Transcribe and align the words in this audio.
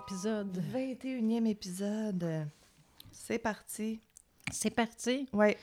épisode. 0.00 0.62
21e 0.74 1.46
épisode. 1.46 2.46
C'est 3.12 3.38
parti. 3.38 4.00
C'est 4.50 4.70
parti. 4.70 5.28
Ouais. 5.32 5.58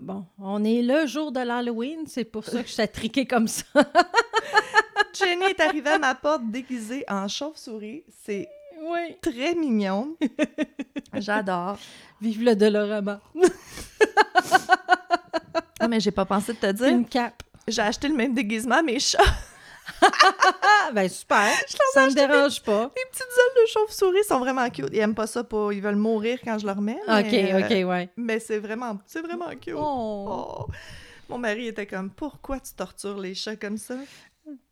Bon, 0.00 0.24
on 0.38 0.64
est 0.64 0.82
le 0.82 1.06
jour 1.06 1.30
de 1.30 1.40
l'Halloween, 1.40 2.04
c'est 2.06 2.24
pour 2.24 2.44
ça 2.44 2.62
que 2.62 2.68
je 2.68 2.74
suis 2.74 2.88
triquée 2.88 3.26
comme 3.26 3.46
ça. 3.48 3.64
Jenny 5.14 5.44
est 5.44 5.60
arrivée 5.60 5.90
à 5.90 5.98
ma 5.98 6.14
porte 6.14 6.50
déguisée 6.50 7.04
en 7.08 7.28
chauve-souris. 7.28 8.04
C'est 8.24 8.48
oui. 8.80 9.16
très 9.20 9.54
mignon. 9.54 10.16
J'adore. 11.14 11.78
Vive 12.20 12.42
le 12.42 12.56
Dolorama. 12.56 13.20
Ah, 15.82 15.88
mais 15.88 15.98
j'ai 15.98 16.10
pas 16.10 16.26
pensé 16.26 16.52
de 16.52 16.58
te 16.58 16.70
dire. 16.72 16.88
Une 16.88 17.06
cape. 17.06 17.42
J'ai 17.66 17.80
acheté 17.80 18.06
le 18.06 18.14
même 18.14 18.34
déguisement 18.34 18.74
à 18.74 18.82
mes 18.82 18.98
chats. 18.98 19.18
Ben 20.94 21.08
super. 21.08 21.52
Ça 21.92 22.06
me 22.06 22.14
dérange 22.14 22.62
pas. 22.62 22.90
Les 22.96 23.04
petites 23.10 23.22
ailes 23.22 23.62
de 23.62 23.68
chauve-souris 23.68 24.24
sont 24.24 24.38
vraiment 24.38 24.68
cute. 24.70 24.88
Ils 24.92 24.98
aiment 24.98 25.14
pas 25.14 25.26
ça 25.26 25.44
pour... 25.44 25.72
Ils 25.72 25.80
veulent 25.80 25.96
mourir 25.96 26.38
quand 26.42 26.58
je 26.58 26.66
leur 26.66 26.80
mets. 26.80 26.98
OK, 27.06 27.26
mais, 27.30 27.52
euh, 27.52 27.60
OK, 27.60 27.88
ouais. 27.88 28.08
Mais 28.16 28.40
c'est 28.40 28.58
vraiment... 28.58 28.98
C'est 29.06 29.22
vraiment 29.22 29.50
cute. 29.50 29.74
Oh. 29.76 30.26
Oh. 30.28 30.66
Mon 31.28 31.38
mari 31.38 31.68
était 31.68 31.86
comme, 31.86 32.10
pourquoi 32.10 32.58
tu 32.58 32.72
tortures 32.74 33.18
les 33.18 33.34
chats 33.34 33.56
comme 33.56 33.78
ça? 33.78 33.94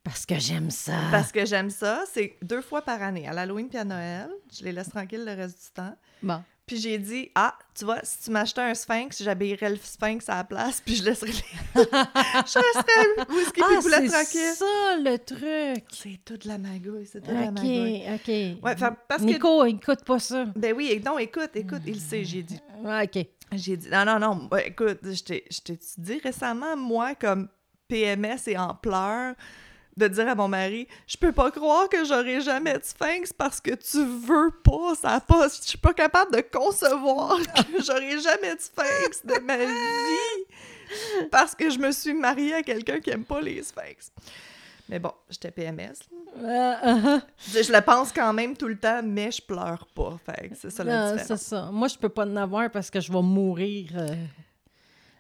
Parce 0.03 0.27
que 0.27 0.39
j'aime 0.39 0.71
ça. 0.71 0.99
Parce 1.11 1.31
que 1.31 1.45
j'aime 1.45 1.71
ça. 1.71 2.03
C'est 2.13 2.37
deux 2.43 2.63
fois 2.63 2.83
par 2.83 3.03
année, 3.03 3.29
à 3.29 3.33
l'Halloween 3.33 3.69
puis 3.69 3.79
à 3.79 3.85
Noël. 3.85 4.29
Je 4.53 4.65
les 4.65 4.73
laisse 4.73 4.89
tranquilles 4.89 5.25
le 5.25 5.35
reste 5.35 5.63
du 5.63 5.71
temps. 5.73 5.97
Bon. 6.23 6.43
Puis 6.69 6.77
j'ai 6.77 6.99
dit, 6.99 7.31
ah, 7.35 7.59
tu 7.75 7.85
vois, 7.87 7.99
si 8.05 8.23
tu 8.25 8.31
m'achetais 8.31 8.61
un 8.61 8.75
sphinx, 8.75 9.21
j'habillerais 9.23 9.71
le 9.71 9.77
sphinx 9.83 10.29
à 10.29 10.37
la 10.37 10.45
place, 10.45 10.81
puis 10.85 10.95
je 10.95 11.03
laisserais 11.03 11.33
les... 11.33 11.35
je 11.75 12.59
resterais 12.59 13.27
whisky 13.35 13.61
Ah, 13.63 13.67
puis 13.71 13.79
poulet 13.81 13.97
c'est 14.07 14.09
tranquille. 14.09 14.55
ça 14.55 14.97
le 14.99 15.17
truc. 15.19 15.85
C'est 15.91 16.21
toute 16.25 16.45
la 16.45 16.59
magouille, 16.59 17.07
c'est 17.11 17.21
toute 17.21 17.33
la 17.35 17.47
OK, 17.47 17.53
magouille. 17.55 18.03
OK. 18.15 18.63
Ouais, 18.63 18.77
fa- 18.77 18.91
parce 19.09 19.23
que... 19.23 19.27
Nico, 19.29 19.65
écoute 19.65 20.05
pas 20.05 20.19
ça. 20.21 20.45
Ben 20.55 20.75
oui, 20.77 21.01
non, 21.05 21.19
écoute, 21.19 21.51
écoute, 21.55 21.83
il 21.87 21.99
sait, 22.01 22.23
j'ai 22.25 22.43
dit. 22.45 22.61
Ah, 22.87 23.03
OK. 23.05 23.27
J'ai 23.53 23.77
dit, 23.79 23.89
non, 23.91 24.05
non, 24.05 24.19
non, 24.19 24.49
ouais, 24.53 24.69
écoute, 24.69 24.99
je 25.03 25.23
t'ai 25.23 25.79
dit 25.97 26.21
récemment, 26.23 26.77
moi, 26.77 27.15
comme 27.15 27.49
PMS 27.89 28.47
et 28.47 28.59
en 28.59 28.75
pleurs, 28.75 29.35
de 29.99 30.09
dire 30.09 30.29
à 30.29 30.35
mon 30.35 30.49
mari, 30.49 30.87
je 31.07 31.17
peux 31.17 31.33
pas 31.33 31.51
croire 31.51 31.89
que 31.89 32.05
j'aurai 32.05 32.41
jamais 32.41 32.75
de 32.79 32.85
sphinx 32.85 33.33
parce 33.33 33.61
que 33.61 33.73
tu 33.75 34.05
veux 34.05 34.51
pas, 34.63 34.95
ça 35.01 35.11
a 35.11 35.21
pas, 35.21 35.49
je 35.49 35.69
suis 35.69 35.79
pas 35.79 35.93
capable 35.93 36.35
de 36.35 36.41
concevoir 36.41 37.37
que 37.39 37.83
j'aurai 37.85 38.19
jamais 38.21 38.55
de 38.55 38.61
sphinx 38.61 39.25
de 39.27 39.39
ma 39.41 39.57
vie 39.57 41.27
parce 41.31 41.55
que 41.55 41.69
je 41.71 41.79
me 41.79 41.91
suis 41.93 42.15
mariée 42.15 42.55
à 42.55 42.63
quelqu'un 42.63 43.01
qui 43.01 43.11
aime 43.11 43.25
pas 43.25 43.41
les 43.41 43.63
sphinx. 43.63 44.13
Mais 44.89 44.99
bon, 44.99 45.13
j'étais 45.29 45.51
PMS. 45.51 45.93
là. 46.41 46.81
Euh, 46.83 46.95
uh-huh. 46.95 47.23
Je, 47.53 47.63
je 47.63 47.73
le 47.73 47.81
pense 47.83 48.11
quand 48.11 48.33
même 48.33 48.57
tout 48.57 48.69
le 48.69 48.79
temps, 48.79 49.03
mais 49.05 49.31
je 49.31 49.43
pleure 49.43 49.87
pas. 49.95 50.17
Fait 50.25 50.51
c'est 50.55 50.71
ça 50.71 50.83
la 50.83 51.13
différence. 51.13 51.41
c'est 51.41 51.47
ça. 51.49 51.69
Moi, 51.71 51.89
je 51.89 51.99
peux 51.99 52.09
pas 52.09 52.25
en 52.25 52.37
avoir 52.37 52.71
parce 52.71 52.89
que 52.91 52.99
je 52.99 53.13
vais 53.13 53.21
mourir. 53.21 53.91
euh. 53.97 54.15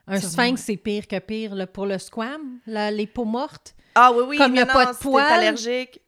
Un 0.08 0.20
sphinx, 0.20 0.62
c'est 0.62 0.76
pire 0.76 1.06
que 1.06 1.18
pire 1.18 1.54
là, 1.54 1.66
pour 1.66 1.86
le 1.86 1.98
squam, 1.98 2.58
la- 2.66 2.90
les 2.90 3.06
peaux 3.06 3.24
mortes. 3.24 3.74
Ah 3.94 4.10
oui, 4.12 4.24
oui, 4.28 4.36
Comme 4.38 4.52
mais 4.52 4.58
y 4.58 4.62
a 4.62 4.66
pas 4.66 4.86
de 4.86 4.92
si 4.96 5.02
poils. 5.02 5.24
allergique. 5.32 6.00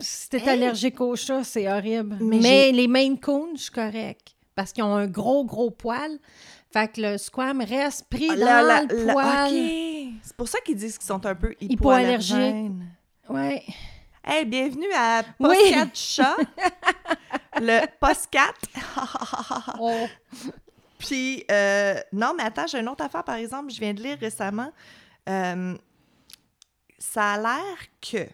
Si 0.00 0.28
t'es 0.28 0.38
Hey! 0.38 0.48
allergique 0.50 1.00
au 1.00 1.16
chat, 1.16 1.42
c'est 1.44 1.70
horrible. 1.70 2.18
Mais 2.20 2.70
les 2.72 2.86
Maine 2.86 3.18
Coon, 3.18 3.50
je 3.56 3.62
suis 3.62 3.70
correct. 3.72 4.34
Parce 4.54 4.72
qu'ils 4.72 4.84
ont 4.84 4.94
un 4.94 5.06
gros, 5.06 5.44
gros 5.44 5.70
poil. 5.70 6.18
Fait 6.72 6.92
que 6.92 7.00
le 7.00 7.16
squam 7.18 7.60
reste 7.62 8.06
pris 8.10 8.28
Ah, 8.30 8.36
dans 8.36 8.44
la- 8.46 8.62
la- 8.62 8.82
le 8.82 9.04
la- 9.06 9.12
poil. 9.12 9.50
C'est 10.22 10.36
pour 10.36 10.48
ça 10.48 10.58
qu'ils 10.60 10.76
disent 10.76 10.98
qu'ils 10.98 11.06
sont 11.06 11.24
un 11.24 11.34
peu 11.34 11.54
Hypoallergiques. 11.60 12.36
hypoallergènes. 12.36 12.86
Ouais. 13.28 13.62
Hey, 14.24 14.44
bienvenue 14.44 14.92
à 14.96 15.22
Oui. 15.40 15.56
Postcat 15.56 15.88
Chat. 15.94 16.36
le 17.60 17.86
Postcat. 17.98 18.52
Oh. 19.80 20.06
Puis, 20.98 21.44
euh, 21.50 21.94
non, 22.12 22.34
mais 22.36 22.42
attends, 22.42 22.66
j'ai 22.66 22.80
une 22.80 22.88
autre 22.88 23.04
affaire, 23.04 23.24
par 23.24 23.36
exemple, 23.36 23.70
je 23.72 23.78
viens 23.80 23.94
de 23.94 24.02
lire 24.02 24.18
récemment. 24.18 24.72
Euh, 25.28 25.76
ça 26.98 27.32
a 27.34 27.38
l'air 27.38 27.76
que. 28.00 28.26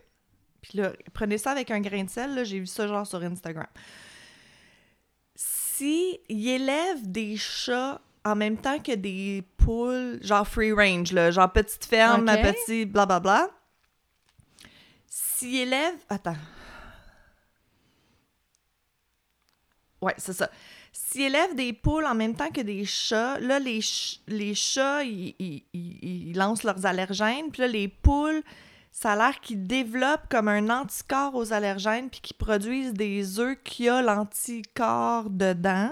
Puis 0.63 0.79
là, 0.79 0.93
prenez 1.13 1.37
ça 1.37 1.51
avec 1.51 1.71
un 1.71 1.81
grain 1.81 2.05
de 2.05 2.11
sel, 2.11 2.35
là, 2.35 2.45
j'ai 2.45 2.59
vu 2.61 2.67
ça 2.67 2.87
genre 2.87 3.07
sur 3.07 3.23
Instagram. 3.23 3.67
Si 5.35 6.19
ils 6.29 6.49
élèvent 6.49 7.11
des 7.11 7.37
chats 7.37 8.01
en 8.25 8.35
même 8.35 8.57
temps 8.57 8.79
que 8.79 8.93
des 8.95 9.45
poules, 9.59 10.19
genre 10.23 10.49
free 10.49 10.73
range, 10.73 11.13
là, 11.13 11.31
genre 11.31 11.53
petite 11.53 11.85
ferme, 11.85 12.27
Ok. 12.27 12.41
petit 12.41 12.87
blablabla, 12.87 13.51
s'ils 15.07 15.57
élèvent. 15.57 16.03
Attends. 16.09 16.37
Ouais, 20.01 20.15
c'est 20.19 20.33
ça. 20.33 20.51
S'ils 21.15 21.23
élèvent 21.27 21.55
des 21.55 21.73
poules 21.73 22.07
en 22.07 22.15
même 22.17 22.35
temps 22.35 22.51
que 22.51 22.61
des 22.61 22.85
chats, 22.85 23.39
là, 23.39 23.61
les, 23.61 23.81
ch- 23.81 24.21
les 24.27 24.53
chats, 24.55 25.05
ils, 25.05 25.33
ils- 25.39 25.63
ils- 25.73 26.29
ils 26.31 26.37
lancent 26.37 26.65
leurs 26.65 26.85
allergènes. 26.87 27.51
Puis 27.53 27.63
là, 27.63 27.69
les 27.69 27.87
poules, 27.87 28.43
ça 28.91 29.13
a 29.13 29.17
l'air 29.17 29.41
qu'ils 29.41 29.65
développent 29.65 30.29
comme 30.29 30.49
un 30.49 30.69
anticorps 30.71 31.37
aux 31.37 31.53
allergènes, 31.53 32.11
puis 32.11 32.21
qu'ils 32.21 32.37
produisent 32.37 32.95
des 32.95 33.39
œufs 33.39 33.57
qui 33.63 33.89
ont 33.91 34.01
l'anticorps 34.03 35.31
dedans. 35.31 35.91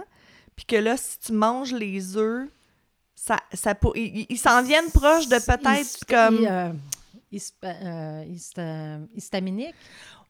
Puis 0.56 0.64
que 0.66 0.76
là, 0.76 0.96
si 0.96 1.20
tu 1.20 1.32
manges 1.32 1.72
les 1.72 2.16
œufs, 2.16 2.48
ça, 3.14 3.36
ça, 3.52 3.74
ils- 3.94 4.36
s'en 4.38 4.60
viennent 4.64 4.90
proches 4.90 5.28
de 5.28 5.36
peut-être 5.36 5.80
Hist- 5.82 6.04
comme... 6.08 6.44
euh, 6.44 6.72
hispa- 7.32 7.76
euh, 7.84 8.24
hista- 8.24 9.06
histaminique. 9.14 9.74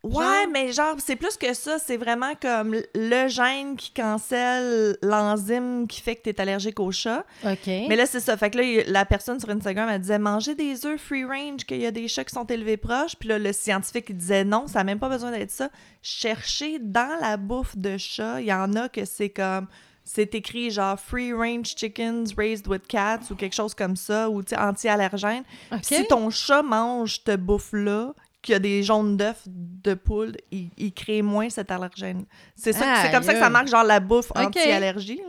Ouais, 0.02 0.48
mais 0.52 0.72
genre, 0.72 0.96
c'est 0.98 1.14
plus 1.14 1.36
que 1.36 1.54
ça. 1.54 1.78
C'est 1.78 1.96
vraiment 1.96 2.32
comme 2.40 2.76
le 2.94 3.28
gène 3.28 3.76
qui 3.76 3.92
cancelle 3.92 4.96
l'enzyme 5.00 5.86
qui 5.86 6.00
fait 6.00 6.16
que 6.16 6.22
tu 6.22 6.30
es 6.30 6.40
allergique 6.40 6.80
au 6.80 6.90
chat. 6.90 7.24
OK. 7.44 7.66
Mais 7.66 7.94
là, 7.94 8.06
c'est 8.06 8.18
ça. 8.18 8.36
Fait 8.36 8.50
que 8.50 8.58
là, 8.58 8.82
la 8.88 9.04
personne 9.04 9.38
sur 9.38 9.50
Instagram, 9.50 9.88
elle 9.88 10.00
disait 10.00 10.18
manger 10.18 10.56
des 10.56 10.84
œufs 10.86 11.00
free 11.00 11.24
range, 11.24 11.64
qu'il 11.64 11.80
y 11.80 11.86
a 11.86 11.92
des 11.92 12.08
chats 12.08 12.24
qui 12.24 12.34
sont 12.34 12.46
élevés 12.46 12.76
proches. 12.76 13.14
Puis 13.16 13.28
là, 13.28 13.38
le 13.38 13.52
scientifique, 13.52 14.06
il 14.08 14.16
disait 14.16 14.44
non, 14.44 14.66
ça 14.66 14.80
n'a 14.80 14.84
même 14.84 14.98
pas 14.98 15.08
besoin 15.08 15.30
d'être 15.30 15.52
ça. 15.52 15.70
Cherchez 16.02 16.80
dans 16.80 17.20
la 17.20 17.36
bouffe 17.36 17.76
de 17.76 17.96
chat. 17.96 18.40
Il 18.40 18.46
y 18.46 18.52
en 18.52 18.74
a 18.74 18.88
que 18.88 19.04
c'est 19.04 19.30
comme. 19.30 19.68
C'est 20.04 20.34
écrit 20.34 20.72
genre 20.72 20.98
free 20.98 21.32
range 21.32 21.76
chickens 21.76 22.34
raised 22.36 22.66
with 22.66 22.88
cats 22.88 23.20
ou 23.30 23.36
quelque 23.36 23.54
chose 23.54 23.72
comme 23.72 23.94
ça, 23.94 24.28
ou 24.28 24.42
anti-allergène. 24.58 25.44
Si 25.80 26.04
ton 26.08 26.28
chat 26.28 26.64
mange 26.64 27.20
cette 27.24 27.40
bouffe-là, 27.40 28.12
qu'il 28.42 28.52
y 28.52 28.56
a 28.56 28.58
des 28.58 28.82
jaunes 28.82 29.16
d'œufs 29.16 29.42
de 29.46 29.94
poule, 29.94 30.32
il, 30.50 30.70
il 30.76 30.92
crée 30.92 31.22
moins 31.22 31.48
cet 31.48 31.70
allergène. 31.70 32.24
C'est 32.56 32.72
ça, 32.72 33.02
c'est 33.02 33.10
comme 33.12 33.22
ça 33.22 33.32
que 33.34 33.38
ça 33.40 33.48
marque, 33.50 33.68
genre 33.68 33.84
la 33.84 34.00
bouffe 34.00 34.32
anti-allergie. 34.34 35.20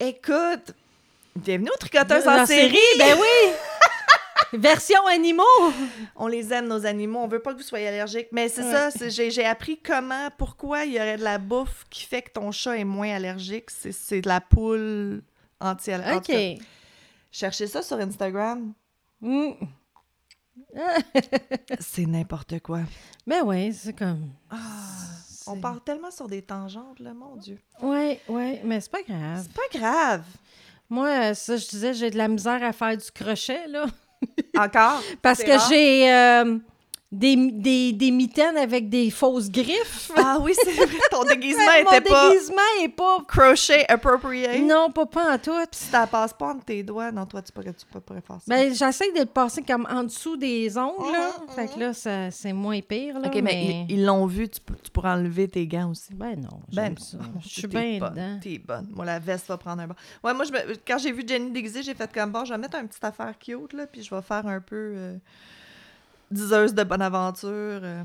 Écoute, 0.00 0.74
bienvenue 1.36 1.70
aux 1.72 1.78
tricoteuses 1.78 2.26
en 2.26 2.44
série! 2.46 2.76
Ben 2.98 3.16
oui! 3.20 3.52
Version 4.58 5.06
animaux! 5.06 5.42
On 6.16 6.26
les 6.26 6.52
aime, 6.52 6.66
nos 6.68 6.84
animaux. 6.84 7.20
On 7.20 7.28
veut 7.28 7.38
pas 7.40 7.52
que 7.52 7.58
vous 7.58 7.62
soyez 7.64 7.88
allergiques. 7.88 8.28
Mais 8.32 8.48
c'est 8.48 8.62
Ouais. 8.64 8.90
ça, 8.90 9.08
j'ai 9.08 9.44
appris 9.46 9.78
comment, 9.78 10.28
pourquoi 10.36 10.84
il 10.84 10.92
y 10.94 10.96
aurait 10.98 11.16
de 11.16 11.22
la 11.24 11.38
bouffe 11.38 11.84
qui 11.88 12.04
fait 12.04 12.22
que 12.22 12.30
ton 12.32 12.50
chat 12.50 12.76
est 12.76 12.84
moins 12.84 13.14
allergique. 13.14 13.70
C'est- 13.70 13.92
C'est 13.92 14.20
de 14.20 14.28
la 14.28 14.40
poule 14.40 15.22
anti-allergique. 15.60 16.58
OK. 16.58 16.66
Cherchez 17.30 17.66
ça 17.66 17.80
sur 17.82 17.96
Instagram. 17.98 18.72
Mm. 19.20 19.52
C'est 21.80 22.06
n'importe 22.06 22.60
quoi. 22.60 22.80
Ben 23.26 23.42
oui, 23.44 23.72
c'est 23.72 23.92
comme... 23.92 24.30
Ah, 24.50 24.56
on 25.46 25.60
part 25.60 25.82
tellement 25.82 26.10
sur 26.10 26.28
des 26.28 26.42
tangentes, 26.42 27.00
là, 27.00 27.12
mon 27.14 27.36
Dieu. 27.36 27.58
Ouais, 27.80 28.20
ouais, 28.28 28.60
mais 28.64 28.80
c'est 28.80 28.90
pas 28.90 29.02
grave. 29.02 29.42
C'est 29.42 29.52
pas 29.52 29.78
grave. 29.78 30.24
Moi, 30.88 31.08
euh, 31.08 31.34
ça, 31.34 31.56
je 31.56 31.68
disais, 31.68 31.94
j'ai 31.94 32.10
de 32.10 32.18
la 32.18 32.28
misère 32.28 32.62
à 32.62 32.72
faire 32.72 32.96
du 32.96 33.10
crochet, 33.10 33.66
là. 33.66 33.86
Encore? 34.56 35.02
Parce 35.22 35.42
que 35.42 35.52
j'ai 35.68 36.12
euh, 36.12 36.58
des, 37.12 37.36
des, 37.36 37.92
des 37.92 38.10
mitaines 38.10 38.56
avec 38.56 38.88
des 38.88 39.10
fausses 39.10 39.50
griffes. 39.50 40.10
Ah 40.16 40.38
oui, 40.40 40.52
c'est 40.64 40.72
vrai. 40.72 40.86
Ton 41.10 41.24
déguisement 41.28 41.62
était 41.80 42.00
pas 42.00 42.30
déguisement 42.30 42.56
est 42.82 42.88
pas... 42.88 43.18
crochet 43.28 43.84
appropriate. 43.86 44.62
Non, 44.62 44.90
pas, 44.90 45.04
pas 45.04 45.34
en 45.34 45.38
tout. 45.38 45.52
Si 45.72 45.90
t'as 45.90 46.06
passe 46.06 46.32
pas 46.32 46.54
entre 46.54 46.64
tes 46.64 46.82
doigts, 46.82 47.12
non, 47.12 47.26
toi, 47.26 47.42
tu 47.42 47.52
pourrais, 47.52 47.74
tu 47.74 47.84
pourrais 47.86 48.22
faire 48.22 48.36
ça. 48.36 48.44
Ben, 48.46 48.74
j'essaie 48.74 49.12
de 49.12 49.20
le 49.20 49.26
passer 49.26 49.62
comme 49.62 49.86
en 49.90 50.04
dessous 50.04 50.38
des 50.38 50.76
ongles, 50.78 51.12
là. 51.12 51.28
Mhm, 51.42 51.54
Fait 51.54 51.74
que 51.74 51.78
là, 51.80 51.92
ça- 51.92 52.30
c'est 52.30 52.54
moins 52.54 52.80
pire, 52.80 53.18
là. 53.20 53.28
OK, 53.28 53.40
mais, 53.42 53.84
ils- 53.88 53.96
ils 53.96 54.04
l'ont 54.06 54.24
vu, 54.24 54.48
tu, 54.48 54.60
peux- 54.62 54.74
tu 54.82 54.90
pourras 54.90 55.14
enlever 55.16 55.48
tes 55.48 55.66
gants 55.66 55.90
aussi. 55.90 56.14
Ben 56.14 56.34
non, 56.40 56.60
Ben. 56.72 56.94
Je 57.42 57.48
suis 57.48 57.66
bien 57.66 57.98
dedans. 57.98 58.38
T'es 58.42 58.58
bonne. 58.58 58.88
Moi, 58.90 59.04
la 59.04 59.18
veste 59.18 59.48
va 59.48 59.58
prendre 59.58 59.82
un 59.82 59.86
bon. 59.88 59.94
Ouais, 60.24 60.32
moi, 60.32 60.46
je 60.46 60.52
me- 60.52 60.74
quand 60.86 60.96
j'ai 60.96 61.12
vu 61.12 61.24
Jenny 61.28 61.50
déguisée, 61.50 61.82
j'ai 61.82 61.94
fait 61.94 62.10
comme 62.10 62.32
bon, 62.32 62.46
je 62.46 62.54
vais 62.54 62.58
mettre 62.58 62.76
un 62.78 62.86
petit 62.86 62.98
affaire 63.04 63.34
cute, 63.38 63.74
là, 63.74 63.86
puis 63.86 64.02
je 64.02 64.14
vais 64.14 64.22
faire 64.22 64.46
un 64.46 64.60
peu 64.60 64.94
euh, 64.96 65.16
diseuse 66.32 66.74
de 66.74 66.82
bonne 66.84 67.02
aventure. 67.02 67.48
euh, 67.50 68.02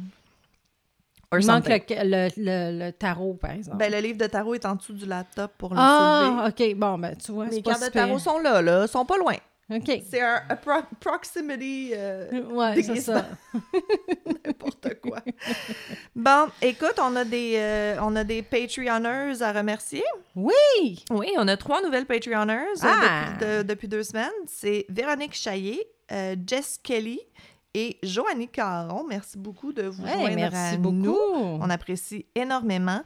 Il 1.40 1.46
manque 1.48 1.68
le, 1.68 1.80
le, 1.90 2.30
le- 2.38 2.86
le 2.86 2.92
tarot, 2.92 3.34
par 3.34 3.52
exemple. 3.52 3.78
Ben, 3.78 3.92
le 3.92 4.00
livre 4.00 4.18
de 4.18 4.28
tarot 4.28 4.54
est 4.56 4.66
en 4.66 4.76
dessous 4.76 4.94
du 4.94 5.06
laptop 5.06 5.52
pour 5.58 5.72
le 5.72 5.76
ah, 5.80 6.44
soulever. 6.54 6.72
OK. 6.74 6.78
Bon, 6.80 6.98
ben, 6.98 7.16
tu 7.18 7.32
vois, 7.32 7.48
Les 7.48 7.62
cartes 7.62 7.84
de 7.84 7.90
tarot 7.90 8.20
sont 8.20 8.40
là, 8.40 8.62
là, 8.62 8.88
sont 8.88 9.06
pas 9.06 9.18
loin. 9.18 9.36
OK. 9.70 10.02
C'est 10.10 10.22
un 10.22 10.42
proximity 11.02 11.92
euh, 11.94 12.42
Ouais, 12.52 12.82
c'est 12.82 13.02
ça. 13.02 13.26
n'importe 14.46 14.88
quoi. 15.02 15.20
bon, 16.16 16.48
écoute, 16.62 16.94
on 17.02 17.14
a 17.18 17.26
des 17.26 17.56
euh, 17.58 17.98
on 18.02 18.16
a 18.16 18.24
des 18.24 18.42
Patreonneurs 18.44 19.42
à 19.42 19.52
remercier. 19.52 20.04
Oui! 20.36 21.04
Oui, 21.12 21.28
on 21.38 21.48
a 21.50 21.58
trois 21.58 21.82
nouvelles 21.82 22.06
Patreonneurs 22.06 22.66
euh, 22.82 22.88
Ah! 22.88 23.26
depuis, 23.34 23.46
de- 23.46 23.64
depuis 23.64 23.88
deux 23.90 24.04
semaines. 24.04 24.32
C'est 24.46 24.86
Véronique 24.88 25.34
Chaillé, 25.34 25.86
euh, 26.14 26.38
Jess 26.48 26.80
Kelly 26.82 27.20
et 27.74 27.98
Joannie 28.04 28.48
Caron. 28.48 29.06
Merci 29.08 29.38
beaucoup 29.38 29.74
de 29.74 29.84
vous 29.84 30.04
Ouais, 30.04 30.14
joindre 30.14 30.36
merci 30.36 30.76
à 30.76 30.78
beaucoup. 30.78 30.96
nous. 30.96 31.18
On 31.62 31.70
apprécie 31.70 32.26
énormément. 32.36 33.02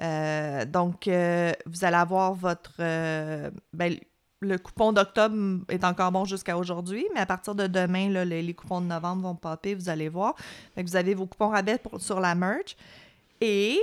Euh, 0.00 0.64
donc, 0.64 1.08
euh, 1.08 1.52
vous 1.66 1.84
allez 1.84 1.96
avoir 1.96 2.34
votre... 2.34 2.72
euh, 2.80 3.50
ben, 3.72 3.96
le 4.40 4.58
coupon 4.58 4.92
d'octobre 4.92 5.64
est 5.70 5.82
encore 5.84 6.12
bon 6.12 6.24
jusqu'à 6.26 6.58
aujourd'hui, 6.58 7.06
mais 7.14 7.20
à 7.20 7.26
partir 7.26 7.54
de 7.54 7.66
demain, 7.66 8.10
là, 8.10 8.24
les, 8.24 8.42
les 8.42 8.52
coupons 8.54 8.80
de 8.82 8.86
novembre 8.86 9.22
vont 9.22 9.34
popper, 9.34 9.74
vous 9.74 9.88
allez 9.88 10.08
voir. 10.10 10.34
Fait 10.74 10.84
que 10.84 10.88
vous 10.90 10.96
avez 10.96 11.14
vos 11.14 11.26
coupons 11.26 11.48
rabais 11.48 11.78
pour- 11.78 12.00
sur 12.00 12.20
la 12.20 12.34
merch. 12.34 12.76
Et 13.40 13.80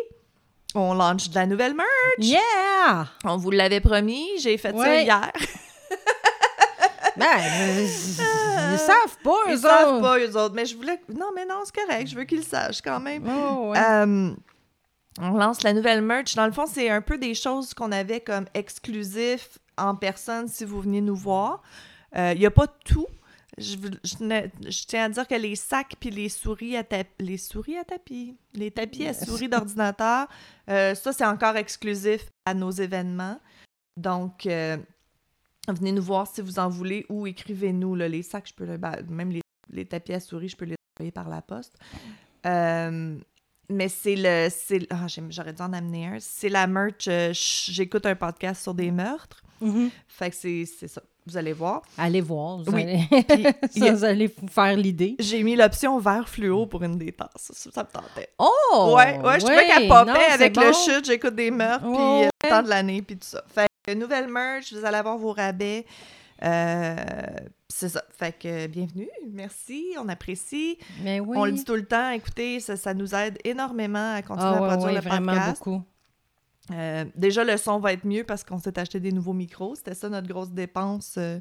on 0.76 0.94
lance 0.94 1.30
de 1.30 1.36
la 1.36 1.48
nouvelle 1.48 1.74
merch. 1.76 1.88
Yeah! 2.20 3.08
On 3.26 3.38
vous 3.38 3.50
l'avait 3.52 3.80
promis, 3.82 4.26
j'ai 4.42 4.58
fait 4.58 4.76
ça 4.78 5.02
hier. 5.02 5.32
Ben, 7.18 7.26
euh, 7.40 7.86
ils 8.74 8.80
savent 8.80 9.18
pas, 9.24 9.38
Ils 9.48 9.54
eux 9.54 9.58
savent 9.58 9.94
autres. 9.94 10.02
pas, 10.02 10.20
eux 10.20 10.38
autres. 10.38 10.56
Mais 10.56 10.66
je 10.66 10.76
voulais... 10.76 11.00
Non, 11.14 11.28
mais 11.36 11.46
non, 11.46 11.62
c'est 11.66 11.76
correct. 11.76 12.08
Je 12.08 12.16
veux 12.16 12.24
qu'ils 12.24 12.40
le 12.40 12.44
sachent 12.44 12.82
quand 12.82 13.00
même. 13.00 13.24
Oh, 13.28 13.70
ouais. 13.72 13.78
Euh, 13.80 14.32
on 15.20 15.30
lance 15.38 15.64
la 15.64 15.74
nouvelle 15.74 16.02
merch. 16.02 16.36
Dans 16.36 16.46
le 16.46 16.52
fond, 16.52 16.66
c'est 16.66 16.90
un 16.90 17.02
peu 17.02 17.18
des 17.18 17.36
choses 17.36 17.74
qu'on 17.74 17.92
avait 17.92 18.22
comme 18.22 18.46
exclusifs 18.54 19.60
en 19.78 19.96
personne 19.96 20.48
si 20.48 20.66
vous 20.66 20.82
veniez 20.82 21.02
nous 21.02 21.16
voir. 21.16 21.62
Il 22.16 22.38
n'y 22.38 22.46
a 22.46 22.52
pas 22.52 22.68
tout. 22.68 23.08
Je, 23.60 23.76
je 24.04 24.86
tiens 24.88 25.06
à 25.06 25.10
dire 25.10 25.28
que 25.28 25.36
les 25.36 25.56
sacs 25.56 25.94
puis 26.00 26.10
les 26.10 26.30
souris 26.30 26.76
à 26.76 26.84
tapis, 26.84 27.12
les 27.20 27.38
souris 27.38 27.78
à 27.78 27.84
tapis, 27.84 28.36
les 28.56 28.72
tapis 28.72 29.06
à 29.06 29.14
souris 29.14 29.48
d'ordinateur, 29.48 30.28
euh, 30.72 30.96
ça 30.96 31.14
c'est 31.14 31.26
encore 31.26 31.56
exclusif 31.56 32.32
à 32.48 32.56
nos 32.56 32.72
événements. 32.72 33.40
Donc 33.96 34.48
euh, 34.48 34.78
venez 35.68 35.92
nous 35.92 36.04
voir 36.04 36.28
si 36.28 36.42
vous 36.42 36.60
en 36.60 36.70
voulez 36.70 37.06
ou 37.10 37.26
écrivez-nous 37.28 37.96
là, 37.96 38.08
les 38.08 38.24
sacs, 38.24 38.48
je 38.50 38.54
peux 38.54 38.66
le- 38.66 38.78
ben, 38.78 38.94
même 39.10 39.30
les, 39.32 39.42
les 39.70 39.86
tapis 39.86 40.14
à 40.14 40.20
souris, 40.20 40.50
je 40.50 40.58
peux 40.58 40.66
les 40.66 40.76
envoyer 40.98 41.12
par 41.12 41.30
la 41.30 41.42
poste. 41.42 41.78
Euh, 42.46 43.18
mais 43.70 43.88
c'est 43.88 44.16
le. 44.18 44.50
j'ai- 45.08 45.24
J'aurais 45.30 45.54
dû 45.54 45.62
en 45.62 45.72
amener 45.74 46.08
un. 46.08 46.18
C'est 46.20 46.50
la 46.50 46.68
merch. 46.68 47.08
euh, 47.08 47.32
J'écoute 47.34 48.06
un 48.06 48.16
podcast 48.16 48.62
sur 48.62 48.74
des 48.74 48.92
meurtres. 48.92 49.42
Mhm. 49.62 49.90
Fait 50.08 50.30
que 50.30 50.36
c'est 50.36 50.66
c'est 50.66 50.90
ça. 50.90 51.02
Vous 51.26 51.38
allez 51.38 51.54
voir. 51.54 51.82
Allez 51.98 52.20
voir. 52.20 52.58
Vous, 52.58 52.74
Oui. 52.74 52.82
allez... 52.84 53.24
Puis, 53.24 53.46
il 53.76 53.84
y 53.84 53.86
ça, 53.86 53.92
a- 53.92 53.94
vous 53.94 54.04
allez 54.04 54.28
vous 54.28 54.48
faire 54.50 54.76
l'idée. 54.76 55.16
J'ai 55.20 55.42
mis 55.42 55.56
l'option 55.56 55.98
vert 55.98 56.28
fluo 56.28 56.66
pour 56.66 56.84
une 56.84 56.98
des 56.98 57.14
tasses. 57.14 57.30
Ça, 57.54 57.72
ça 57.72 57.84
me 57.84 57.88
tentait. 57.88 58.28
Oh! 58.38 58.94
ouais, 58.98 59.18
ouais, 59.20 59.40
je 59.40 59.46
trouvais 59.46 59.66
qu'elle 59.66 59.88
popait 59.88 60.26
avec 60.34 60.58
le 60.58 60.74
chute. 60.74 61.06
J'écoute 61.06 61.36
des 61.36 61.50
meurtres, 61.50 61.86
puis 61.86 61.96
euh, 61.96 62.20
ouais. 62.24 62.30
le 62.44 62.50
temps 62.50 62.62
de 62.64 62.68
l'année, 62.68 63.02
puis 63.02 63.16
tout 63.16 63.26
ça. 63.28 63.42
Fait 63.56 63.68
nouvelle 63.92 64.28
merch, 64.28 64.74
vous 64.74 64.86
allez 64.86 64.98
avoir 64.98 65.18
vos 65.18 65.32
rabais. 65.34 65.86
Euh, 66.44 66.96
c'est 67.70 67.90
ça. 67.90 68.04
Fait 68.18 68.38
que 68.38 68.68
bienvenue. 68.68 69.10
Merci. 69.32 69.94
On 70.00 70.10
apprécie. 70.10 70.78
Mais 71.04 71.20
oui. 71.20 71.38
On 71.38 71.46
le 71.46 71.52
dit 71.54 71.64
tout 71.64 71.76
le 71.76 71.86
temps. 71.86 72.10
Écoutez, 72.12 72.60
ça, 72.60 72.76
ça 72.76 72.94
nous 72.94 73.14
aide 73.16 73.38
énormément 73.44 74.14
à 74.14 74.22
continuer 74.22 74.52
Ah, 74.54 74.64
à 74.66 74.78
produire 74.78 75.02
le 75.02 75.08
vraiment 75.08 75.34
podcast. 75.34 75.60
beaucoup. 75.60 75.84
Euh, 76.72 77.04
déjà, 77.16 77.44
le 77.44 77.58
son 77.58 77.80
va 77.80 77.92
être 77.94 78.06
mieux 78.06 78.24
parce 78.24 78.44
qu'on 78.44 78.58
s'est 78.58 78.78
acheté 78.80 79.00
des 79.00 79.12
nouveaux 79.12 79.34
micros. 79.34 79.76
C'était 79.76 79.94
ça 79.96 80.08
notre 80.10 80.28
grosse 80.28 80.52
dépense 80.52 81.16
euh, 81.18 81.40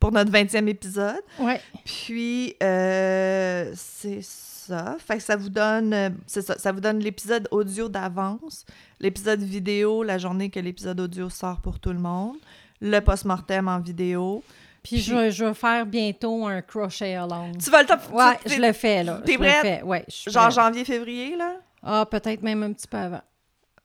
pour 0.00 0.12
notre 0.12 0.30
20e 0.30 0.66
épisode. 0.66 1.20
Ouais. 1.38 1.60
Puis, 1.84 2.54
euh, 2.62 3.70
c'est 3.74 4.20
ça. 4.66 4.96
Fait 4.98 5.16
que 5.18 5.22
ça 5.22 5.36
vous 5.36 5.48
donne, 5.50 5.92
euh, 5.94 6.10
c'est 6.26 6.42
ça, 6.42 6.58
ça 6.58 6.72
vous 6.72 6.80
donne 6.80 6.98
l'épisode 6.98 7.48
audio 7.50 7.88
d'avance, 7.88 8.64
l'épisode 9.00 9.40
vidéo 9.42 10.02
la 10.02 10.18
journée 10.18 10.50
que 10.50 10.60
l'épisode 10.60 10.98
audio 11.00 11.28
sort 11.30 11.60
pour 11.60 11.78
tout 11.78 11.92
le 11.92 11.98
monde, 11.98 12.36
le 12.80 13.00
post-mortem 13.00 13.68
en 13.68 13.78
vidéo. 13.80 14.42
Puis, 14.82 15.00
je, 15.00 15.14
vais- 15.14 15.30
je 15.30 15.44
vais 15.44 15.54
faire 15.54 15.86
bientôt 15.86 16.44
un 16.46 16.60
crochet 16.60 17.14
along. 17.14 17.52
Tu 17.62 17.70
vas 17.70 17.82
le 17.82 17.86
top. 17.88 18.00
Ouais, 18.12 18.36
je 18.46 18.60
le 18.60 18.72
fais, 18.72 19.04
là. 19.04 19.20
t'es 19.24 19.34
Je 19.34 19.38
le 19.38 19.44
prête? 19.44 19.60
fais, 19.62 19.82
ouais. 19.82 20.04
je 20.08 20.28
Genre 20.30 20.44
prête. 20.48 20.54
janvier-février, 20.56 21.36
là? 21.36 21.52
Ah, 21.84 22.04
peut-être 22.10 22.42
même 22.42 22.62
un 22.64 22.72
petit 22.72 22.88
peu 22.88 22.96
avant. 22.96 23.20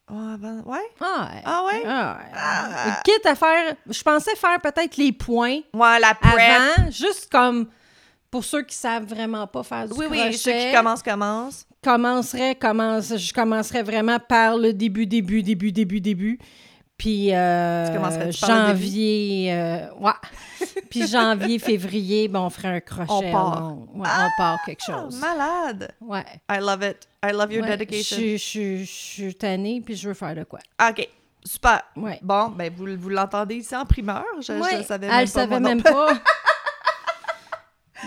Ouais, 0.10 0.34
avant- 0.34 0.64
ouais? 0.66 0.86
Ah, 1.02 1.30
ouais. 1.34 1.42
Ah 1.46 1.64
ouais? 1.66 1.84
Ah, 1.86 2.18
ouais. 2.20 2.32
Ah. 2.34 3.02
Quitte 3.04 3.26
à 3.26 3.36
faire... 3.36 3.76
Je 3.90 4.02
pensais 4.02 4.36
faire 4.36 4.60
peut-être 4.62 4.98
les 4.98 5.12
points 5.12 5.60
Ouais, 5.74 6.00
la 6.00 6.16
prep. 6.16 6.34
avant, 6.40 6.90
juste 6.90 7.30
comme... 7.32 7.68
Pour 8.30 8.44
ceux 8.44 8.64
qui 8.64 8.76
savent 8.76 9.06
vraiment 9.06 9.48
pas 9.48 9.64
faire 9.64 9.88
du 9.88 9.94
Oui, 9.98 10.06
oui, 10.10 10.18
crochet, 10.20 10.38
ceux 10.38 10.52
qui 10.52 10.74
commencent, 10.76 11.04
commencent. 11.04 11.66
commencerais, 11.84 12.56
commence, 12.56 13.16
je 13.18 13.34
commencerais 13.34 13.84
vraiment 13.84 14.20
par 14.20 14.58
le 14.58 14.74
début, 14.74 15.06
début, 15.08 15.42
début, 15.44 15.72
début, 15.72 16.02
début. 16.02 16.40
Puis 16.98 17.34
euh, 17.34 18.32
janvier, 18.32 19.54
euh, 19.54 19.86
ouais. 20.00 20.12
Puis 20.90 21.08
janvier, 21.08 21.60
février, 21.60 22.28
ben, 22.28 22.40
on 22.40 22.50
ferait 22.50 22.70
un 22.78 22.80
crochet. 22.80 23.12
On 23.12 23.32
part. 23.32 23.62
long. 23.62 23.88
Ouais, 23.94 24.08
on 24.20 24.30
part 24.38 24.58
quelque 24.66 24.82
Ah, 24.88 25.02
chose. 25.04 25.20
malade! 25.20 25.92
Ouais. 26.02 26.26
I 26.52 26.58
love 26.60 26.84
it. 26.84 27.08
I 27.24 27.32
love 27.34 27.54
your 27.54 27.64
Ouais, 27.64 27.78
dedication. 27.78 28.18
Je 28.18 28.38
je- 28.38 28.78
je 28.80 28.84
suis 28.92 29.36
tannée, 29.36 29.80
puis 29.86 29.96
je 29.96 30.08
veux 30.08 30.16
faire 30.16 30.34
de 30.36 30.44
quoi. 30.44 30.60
OK, 30.90 31.08
super. 31.46 31.84
Ouais. 31.96 32.20
Bon, 32.24 32.48
ben 32.50 32.72
vous, 32.76 32.88
vous 32.98 33.10
l'entendez 33.10 33.56
ici 33.58 33.76
en 33.76 33.86
primeur? 33.86 34.26
Je, 34.42 34.54
le 34.54 34.84
savais 34.84 35.06
elle 35.08 35.12
même 35.12 35.22
le 35.22 35.26
pas. 35.26 35.28
savait 35.28 35.60
même 35.60 35.84
pas. 35.84 36.10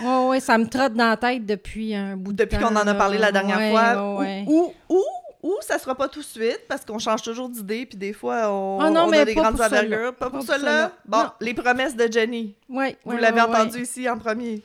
Ouais, 0.03 0.25
ouais, 0.29 0.39
ça 0.39 0.57
me 0.57 0.65
trotte 0.67 0.93
dans 0.93 1.09
la 1.09 1.17
tête 1.17 1.45
depuis 1.45 1.93
un 1.95 2.15
bout 2.15 2.31
de 2.33 2.37
Depuis 2.43 2.57
temps. 2.57 2.69
qu'on 2.69 2.75
en 2.75 2.87
a 2.87 2.93
parlé 2.93 3.17
la 3.17 3.31
dernière 3.31 3.57
Ouais, 3.57 3.71
fois. 3.71 4.19
ouais. 4.19 4.45
Ou, 4.47 4.73
ou, 4.89 4.95
ou, 4.95 5.03
ou 5.43 5.55
ça 5.61 5.77
sera 5.79 5.95
pas 5.95 6.07
tout 6.07 6.19
de 6.21 6.25
suite 6.25 6.61
parce 6.69 6.85
qu'on 6.85 6.99
change 6.99 7.21
toujours 7.23 7.49
d'idée 7.49 7.85
puis 7.85 7.97
des 7.97 8.13
fois 8.13 8.49
on, 8.51 8.79
Ah 8.79 8.89
non, 8.89 9.01
on 9.05 9.07
mais 9.09 9.19
a 9.19 9.25
des 9.25 9.33
grandes 9.35 9.59
envergures. 9.59 10.13
Pas 10.15 10.29
pour 10.29 10.31
Pas 10.31 10.37
pour 10.39 10.43
celle-là. 10.43 10.71
celle-là. 10.71 10.91
Bon, 11.05 11.17
Non. 11.23 11.29
les 11.41 11.53
promesses 11.53 11.95
de 11.95 12.11
Jenny. 12.11 12.55
Ouais, 12.69 12.97
Vous 13.05 13.17
l'avez 13.17 13.41
entendu 13.41 13.81
ici 13.81 14.07
en 14.09 14.17
premier. 14.17 14.61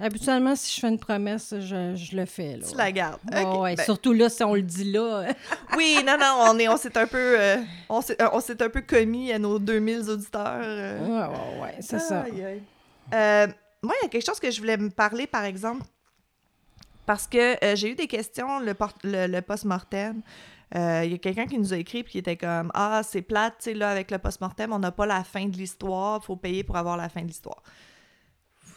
Habituellement, 0.00 0.56
si 0.56 0.74
je 0.74 0.80
fais 0.80 0.88
une 0.88 0.98
promesse, 0.98 1.54
je, 1.60 1.94
je 1.94 2.16
le 2.16 2.24
fais. 2.24 2.56
Là. 2.56 2.66
Tu 2.68 2.76
la 2.76 2.90
gardes. 2.90 3.20
Ouais, 3.30 3.44
Ok, 3.44 3.60
ouais, 3.60 3.74
ben, 3.76 3.84
Surtout 3.84 4.12
là, 4.12 4.28
si 4.30 4.42
on 4.42 4.54
le 4.54 4.62
dit 4.62 4.90
là. 4.90 5.26
Oui, 5.76 5.98
non, 6.04 6.16
non, 6.18 6.46
on 6.50 6.58
est, 6.58 6.66
on 6.68 6.76
s'est 6.76 6.96
un 6.98 7.06
peu, 7.06 7.18
euh, 7.38 7.56
on 7.88 8.00
s'est, 8.00 8.16
s'est 8.40 8.62
un 8.62 8.68
peu 8.70 8.80
commis 8.80 9.32
à 9.32 9.38
nos 9.38 9.58
2000 9.58 10.08
auditeurs. 10.10 10.60
euh. 10.62 10.98
ouais, 11.06 11.26
ouais, 11.28 11.62
ouais, 11.62 11.74
c'est 11.80 12.00
ça. 12.00 12.24
Euh, 13.14 13.46
moi, 13.82 13.94
il 14.00 14.04
y 14.04 14.06
a 14.06 14.08
quelque 14.08 14.24
chose 14.26 14.40
que 14.40 14.50
je 14.50 14.60
voulais 14.60 14.76
me 14.76 14.90
parler, 14.90 15.26
par 15.26 15.44
exemple, 15.44 15.84
parce 17.06 17.26
que 17.26 17.62
euh, 17.64 17.74
j'ai 17.76 17.90
eu 17.90 17.94
des 17.94 18.06
questions, 18.06 18.60
le, 18.60 18.74
por- 18.74 18.94
le, 19.02 19.26
le 19.26 19.42
post-mortem. 19.42 20.22
Euh, 20.74 21.02
Il 21.04 21.10
y 21.10 21.14
a 21.14 21.18
quelqu'un 21.18 21.46
qui 21.46 21.58
nous 21.58 21.74
a 21.74 21.76
écrit 21.76 22.02
puis 22.02 22.12
qui 22.12 22.18
était 22.18 22.36
comme 22.36 22.70
Ah, 22.74 23.02
c'est 23.04 23.22
plate, 23.22 23.56
tu 23.58 23.64
sais, 23.64 23.74
là, 23.74 23.90
avec 23.90 24.10
le 24.10 24.18
post-mortem, 24.18 24.72
on 24.72 24.78
n'a 24.78 24.92
pas 24.92 25.04
la 25.06 25.22
fin 25.24 25.46
de 25.46 25.56
l'histoire, 25.56 26.24
faut 26.24 26.36
payer 26.36 26.64
pour 26.64 26.76
avoir 26.76 26.96
la 26.96 27.08
fin 27.08 27.20
de 27.22 27.26
l'histoire. 27.26 27.62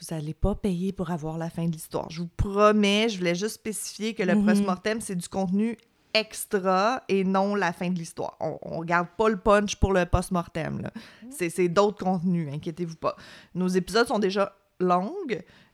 Vous 0.01 0.13
allez 0.13 0.33
pas 0.33 0.55
payer 0.55 0.91
pour 0.91 1.09
avoir 1.11 1.37
la 1.37 1.49
fin 1.49 1.65
de 1.67 1.71
l'histoire. 1.71 2.09
Je 2.09 2.21
vous 2.21 2.27
promets, 2.35 3.07
je 3.09 3.17
voulais 3.17 3.35
juste 3.35 3.55
spécifier 3.55 4.13
que 4.13 4.23
le 4.23 4.35
Mhm. 4.35 4.45
post-mortem, 4.45 4.99
c'est 5.01 5.15
du 5.15 5.29
contenu 5.29 5.77
extra 6.13 7.01
et 7.07 7.23
non 7.23 7.55
la 7.55 7.71
fin 7.73 7.89
de 7.89 7.97
l'histoire. 7.97 8.35
On, 8.39 8.57
on 8.61 8.83
garde 8.83 9.07
pas 9.17 9.29
le 9.29 9.37
punch 9.37 9.75
pour 9.77 9.93
le 9.93 10.05
post-mortem. 10.05 10.89
C'est, 11.29 11.49
c'est 11.49 11.69
d'autres 11.69 12.03
contenus, 12.03 12.53
inquiétez-vous 12.53 12.95
pas. 12.97 13.15
Nos 13.53 13.67
épisodes 13.67 14.07
sont 14.07 14.19
déjà 14.19 14.53
longs. 14.79 15.15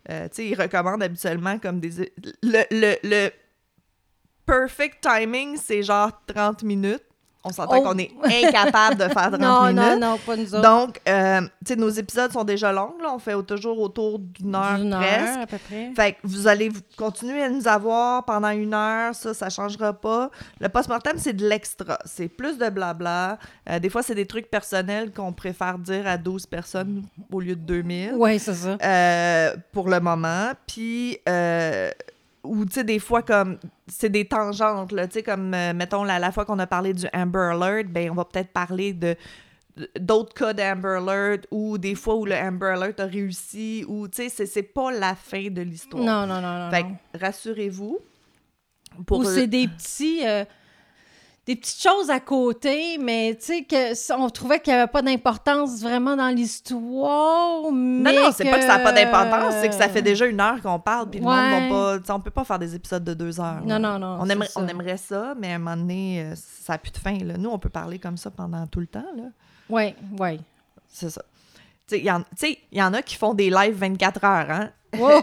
Euh, 0.09 0.27
tu 0.29 0.35
sais, 0.35 0.47
ils 0.47 0.55
recommandent 0.55 1.03
habituellement 1.03 1.59
comme 1.59 1.79
des... 1.79 2.11
Le, 2.43 2.63
le, 2.71 2.95
le 3.03 3.29
perfect 4.45 5.01
timing, 5.01 5.57
c'est 5.57 5.83
genre 5.83 6.11
30 6.25 6.63
minutes. 6.63 7.03
On 7.43 7.51
s'entend 7.51 7.77
Oh. 7.79 7.81
qu'on 7.81 7.97
est 7.97 8.11
incapable 8.23 8.97
de 8.97 9.03
faire 9.09 9.31
30 9.31 9.39
Non, 9.39 9.63
minutes. 9.67 9.75
non, 9.81 9.99
non, 9.99 10.17
pas 10.19 10.35
nous 10.35 10.53
autres. 10.53 10.61
Donc, 10.61 11.01
euh, 11.09 11.41
tu 11.41 11.47
sais, 11.69 11.75
nos 11.75 11.89
épisodes 11.89 12.31
sont 12.31 12.43
déjà 12.43 12.71
longs. 12.71 12.93
Là. 13.01 13.11
On 13.15 13.17
fait 13.19 13.33
toujours 13.43 13.79
autour 13.79 14.19
d'une 14.19 14.53
heure 14.53 14.77
D'une 14.77 14.91
presque. 14.91 15.19
heure, 15.37 15.41
à 15.41 15.47
peu 15.47 15.57
près. 15.57 15.91
Fait 15.95 16.11
que 16.13 16.17
vous 16.23 16.47
allez 16.47 16.69
vous- 16.69 16.81
continuer 16.97 17.41
à 17.41 17.49
nous 17.49 17.67
avoir 17.67 18.25
pendant 18.25 18.49
une 18.51 18.73
heure, 18.75 19.15
ça, 19.15 19.33
ça 19.33 19.49
changera 19.49 19.91
pas. 19.93 20.29
Le 20.59 20.69
post-mortem, 20.69 21.17
c'est 21.17 21.33
de 21.33 21.47
l'extra. 21.47 21.97
C'est 22.05 22.27
plus 22.27 22.59
de 22.59 22.69
blabla. 22.69 23.39
Euh, 23.69 23.79
des 23.79 23.89
fois, 23.89 24.03
c'est 24.03 24.13
des 24.15 24.27
trucs 24.27 24.49
personnels 24.51 25.11
qu'on 25.11 25.33
préfère 25.33 25.79
dire 25.79 26.05
à 26.07 26.17
12 26.17 26.45
personnes 26.45 27.03
au 27.31 27.39
lieu 27.39 27.55
de 27.55 27.61
2000 27.61 28.13
Ouais, 28.15 28.37
c'est 28.37 28.53
ça. 28.53 28.77
euh, 28.83 29.55
pour 29.71 29.89
le 29.89 29.99
moment. 29.99 30.51
Puis, 30.67 31.17
euh, 31.27 31.89
ou 32.43 32.65
tu 32.65 32.73
sais, 32.73 32.83
des 32.83 32.99
fois, 32.99 33.21
comme, 33.21 33.57
c'est 33.87 34.09
des 34.09 34.25
tangentes, 34.25 34.91
là, 34.91 35.07
tu 35.07 35.13
sais, 35.15 35.23
comme, 35.23 35.53
euh, 35.53 35.73
mettons, 35.73 36.03
la, 36.03 36.17
la 36.19 36.31
fois 36.31 36.45
qu'on 36.45 36.59
a 36.59 36.67
parlé 36.67 36.93
du 36.93 37.05
Amber 37.13 37.51
Alert, 37.53 37.87
ben, 37.89 38.09
on 38.11 38.15
va 38.15 38.25
peut-être 38.25 38.51
parler 38.51 38.93
de 38.93 39.15
d'autres 39.97 40.33
cas 40.33 40.51
d'Amber 40.53 40.97
Alert 40.97 41.47
ou 41.49 41.77
des 41.77 41.95
fois 41.95 42.15
où 42.15 42.25
le 42.25 42.35
Amber 42.35 42.67
Alert 42.75 42.99
a 42.99 43.05
réussi 43.05 43.85
ou 43.87 44.07
tu 44.09 44.17
sais 44.23 44.29
c'est- 44.29 44.45
c'est 44.45 44.63
pas 44.63 44.91
la 44.91 45.15
fin 45.15 45.47
de 45.49 45.61
l'histoire. 45.61 46.03
Non, 46.03 46.27
non, 46.27 46.41
non, 46.41 46.59
non. 46.65 46.69
Fait 46.69 46.85
rassurez-vous. 47.17 47.99
Pour 49.07 49.19
Ou 49.19 49.23
c'est 49.23 49.47
des 49.47 49.69
petits... 49.69 50.27
euh, 50.27 50.43
des 51.53 51.59
petites 51.59 51.81
choses 51.81 52.09
à 52.09 52.19
côté, 52.19 52.97
mais 52.99 53.35
tu 53.39 53.45
sais, 53.45 53.63
que 53.63 54.13
on 54.17 54.29
trouvait 54.29 54.59
qu'il 54.59 54.73
n'y 54.73 54.79
avait 54.79 54.91
pas 54.91 55.01
d'importance 55.01 55.81
vraiment 55.81 56.15
dans 56.15 56.29
l'histoire. 56.29 57.63
Non, 57.71 58.13
non, 58.13 58.31
c'est 58.31 58.49
pas 58.49 58.57
que 58.57 58.61
ça 58.65 58.77
n'a 58.77 58.79
pas 58.79 58.93
d'importance, 58.93 59.55
c'est 59.61 59.69
que 59.69 59.75
ça 59.75 59.89
fait 59.89 60.01
déjà 60.01 60.25
une 60.25 60.39
heure 60.39 60.61
qu'on 60.61 60.79
parle, 60.79 61.09
puis 61.09 61.19
le 61.19 61.25
monde 61.25 61.35
va 61.35 61.69
pas. 61.69 61.99
tu 61.99 62.05
sais, 62.05 62.11
on 62.11 62.19
peut 62.19 62.31
pas 62.31 62.43
faire 62.43 62.59
des 62.59 62.75
épisodes 62.75 63.03
de 63.03 63.13
deux 63.13 63.39
heures. 63.39 63.61
là. 63.65 63.79
Non, 63.79 63.79
non, 63.79 63.99
non. 63.99 64.17
On 64.21 64.29
aimerait, 64.29 64.47
ça. 64.47 64.59
on 64.61 64.67
aimerait 64.67 64.97
ça, 64.97 65.33
mais 65.37 65.51
à 65.51 65.55
un 65.55 65.59
moment 65.59 65.77
donné, 65.77 66.21
euh, 66.21 66.33
ça 66.35 66.73
n'a 66.73 66.77
plus 66.77 66.91
de 66.91 66.97
fin. 66.97 67.17
Là. 67.17 67.35
Nous, 67.37 67.49
on 67.49 67.59
peut 67.59 67.69
parler 67.69 67.99
comme 67.99 68.17
ça 68.17 68.31
pendant 68.31 68.65
tout 68.67 68.79
le 68.79 68.87
temps. 68.87 69.03
là. 69.15 69.23
Oui, 69.69 69.93
oui. 70.19 70.39
C'est 70.87 71.09
ça. 71.09 71.21
Tu 71.87 71.95
sais, 71.95 71.99
il 72.71 72.77
y, 72.77 72.81
en- 72.81 72.93
a 72.93 73.01
qui 73.01 73.15
font 73.15 73.33
des 73.33 73.49
lives 73.49 73.75
24 73.75 74.23
heures, 74.23 74.51
hein? 74.51 74.69
Ouais. 74.93 75.21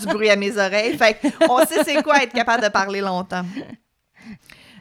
du 0.00 0.06
bruit 0.06 0.28
à 0.28 0.34
mes 0.36 0.56
oreilles. 0.58 0.98
Fait 0.98 1.16
on 1.48 1.58
sait 1.64 1.84
c'est 1.84 2.02
quoi 2.02 2.22
être 2.22 2.32
capable 2.32 2.64
de 2.64 2.68
parler 2.68 3.00
longtemps. 3.00 3.44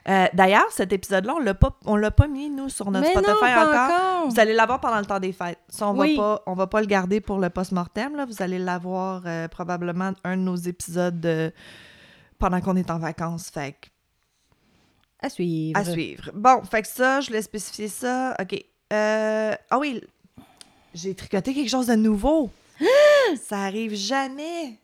Euh, 0.10 0.27
D'ailleurs, 0.33 0.69
cet 0.72 0.91
épisode-là, 0.91 1.36
on 1.36 1.39
l'a 1.39 1.53
pas, 1.53 1.77
on 1.86 1.95
l'a 1.95 2.12
pas 2.12 2.27
mis, 2.27 2.50
nous, 2.50 2.67
sur 2.69 2.91
notre 2.91 3.07
Mais 3.07 3.13
non, 3.15 3.22
Spotify 3.22 3.53
pas 3.53 3.63
encore. 3.67 3.95
encore. 3.95 4.29
Vous 4.29 4.39
allez 4.39 4.53
l'avoir 4.53 4.79
pendant 4.81 5.00
le 5.00 5.05
temps 5.05 5.19
des 5.19 5.31
fêtes. 5.31 5.60
Ça, 5.69 5.88
on 5.88 5.98
Oui. 5.98 6.17
va 6.17 6.22
pas, 6.38 6.43
on 6.48 6.53
va 6.55 6.67
pas 6.67 6.81
le 6.81 6.88
garder 6.88 7.22
pour 7.22 7.39
le 7.39 7.50
post-mortem. 7.50 8.15
Là. 8.17 8.25
Vous 8.25 8.41
allez 8.41 8.60
l'avoir 8.60 9.24
euh, 9.25 9.48
probablement 9.48 10.12
un 10.25 10.36
de 10.36 10.41
nos 10.41 10.55
épisodes 10.57 11.25
euh, 11.25 11.50
pendant 12.38 12.60
qu'on 12.60 12.75
est 12.75 12.91
en 12.91 13.00
vacances. 13.00 13.50
Fait 13.50 13.74
que 13.79 13.88
À 15.25 15.29
suivre. 15.29 15.79
à 15.79 15.86
suivre. 15.86 16.31
Bon, 16.33 16.62
fait 16.63 16.81
que 16.81 16.88
ça, 16.89 17.22
je 17.22 17.27
voulais 17.27 17.41
spécifier 17.41 17.88
ça. 17.88 18.36
OK. 18.41 18.62
Euh, 18.91 19.55
Ah 19.69 19.79
oui, 19.79 20.01
j'ai 20.93 21.15
tricoté 21.15 21.53
quelque 21.53 21.69
chose 21.69 21.88
de 21.88 21.95
nouveau. 21.95 22.50
ça 23.41 23.60
arrive 23.60 23.95
jamais. 23.95 24.79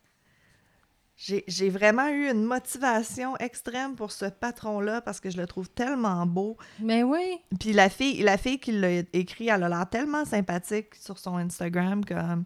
J'ai 1.21 1.69
vraiment 1.69 2.07
eu 2.07 2.29
une 2.29 2.45
motivation 2.45 3.35
extrême 3.37 3.95
pour 3.95 4.11
ce 4.13 4.23
patron-là 4.25 5.01
parce 5.01 5.19
que 5.19 5.29
je 5.29 5.35
le 5.35 5.45
trouve 5.47 5.69
tellement 5.69 6.25
beau. 6.25 6.55
Mais 6.79 7.03
oui. 7.03 7.39
Puis 7.59 7.73
la 7.73 7.89
fille, 7.89 8.23
la 8.23 8.37
fille 8.37 8.57
qui 8.57 8.71
l'a 8.71 8.99
écrit, 9.11 9.49
elle 9.49 9.63
a 9.63 9.67
l'air 9.69 9.89
tellement 9.89 10.23
sympathique 10.23 10.95
sur 10.95 11.17
son 11.19 11.35
Instagram 11.35 12.05
comme. 12.05 12.45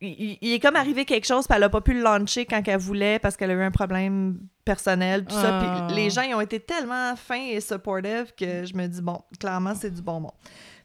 Il, 0.00 0.36
il- 0.42 0.52
est 0.52 0.60
comme 0.60 0.76
arrivé 0.76 1.04
quelque 1.06 1.26
chose, 1.26 1.46
puis 1.46 1.56
elle 1.56 1.62
a 1.62 1.70
pas 1.70 1.80
pu 1.80 1.94
le 1.94 2.02
lancer 2.02 2.44
quand 2.44 2.60
elle 2.66 2.76
voulait 2.78 3.18
parce 3.18 3.34
qu'elle 3.36 3.50
a 3.50 3.54
eu 3.54 3.62
un 3.62 3.70
problème 3.70 4.40
personnel, 4.64 5.24
tout 5.24 5.34
ça. 5.34 5.58
Ah. 5.62 5.86
Puis 5.86 5.96
les 5.96 6.10
gens, 6.10 6.20
ils 6.22 6.34
ont 6.34 6.40
été 6.42 6.60
tellement 6.60 7.16
fins 7.16 7.46
et 7.48 7.60
supportive 7.60 8.34
que 8.38 8.64
je 8.66 8.74
me 8.74 8.88
dis, 8.88 9.00
bon, 9.00 9.22
clairement, 9.40 9.74
c'est 9.74 9.90
du 9.90 10.02
bonbon. 10.02 10.32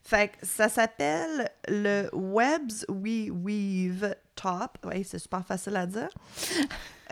Fait 0.03 0.29
que 0.29 0.45
ça 0.45 0.67
s'appelle 0.67 1.49
le 1.67 2.09
Webs 2.13 2.85
We 2.89 3.29
Weave 3.31 4.15
Top. 4.35 4.77
Oui, 4.83 5.03
c'est 5.03 5.19
super 5.19 5.45
facile 5.45 5.75
à 5.75 5.85
dire. 5.85 6.09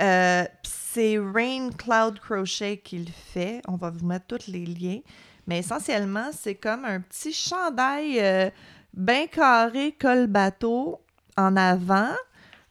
Euh, 0.01 0.45
c'est 0.63 1.19
Rain 1.19 1.71
Cloud 1.77 2.19
Crochet 2.21 2.77
qui 2.77 2.99
le 2.99 3.11
fait. 3.11 3.61
On 3.67 3.75
va 3.75 3.89
vous 3.89 4.05
mettre 4.05 4.27
tous 4.27 4.47
les 4.47 4.65
liens. 4.65 5.01
Mais 5.45 5.59
essentiellement, 5.59 6.29
c'est 6.31 6.55
comme 6.55 6.85
un 6.85 7.01
petit 7.01 7.33
chandail 7.33 8.17
euh, 8.21 8.49
bien 8.93 9.27
carré, 9.27 9.93
col 9.99 10.27
bateau 10.27 11.01
en 11.35 11.57
avant, 11.57 12.13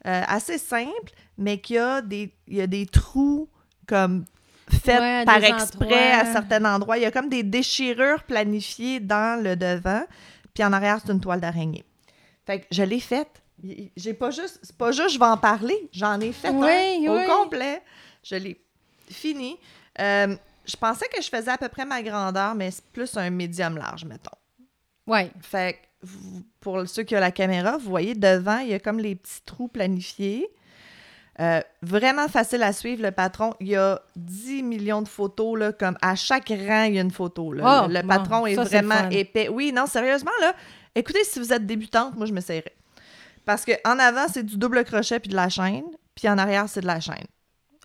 euh, 0.07 0.23
assez 0.27 0.57
simple, 0.57 1.13
mais 1.37 1.61
qui 1.61 1.77
a 1.77 2.01
des, 2.01 2.33
il 2.47 2.57
y 2.57 2.61
a 2.63 2.67
des 2.67 2.87
trous 2.87 3.47
comme 3.87 4.25
Ouais, 5.01 5.21
à 5.21 5.25
par 5.25 5.43
exprès 5.45 6.13
à 6.13 6.33
certains 6.33 6.65
endroits. 6.65 6.99
Il 6.99 7.03
y 7.03 7.07
a 7.07 7.11
comme 7.11 7.29
des 7.29 7.43
déchirures 7.43 8.23
planifiées 8.25 9.01
dans 9.01 9.43
le 9.43 9.57
devant, 9.57 10.03
puis 10.55 10.65
en 10.65 10.73
arrière, 10.73 10.99
c'est 11.05 11.13
une 11.13 11.21
toile 11.21 11.41
d'araignée. 11.41 11.85
Fait 12.47 12.61
que 12.61 12.67
je 12.71 12.83
l'ai 12.83 13.01
faite. 13.01 13.43
J'ai 13.97 14.15
pas 14.15 14.31
juste, 14.31 14.61
c'est 14.63 14.77
pas 14.77 14.93
juste 14.93 15.11
je 15.15 15.19
vais 15.19 15.25
en 15.27 15.37
parler, 15.37 15.89
j'en 15.93 16.21
ai 16.21 16.33
fait 16.33 16.51
Oui, 16.51 17.07
un 17.09 17.13
au 17.13 17.27
complet. 17.43 17.83
Je 18.23 18.37
l'ai 18.37 18.61
fini. 19.11 19.57
Euh, 20.01 20.37
je 20.65 20.77
pensais 20.77 21.07
que 21.09 21.21
je 21.21 21.29
faisais 21.29 21.51
à 21.51 21.59
peu 21.59 21.69
près 21.69 21.85
ma 21.85 22.03
grandeur, 22.03 22.55
mais 22.55 22.71
c'est 22.71 22.85
plus 22.87 23.17
un 23.17 23.31
médium 23.31 23.77
large, 23.77 24.05
mettons. 24.05 24.31
Oui. 25.07 25.31
Fait 25.41 25.73
que 25.75 25.79
vous- 26.07 26.43
pour 26.61 26.87
ceux 26.89 27.03
qui 27.03 27.17
ont 27.17 27.21
la 27.21 27.33
caméra, 27.33 27.77
vous 27.79 27.89
voyez 27.89 28.15
devant, 28.15 28.59
il 28.59 28.69
y 28.69 28.75
a 28.75 28.79
comme 28.79 28.99
les 29.01 29.15
petits 29.17 29.43
trous 29.45 29.69
planifiés. 29.69 30.47
Euh, 31.41 31.61
vraiment 31.83 32.27
facile 32.27 32.65
à 32.65 32.73
suivre 32.73 33.03
le 33.03 33.13
patron. 33.13 33.55
Il 33.61 33.69
y 33.69 33.77
a 33.77 34.01
10 34.17 34.65
millions 34.65 35.03
de 35.03 35.09
photos, 35.09 35.57
là, 35.57 35.73
comme 35.73 35.97
à 36.03 36.17
chaque 36.17 36.49
rang, 36.49 36.85
il 36.85 36.95
y 36.95 36.99
a 36.99 37.03
une 37.03 37.13
photo. 37.13 37.53
Là. 37.53 37.63
Ah, 37.65 37.87
le 37.89 38.03
bon, 38.03 38.09
patron 38.09 38.47
est 38.47 38.57
ça, 38.57 38.65
vraiment 38.65 39.09
épais. 39.11 39.49
Oui, 39.49 39.73
non, 39.73 39.87
sérieusement, 39.87 40.33
là, 40.41 40.53
écoutez, 40.97 41.23
si 41.23 41.39
vous 41.39 41.53
êtes 41.53 41.65
débutante, 41.65 42.17
moi, 42.17 42.27
je 42.27 42.33
m'essayerais. 42.33 42.75
Parce 43.45 43.65
que 43.65 43.73
en 43.85 43.99
avant, 44.01 44.27
c'est 44.29 44.43
du 44.43 44.57
double 44.59 44.85
crochet 44.85 45.21
puis 45.21 45.31
de 45.31 45.37
la 45.37 45.49
chaîne, 45.49 45.85
puis 46.15 46.29
en 46.29 46.39
arrière, 46.39 46.69
c'est 46.69 46.81
de 46.81 46.87
la 46.87 46.99
chaîne. 46.99 47.27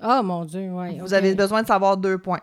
Oh 0.04 0.22
mon 0.24 0.46
Dieu, 0.46 0.70
oui. 0.72 0.98
Vous 1.00 1.14
avez 1.14 1.36
besoin 1.36 1.62
de 1.62 1.68
savoir 1.68 1.96
deux 1.98 2.18
points. 2.18 2.42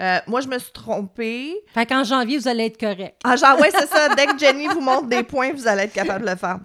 Euh, 0.00 0.18
moi, 0.26 0.40
je 0.40 0.48
me 0.48 0.58
suis 0.58 0.72
trompée. 0.72 1.54
Fait 1.74 1.84
qu'en 1.86 2.04
janvier, 2.04 2.38
vous 2.38 2.48
allez 2.48 2.66
être 2.66 2.78
correct. 2.78 3.20
Ah, 3.24 3.36
genre, 3.36 3.58
ouais, 3.60 3.70
c'est 3.70 3.88
ça. 3.88 4.14
Dès 4.14 4.26
que 4.26 4.38
Jenny 4.38 4.68
vous 4.68 4.80
montre 4.80 5.08
des 5.08 5.22
points, 5.22 5.52
vous 5.52 5.66
allez 5.66 5.82
être 5.82 5.92
capable 5.92 6.24
de 6.24 6.30
le 6.30 6.36
faire. 6.36 6.60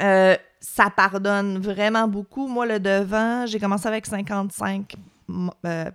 Euh, 0.00 0.36
ça 0.60 0.90
pardonne 0.90 1.58
vraiment 1.58 2.06
beaucoup. 2.06 2.46
Moi, 2.46 2.66
le 2.66 2.78
devant, 2.80 3.46
j'ai 3.46 3.58
commencé 3.58 3.86
avec 3.88 4.06
55 4.06 4.94
m- 5.28 5.50
euh, 5.66 5.90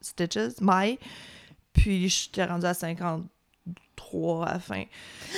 stitches, 0.00 0.60
mailles. 0.60 0.98
Puis, 1.72 2.08
j'étais 2.08 2.44
rendue 2.44 2.66
à 2.66 2.74
53 2.74 4.46
à 4.48 4.52
la 4.54 4.58
fin. 4.58 4.82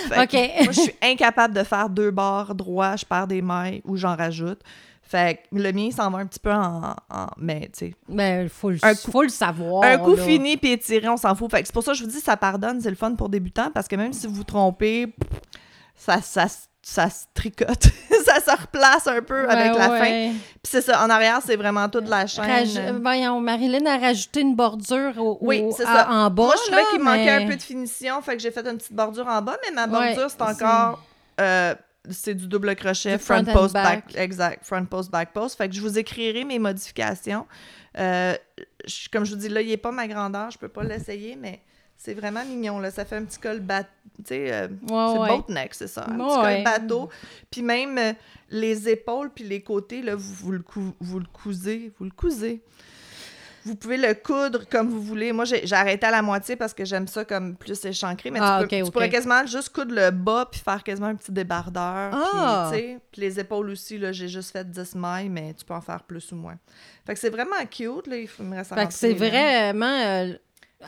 Fait 0.09 0.23
OK. 0.23 0.65
moi, 0.65 0.73
je 0.73 0.81
suis 0.81 0.95
incapable 1.03 1.55
de 1.55 1.63
faire 1.63 1.89
deux 1.91 2.11
barres 2.11 2.55
droits. 2.55 2.97
Je 2.97 3.05
perds 3.05 3.27
des 3.27 3.43
mailles 3.43 3.83
ou 3.85 3.97
j'en 3.97 4.17
rajoute. 4.17 4.61
Fait 5.03 5.43
que 5.51 5.59
le 5.59 5.73
mien, 5.73 5.91
s'en 5.91 6.11
va 6.11 6.19
un 6.21 6.27
petit 6.27 6.39
peu 6.41 6.53
en... 6.53 6.95
en- 7.11 7.27
mais, 7.37 7.69
tu 7.77 7.89
sais, 7.89 7.95
Mais 8.09 8.45
il 8.45 8.49
faut, 8.49 8.71
le- 8.71 8.79
faut 8.95 9.29
savoir. 9.29 9.83
un 9.85 9.99
coup 9.99 10.15
là. 10.17 10.23
fini 10.23 10.57
puis 10.57 10.71
étiré, 10.73 11.07
on 11.11 11.19
s'en 11.19 11.35
fout. 11.35 11.51
Fait 11.51 11.61
que 11.61 11.67
c'est 11.67 11.75
pour 11.75 11.83
ça 11.83 11.93
que 11.93 11.99
je 11.99 12.05
vous 12.05 12.11
dis, 12.11 12.21
ça 12.21 12.37
pardonne, 12.39 12.81
c'est 12.81 12.89
le 12.89 12.97
fun 12.97 13.15
pour 13.15 13.29
débutants 13.29 13.71
parce 13.75 13.89
que 13.89 13.97
même 13.97 14.15
si 14.15 14.27
vous 14.27 14.33
vous 14.35 14.45
trompez, 14.45 15.15
ça, 15.95 16.23
ça, 16.23 16.47
ça 16.85 17.09
se 17.11 17.25
tricote. 17.33 17.85
ça 18.25 18.41
se 18.41 18.61
replace 18.61 19.07
un 19.07 19.23
peu 19.23 19.49
avec 19.49 19.73
Ouais, 19.73 19.79
la 19.79 19.89
fin. 19.89 20.31
Puis 20.33 20.61
c'est 20.65 20.81
ça, 20.83 21.05
en 21.05 21.11
arrière, 21.11 21.41
c'est 21.45 21.57
vraiment 21.57 21.89
toute 21.89 22.09
la 22.09 22.27
chaîne. 22.27 22.45
Raj- 22.45 23.01
Voyons, 23.01 23.41
Marilyn 23.41 23.87
a 23.87 23.99
rajouté 23.99 24.41
une 24.41 24.57
bordure 24.57 25.15
au, 25.19 25.39
Oui, 25.41 25.61
au- 25.63 25.73
c'est 25.77 25.85
à- 25.85 25.95
ça. 25.95 26.11
en 26.11 26.29
bas. 26.31 26.43
Moi, 26.45 26.55
je 26.57 26.63
trouvais 26.63 26.83
là, 26.83 26.87
qu'il 26.91 27.01
manquait 27.01 27.31
un 27.31 27.47
peu 27.47 27.57
de 27.57 27.63
finition, 27.63 28.21
fait 28.23 28.37
que 28.37 28.43
j'ai 28.43 28.51
fait 28.51 28.67
une 28.67 28.79
petite 28.79 28.93
bordure 28.95 29.27
en 29.29 29.41
bas, 29.43 29.57
mais 29.65 29.75
ma 29.75 29.87
bordure, 29.87 30.29
c'est 30.29 30.37
c'est- 30.37 30.43
encore... 30.65 31.03
euh, 31.41 31.75
c'est 32.11 32.35
du 32.35 32.49
double 32.49 32.75
crochet, 32.75 33.17
Du 33.17 33.23
front, 33.23 33.45
post, 33.45 33.75
back. 33.75 34.07
back. 34.07 34.17
Exact, 34.17 34.65
front 34.65 34.85
post, 34.85 35.09
back 35.11 35.33
post. 35.33 35.57
Fait 35.57 35.69
que 35.69 35.75
je 35.77 35.81
vous 35.81 35.97
écrirai 35.99 36.43
mes 36.45 36.59
modifications. 36.59 37.47
Euh, 37.97 38.35
je- 38.85 39.09
comme 39.09 39.25
je 39.25 39.35
vous 39.35 39.41
dis, 39.41 39.49
là, 39.49 39.61
il 39.61 39.69
n'est 39.69 39.77
pas 39.77 39.93
ma 39.93 40.09
grandeur, 40.09 40.51
je 40.51 40.59
peux 40.59 40.69
pas 40.69 40.83
l'essayer, 40.83 41.37
mais 41.41 41.61
c'est 42.05 42.15
vraiment 42.15 42.45
mignon, 42.45 42.79
là. 42.81 42.91
Ça 42.91 43.05
fait 43.05 43.17
un 43.17 43.25
petit 43.25 43.39
col 43.39 43.61
bateau, 43.61 43.89
euh, 44.33 44.69
Ouais, 44.69 44.77
c'est 44.89 45.19
ouais. 45.21 45.29
boat 45.29 45.45
neck, 45.49 45.75
c'est 45.75 45.87
ça, 45.87 46.05
un 46.09 46.15
petit 46.15 46.39
Ouais. 46.39 46.55
col 46.57 46.65
bateau. 46.65 47.09
Puis 47.51 47.63
même 47.63 47.97
euh, 47.99 48.13
les 48.51 48.89
épaules 48.89 49.31
puis 49.35 49.45
les 49.45 49.63
côtés, 49.63 50.03
là, 50.03 50.15
vous, 50.17 50.35
vous, 50.35 50.53
le, 50.53 50.61
cou- 50.63 50.95
vous 51.01 51.19
le 51.21 51.27
cousez, 51.33 51.93
vous 51.99 52.05
le 52.05 52.11
cousez. 52.11 52.63
Vous 53.65 53.77
pouvez 53.77 53.97
le 53.97 54.13
coudre 54.15 54.69
comme 54.69 54.89
vous 54.89 55.01
voulez. 55.01 55.31
Moi, 55.31 55.45
j'ai 55.45 55.73
arrêté 55.73 56.05
à 56.05 56.11
la 56.11 56.21
moitié 56.21 56.57
parce 56.57 56.75
que 56.75 56.85
j'aime 56.85 57.07
ça 57.07 57.25
comme 57.25 57.55
plus 57.55 57.85
échancré. 57.85 58.33
Mais 58.33 58.41
Ah, 58.43 58.59
tu, 58.61 58.67
peux- 58.67 58.75
ok, 58.75 58.81
tu 58.81 58.87
ok. 58.89 58.93
pourrais 58.93 59.09
quasiment 59.09 59.47
juste 59.47 59.69
coudre 59.69 59.95
le 59.95 60.11
bas 60.11 60.49
puis 60.51 60.61
faire 60.61 60.83
quasiment 60.83 61.07
un 61.07 61.15
petit 61.15 61.31
débardeur. 61.31 62.11
Ah! 62.13 62.71
Puis, 62.73 62.97
puis 63.13 63.21
les 63.21 63.39
épaules 63.39 63.71
aussi, 63.71 63.99
là, 63.99 64.11
j'ai 64.11 64.27
juste 64.27 64.51
fait 64.51 64.69
10 64.69 64.97
mailles, 64.97 65.29
mais 65.29 65.55
tu 65.55 65.65
peux 65.65 65.75
en 65.75 65.81
faire 65.81 66.03
plus 66.03 66.33
ou 66.33 66.35
moins. 66.37 66.57
Fait 67.07 67.15
que 67.15 67.21
c'est 67.21 67.31
vraiment 67.31 67.55
cute, 67.71 68.09
là. 68.09 68.17
Il 68.17 68.29
me 68.45 68.57
rester 68.57 68.75
Fait 68.75 68.87
que 68.89 68.93
c'est 68.95 69.15
vraiment 69.15 69.87
euh, 69.87 70.33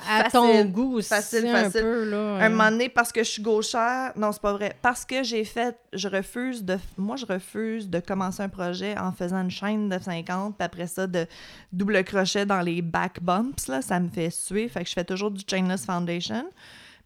à 0.09 0.31
ton 0.31 0.65
goût 0.65 0.97
aussi, 0.97 1.09
facile, 1.09 1.47
un 1.47 1.65
facile. 1.65 1.81
peu, 1.83 2.11
là. 2.11 2.37
Un 2.37 2.49
moment 2.49 2.71
donné, 2.71 2.89
parce 2.89 3.13
que 3.13 3.23
je 3.23 3.31
suis 3.31 3.43
gauchère, 3.43 4.13
non, 4.17 4.33
c'est 4.33 4.43
pas 4.43 4.53
vrai. 4.53 4.77
Parce 4.83 5.05
que 5.05 5.23
j'ai 5.23 5.45
fait, 5.45 5.77
je 5.93 6.09
refuse 6.09 6.65
de, 6.65 6.79
moi, 6.97 7.17
je 7.17 7.27
refuse 7.27 7.89
de 7.89 8.01
commencer 8.01 8.43
un 8.43 8.49
projet 8.49 8.99
en 8.99 9.13
faisant 9.13 9.43
une 9.43 9.51
chaîne 9.51 9.89
de 9.89 9.99
50, 9.99 10.57
puis 10.57 10.65
après 10.65 10.87
ça, 10.87 11.07
de 11.07 11.27
double 11.73 12.03
crochet 12.05 12.47
dans 12.47 12.61
les 12.61 12.83
back 12.83 13.23
bumps, 13.23 13.69
là, 13.69 13.83
ça 13.83 14.01
me 14.01 14.09
fait 14.09 14.31
suer. 14.31 14.69
Fait 14.69 14.83
que 14.83 14.89
je 14.89 14.95
fais 14.95 15.05
toujours 15.05 15.31
du 15.31 15.43
chainless 15.49 15.85
foundation. 15.85 16.45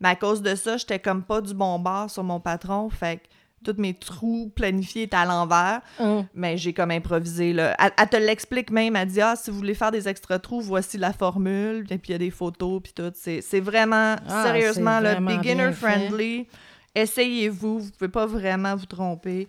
Mais 0.00 0.10
à 0.10 0.16
cause 0.16 0.42
de 0.42 0.54
ça, 0.54 0.76
j'étais 0.76 0.98
comme 0.98 1.22
pas 1.22 1.40
du 1.40 1.54
bon 1.54 1.78
bord 1.78 2.10
sur 2.10 2.22
mon 2.22 2.40
patron, 2.40 2.88
fait 2.88 3.16
que 3.16 3.22
tous 3.64 3.74
mes 3.78 3.94
trous 3.94 4.50
planifiés 4.54 5.02
étaient 5.04 5.16
à 5.16 5.24
l'envers. 5.24 5.80
Hum. 5.98 6.26
Mais 6.34 6.56
j'ai 6.56 6.72
comme 6.72 6.90
improvisé, 6.90 7.52
là. 7.52 7.74
Elle, 7.78 7.92
elle 7.98 8.08
te 8.08 8.16
l'explique 8.16 8.70
même. 8.70 8.96
Elle 8.96 9.08
dit, 9.08 9.20
ah, 9.20 9.34
si 9.36 9.50
vous 9.50 9.56
voulez 9.58 9.74
faire 9.74 9.90
des 9.90 10.08
extra 10.08 10.38
trous, 10.38 10.60
voici 10.60 10.96
la 10.98 11.12
formule. 11.12 11.84
Et 11.90 11.98
puis 11.98 12.10
il 12.10 12.12
y 12.12 12.14
a 12.14 12.18
des 12.18 12.30
photos, 12.30 12.80
puis 12.82 12.92
tout. 12.94 13.12
C'est 13.14 13.60
vraiment, 13.60 14.16
Ah, 14.28 14.44
sérieusement, 14.44 14.98
c'est 14.98 15.04
là, 15.04 15.12
vraiment 15.14 15.36
beginner 15.36 15.54
bien 15.56 15.72
fait. 15.72 15.86
friendly. 15.90 16.46
Essayez-vous. 16.94 17.80
Vous 17.80 17.90
pouvez 17.92 18.10
pas 18.10 18.26
vraiment 18.26 18.74
vous 18.76 18.86
tromper. 18.86 19.48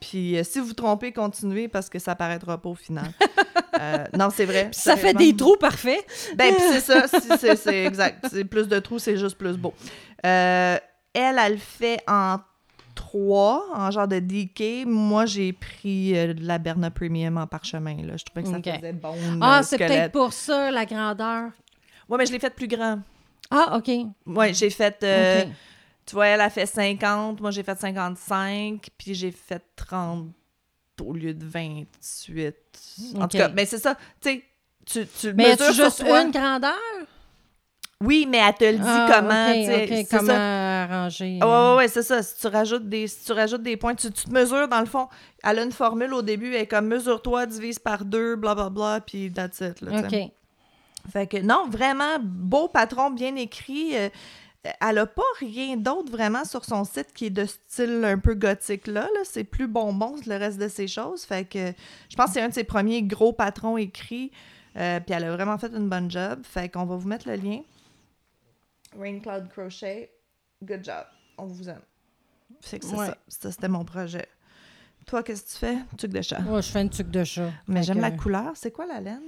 Puis 0.00 0.38
euh, 0.38 0.42
si 0.44 0.58
vous 0.60 0.66
vous 0.66 0.72
trompez, 0.74 1.12
continuez 1.12 1.68
parce 1.68 1.88
que 1.90 1.98
ça 1.98 2.14
paraîtra 2.14 2.58
pas 2.60 2.68
au 2.70 2.74
final. 2.74 3.06
Euh, 3.80 4.04
non, 4.14 4.28
c'est 4.28 4.44
vrai. 4.44 4.68
Puis 4.70 4.80
ça 4.80 4.94
fait 4.94 5.14
des 5.14 5.34
trous 5.34 5.56
parfaits. 5.56 6.04
Ben, 6.36 6.52
puis 6.54 6.62
c'est 6.70 6.80
ça, 6.80 7.06
c'est- 7.56 7.84
exact. 7.86 8.26
C'est 8.30 8.44
plus 8.44 8.68
de 8.68 8.78
trous, 8.78 8.98
c'est 8.98 9.16
juste 9.16 9.38
plus 9.38 9.56
beau. 9.56 9.72
Euh, 10.26 10.76
elle, 11.14 11.38
elle 11.38 11.52
le 11.52 11.56
fait 11.58 11.98
en 12.06 12.36
trois, 13.00 13.66
en 13.74 13.90
genre 13.90 14.06
de 14.08 14.18
DK. 14.18 14.86
Moi, 14.86 15.24
j'ai 15.26 15.52
pris 15.52 16.16
euh, 16.16 16.34
de 16.34 16.44
la 16.46 16.58
Berna 16.58 16.90
Premium 16.90 17.36
en 17.38 17.46
parchemin. 17.46 17.96
Là. 18.02 18.16
Je 18.16 18.24
trouvais 18.24 18.42
que 18.42 18.48
ça 18.50 18.58
Ok. 18.58 18.64
faisait 18.78 18.92
bon. 18.92 19.14
Ah, 19.40 19.58
euh, 19.58 19.62
c'est 19.62 19.76
squelette. 19.76 19.88
peut-être 19.92 20.12
pour 20.12 20.32
ça, 20.32 20.70
la 20.70 20.84
grandeur. 20.84 21.50
Ouais, 22.08 22.18
mais 22.18 22.26
je 22.26 22.32
l'ai 22.32 22.38
fait 22.38 22.54
plus 22.54 22.68
grand. 22.68 23.00
Ah, 23.50 23.76
OK. 23.78 23.90
Ouais, 24.26 24.52
j'ai 24.54 24.70
fait. 24.70 24.98
euh. 25.02 25.44
Tu 26.06 26.14
vois, 26.14 26.26
elle 26.26 26.40
a 26.40 26.50
fait 26.50 26.66
50, 26.66 27.40
moi 27.40 27.50
j'ai 27.52 27.62
fait 27.62 27.78
55, 27.78 28.88
puis 28.98 29.14
j'ai 29.14 29.30
fait 29.30 29.62
30 29.76 30.28
au 31.00 31.12
lieu 31.12 31.32
de 31.34 31.44
28. 31.46 32.54
En 33.16 33.28
tout 33.28 33.36
cas, 33.38 33.48
mais 33.48 33.64
c'est 33.64 33.78
ça. 33.78 33.94
Tu 34.20 34.28
sais, 34.30 34.44
tu, 34.84 35.06
tu 35.20 35.32
Mais 35.34 35.52
mesures 35.52 35.72
sur 35.72 35.84
juste 35.84 36.04
toi. 36.04 36.22
une 36.22 36.30
grandeur? 36.32 36.72
Oui, 38.02 38.26
mais 38.28 38.38
elle 38.38 38.54
te 38.54 38.64
le 38.64 38.78
dit 38.78 38.84
Ah, 38.86 39.10
comment, 39.14 40.06
comment 40.10 40.26
ça. 40.26 40.82
arranger. 40.84 41.38
Ah 41.42 41.72
ouais, 41.72 41.78
ouais, 41.78 41.88
c'est 41.88 42.02
ça. 42.02 42.22
Si 42.22 42.40
tu 42.40 42.46
rajoutes 42.46 42.88
des, 42.88 43.06
si 43.06 43.26
tu 43.26 43.32
rajoutes 43.32 43.62
des 43.62 43.76
points, 43.76 43.94
tu, 43.94 44.10
tu 44.10 44.24
te 44.24 44.32
mesures 44.32 44.68
dans 44.68 44.80
le 44.80 44.86
fond. 44.86 45.08
Elle 45.42 45.58
a 45.58 45.62
une 45.64 45.72
formule 45.72 46.14
au 46.14 46.22
début, 46.22 46.54
elle 46.54 46.62
est 46.62 46.66
comme 46.66 46.86
mesure-toi, 46.86 47.44
divise 47.46 47.78
par 47.78 48.04
deux, 48.06 48.36
blablabla, 48.36 49.00
puis 49.00 49.30
that's 49.30 49.60
it. 49.60 49.82
Là. 49.82 50.00
OK. 50.00 50.16
Fait 51.12 51.26
que 51.26 51.36
non, 51.38 51.66
vraiment, 51.68 52.18
beau 52.20 52.68
patron, 52.68 53.10
bien 53.10 53.36
écrit. 53.36 53.96
Euh, 53.96 54.08
elle 54.80 54.98
a 54.98 55.06
pas 55.06 55.22
rien 55.38 55.76
d'autre 55.76 56.10
vraiment 56.10 56.44
sur 56.44 56.64
son 56.64 56.84
site 56.84 57.12
qui 57.14 57.26
est 57.26 57.30
de 57.30 57.46
style 57.46 58.02
un 58.04 58.18
peu 58.18 58.34
gothique 58.34 58.86
là. 58.86 59.02
là. 59.02 59.20
C'est 59.24 59.44
plus 59.44 59.66
bonbon 59.66 60.16
le 60.26 60.36
reste 60.36 60.58
de 60.58 60.68
ses 60.68 60.86
choses. 60.86 61.24
Fait 61.24 61.44
que 61.48 61.72
je 62.10 62.16
pense 62.16 62.26
que 62.26 62.32
c'est 62.34 62.42
un 62.42 62.48
de 62.48 62.54
ses 62.54 62.64
premiers 62.64 63.02
gros 63.02 63.32
patrons 63.32 63.76
écrits. 63.78 64.30
Euh, 64.76 65.00
puis 65.00 65.14
elle 65.14 65.24
a 65.24 65.32
vraiment 65.32 65.56
fait 65.58 65.72
une 65.74 65.88
bonne 65.88 66.10
job. 66.10 66.40
Fait 66.44 66.68
qu'on 66.68 66.84
va 66.84 66.96
vous 66.96 67.08
mettre 67.08 67.28
le 67.28 67.36
lien. 67.36 67.60
Rain 68.98 69.20
Cloud 69.20 69.48
Crochet. 69.48 70.10
Good 70.64 70.84
job. 70.84 71.04
On 71.38 71.46
vous 71.46 71.68
aime. 71.68 71.82
Fait 72.60 72.78
que 72.78 72.84
c'est 72.86 72.96
Ouais. 72.96 73.06
ça. 73.06 73.16
Ça, 73.28 73.52
c'était 73.52 73.68
mon 73.68 73.84
projet. 73.84 74.26
Toi, 75.06 75.22
qu'est-ce 75.22 75.42
que 75.44 75.50
tu 75.50 75.56
fais? 75.56 75.76
Truc 75.96 76.12
de 76.12 76.20
chat. 76.22 76.40
Moi, 76.40 76.60
je 76.60 76.70
fais 76.70 76.82
une 76.82 76.90
tuque 76.90 77.10
de 77.10 77.24
chat. 77.24 77.50
Mais 77.66 77.82
j'aime 77.82 78.00
la 78.00 78.10
couleur. 78.10 78.52
C'est 78.54 78.70
quoi 78.70 78.86
la 78.86 79.00
laine? 79.00 79.22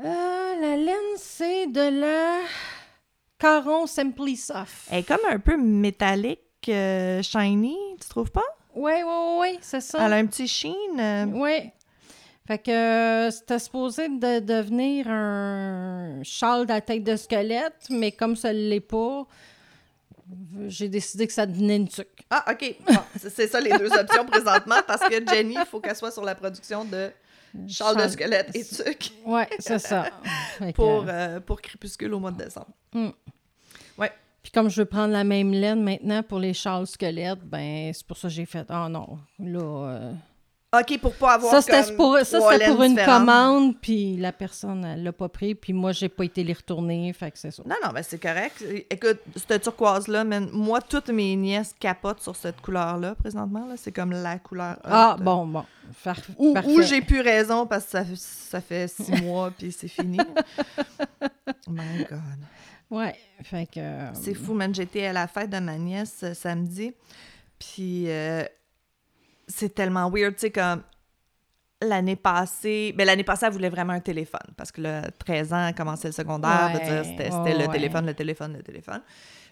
Euh, 0.00 0.04
la 0.60 0.76
laine, 0.76 1.16
c'est 1.16 1.66
de 1.66 2.00
la 2.00 2.40
Caron 3.38 3.86
Simply 3.86 4.36
Soft. 4.36 4.88
Elle 4.90 4.98
est 5.00 5.02
comme 5.04 5.18
un 5.28 5.38
peu 5.38 5.56
métallique, 5.56 6.40
euh, 6.68 7.22
shiny, 7.22 7.76
tu 8.00 8.08
trouves 8.08 8.30
pas? 8.30 8.44
Oui, 8.74 8.92
oui, 8.96 9.02
oui, 9.04 9.36
oui, 9.40 9.58
c'est 9.62 9.80
ça. 9.80 10.04
Elle 10.06 10.12
a 10.12 10.16
un 10.16 10.26
petit 10.26 10.46
sheen. 10.46 11.00
euh, 11.00 11.24
Oui. 11.32 11.70
Fait 12.46 12.58
que 12.58 12.70
euh, 12.70 13.30
c'était 13.30 13.58
supposé 13.58 14.08
de 14.08 14.38
devenir 14.40 15.08
un 15.08 16.20
châle 16.22 16.64
de 16.66 16.72
la 16.72 16.80
tête 16.80 17.02
de 17.02 17.16
squelette, 17.16 17.86
mais 17.90 18.12
comme 18.12 18.36
ça 18.36 18.52
ne 18.52 18.58
l'est 18.68 18.80
pas, 18.80 19.26
j'ai 20.68 20.88
décidé 20.88 21.26
que 21.26 21.32
ça 21.32 21.44
devenait 21.46 21.76
une 21.76 21.88
tuque. 21.88 22.24
Ah, 22.30 22.44
OK. 22.52 22.76
Bon, 22.86 22.94
c'est- 23.18 23.48
ça 23.48 23.60
les 23.60 23.76
deux 23.76 23.90
options 23.98 24.24
présentement 24.26 24.76
parce 24.86 25.02
que 25.08 25.26
Jenny, 25.26 25.54
il 25.58 25.66
faut 25.66 25.80
qu'elle 25.80 25.96
soit 25.96 26.10
sur 26.12 26.24
la 26.24 26.34
production 26.34 26.84
de 26.84 27.10
Charles 27.68 28.02
de 28.02 28.08
squelette 28.08 28.54
et 28.54 28.64
tuc 28.64 29.12
Oui, 29.24 29.42
c'est 29.58 29.78
ça. 29.78 30.06
Pour, 30.74 31.04
euh, 31.08 31.40
pour 31.40 31.60
Crépuscule 31.60 32.12
au 32.14 32.20
mois 32.20 32.30
de 32.30 32.44
décembre. 32.44 32.68
Puis 34.42 34.52
comme 34.52 34.68
je 34.70 34.82
veux 34.82 34.86
prendre 34.86 35.12
la 35.12 35.24
même 35.24 35.50
laine 35.52 35.82
maintenant 35.82 36.22
pour 36.22 36.38
les 36.38 36.54
châles 36.54 36.86
squelettes, 36.86 37.40
ben 37.42 37.92
c'est 37.92 38.06
pour 38.06 38.16
ça 38.16 38.28
que 38.28 38.34
j'ai 38.34 38.46
fait 38.46 38.64
«Ah 38.68 38.88
non, 38.88 39.18
là... 39.40 39.58
euh, 39.60 40.12
OK, 40.80 40.98
pour 41.00 41.14
pas 41.14 41.34
avoir 41.34 41.52
Ça, 41.52 41.60
c'était 41.62 41.94
pour, 41.94 42.16
ça, 42.24 42.38
pour 42.38 42.82
une 42.82 42.94
différentes. 42.94 43.20
commande, 43.20 43.76
puis 43.80 44.16
la 44.16 44.32
personne, 44.32 44.84
elle 44.84 45.02
l'a 45.02 45.12
pas 45.12 45.28
pris, 45.28 45.54
puis 45.54 45.72
moi, 45.72 45.92
j'ai 45.92 46.08
pas 46.08 46.24
été 46.24 46.42
les 46.44 46.52
retourner, 46.52 47.12
fait 47.12 47.30
que 47.30 47.38
c'est 47.38 47.50
ça. 47.50 47.62
Non, 47.66 47.76
non, 47.84 47.90
mais 47.94 48.02
c'est 48.02 48.18
correct. 48.20 48.64
Écoute, 48.90 49.18
cette 49.48 49.62
turquoise-là, 49.62 50.24
moi, 50.52 50.80
toutes 50.80 51.08
mes 51.10 51.34
nièces 51.36 51.74
capotent 51.78 52.20
sur 52.22 52.36
cette 52.36 52.60
couleur-là, 52.60 53.14
présentement. 53.14 53.66
Là. 53.66 53.74
C'est 53.76 53.92
comme 53.92 54.10
la 54.12 54.38
couleur. 54.38 54.76
Ah, 54.84 55.16
bon, 55.20 55.46
bon. 55.46 55.64
Far- 55.92 56.16
Ou, 56.38 56.54
ou 56.66 56.82
j'ai 56.82 57.00
plus 57.00 57.20
raison 57.20 57.64
parce 57.66 57.84
que 57.84 57.90
ça, 57.92 58.04
ça 58.16 58.60
fait 58.60 58.88
six 58.88 59.10
mois 59.22 59.52
puis 59.56 59.70
c'est 59.70 59.86
fini. 59.88 60.18
My 61.68 62.04
God. 62.08 62.20
Ouais, 62.90 63.14
fait 63.42 63.66
que... 63.66 63.80
euh, 63.80 64.10
C'est 64.14 64.34
fou, 64.34 64.54
man. 64.54 64.74
J'étais 64.74 65.06
à 65.06 65.12
la 65.12 65.26
fête 65.26 65.50
de 65.50 65.58
ma 65.58 65.76
nièce 65.76 66.20
euh, 66.22 66.34
samedi. 66.34 66.92
Puis 67.58 68.04
euh, 68.08 68.44
c'est 69.48 69.74
tellement 69.74 70.10
weird, 70.10 70.34
tu 70.34 70.40
sais, 70.42 70.50
comme 70.50 70.82
l'année 71.82 72.16
passée. 72.16 72.94
Mais 72.96 73.04
l'année 73.04 73.24
passée, 73.24 73.46
elle 73.46 73.52
voulait 73.52 73.68
vraiment 73.68 73.92
un 73.92 74.00
téléphone 74.00 74.54
parce 74.56 74.72
que 74.72 74.80
là, 74.80 75.02
13 75.10 75.52
ans, 75.52 75.66
elle 75.68 75.74
commençait 75.74 76.08
le 76.08 76.12
secondaire. 76.12 76.72
Ouais, 76.74 77.04
C'était 77.04 77.54
le 77.54 77.66
ouais. 77.66 77.68
téléphone, 77.68 78.06
le 78.06 78.14
téléphone, 78.14 78.54
le 78.56 78.62
téléphone. 78.62 79.02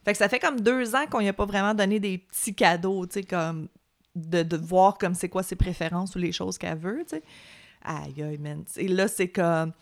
Fait 0.04 0.12
que 0.12 0.18
ça 0.18 0.28
fait 0.28 0.38
comme 0.38 0.60
deux 0.60 0.94
ans 0.94 1.06
qu'on 1.10 1.20
n'y 1.20 1.28
a 1.28 1.32
pas 1.32 1.46
vraiment 1.46 1.74
donné 1.74 1.98
des 1.98 2.18
petits 2.18 2.54
cadeaux, 2.54 3.06
tu 3.06 3.14
sais, 3.14 3.22
comme 3.24 3.68
de, 4.14 4.42
de 4.42 4.56
voir 4.56 4.98
comme 4.98 5.14
c'est 5.14 5.28
quoi 5.28 5.42
ses 5.42 5.56
préférences 5.56 6.14
ou 6.14 6.18
les 6.18 6.32
choses 6.32 6.58
qu'elle 6.58 6.78
veut, 6.78 7.04
tu 7.08 7.16
sais. 7.16 7.22
Aïe, 7.84 8.22
aïe, 8.22 8.38
man. 8.38 8.64
Et 8.76 8.88
là, 8.88 9.08
c'est 9.08 9.28
comme... 9.28 9.72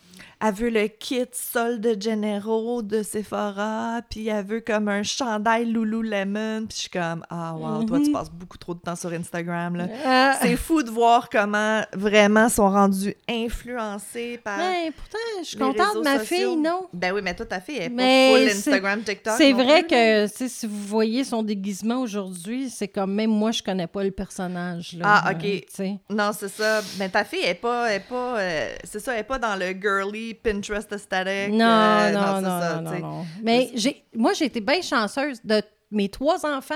Elle 0.45 0.53
veut 0.53 0.69
le 0.69 0.87
kit 0.87 1.25
solde 1.31 1.97
généraux 1.99 2.81
de 2.83 3.01
Sephora, 3.01 4.01
puis 4.09 4.27
elle 4.27 4.45
veut 4.45 4.59
comme 4.59 4.89
un 4.89 5.01
chandail 5.01 5.65
Lululemon, 5.65 6.65
puis 6.67 6.75
je 6.75 6.81
suis 6.81 6.89
comme, 6.89 7.25
ah, 7.29 7.55
wow, 7.55 7.83
toi, 7.85 7.97
tu 7.99 8.07
Mhm. 8.07 8.11
passes 8.13 8.29
beaucoup 8.29 8.57
trop 8.57 8.73
de 8.73 8.79
temps 8.81 8.95
sur 8.97 9.11
Instagram, 9.13 9.77
là. 9.77 9.87
Ah, 10.05 10.37
C'est 10.41 10.57
fou 10.57 10.83
de 10.83 10.89
voir 10.91 11.29
comment 11.29 11.81
vraiment 11.93 12.49
sont 12.49 12.69
rendus 12.69 13.15
influencés 13.27 14.39
par... 14.43 14.57
mais 14.57 14.91
pourtant, 14.91 15.17
je 15.41 15.47
suis 15.47 15.57
contente 15.57 16.03
ma 16.03 16.19
sociaux. 16.19 16.35
fille, 16.53 16.55
non? 16.57 16.87
Ben 16.93 17.13
oui, 17.13 17.21
mais 17.23 17.33
toi, 17.35 17.45
ta 17.45 17.61
fille, 17.61 17.77
elle 17.77 17.83
est 17.85 17.89
Mais 17.89 18.31
pas 18.33 18.39
full 18.39 18.57
Instagram, 18.57 19.01
TikTok. 19.03 19.33
C'est 19.37 19.53
vrai 19.53 19.83
plus, 19.83 19.87
que, 19.95 20.27
si 20.47 20.67
vous 20.67 20.81
voyez 20.87 21.23
son 21.23 21.41
déguisement 21.43 22.01
aujourd'hui, 22.01 22.69
c'est 22.69 22.87
comme 22.89 23.13
même 23.13 23.31
moi, 23.31 23.51
je 23.51 23.63
connais 23.63 23.87
pas 23.87 24.03
le 24.03 24.11
personnage. 24.11 24.93
Là, 24.97 25.05
Ah, 25.23 25.31
Euh, 25.31 25.59
ok. 25.79 25.85
Non, 26.09 26.31
c'est 26.37 26.49
ça. 26.49 26.81
Mais 26.99 27.09
ta 27.09 27.23
fille, 27.23 27.39
elle 27.43 27.51
est 27.51 27.55
pas... 27.55 27.92
Elle 27.93 28.01
est 28.01 28.05
pas 28.09 28.39
euh, 28.39 28.75
c'est 28.83 28.99
ça, 28.99 29.13
elle 29.13 29.19
est 29.19 29.23
pas 29.23 29.37
dans 29.37 29.55
le 29.55 29.71
girly 29.79 30.33
Pinterest 30.33 30.91
aesthetic. 30.91 31.53
Non, 31.53 31.65
euh, 31.65 32.11
non, 32.11 32.41
non, 32.41 32.59
ça, 32.59 32.81
non, 32.81 32.91
non, 32.91 32.99
non. 32.99 33.25
Mais 33.43 33.69
j'ai, 33.75 34.03
moi, 34.15 34.33
j'ai 34.33 34.45
été 34.45 34.61
bien 34.61 34.81
chanceuse 34.81 35.39
de 35.43 35.61
mes 35.93 36.09
trois 36.09 36.45
enfants. 36.45 36.73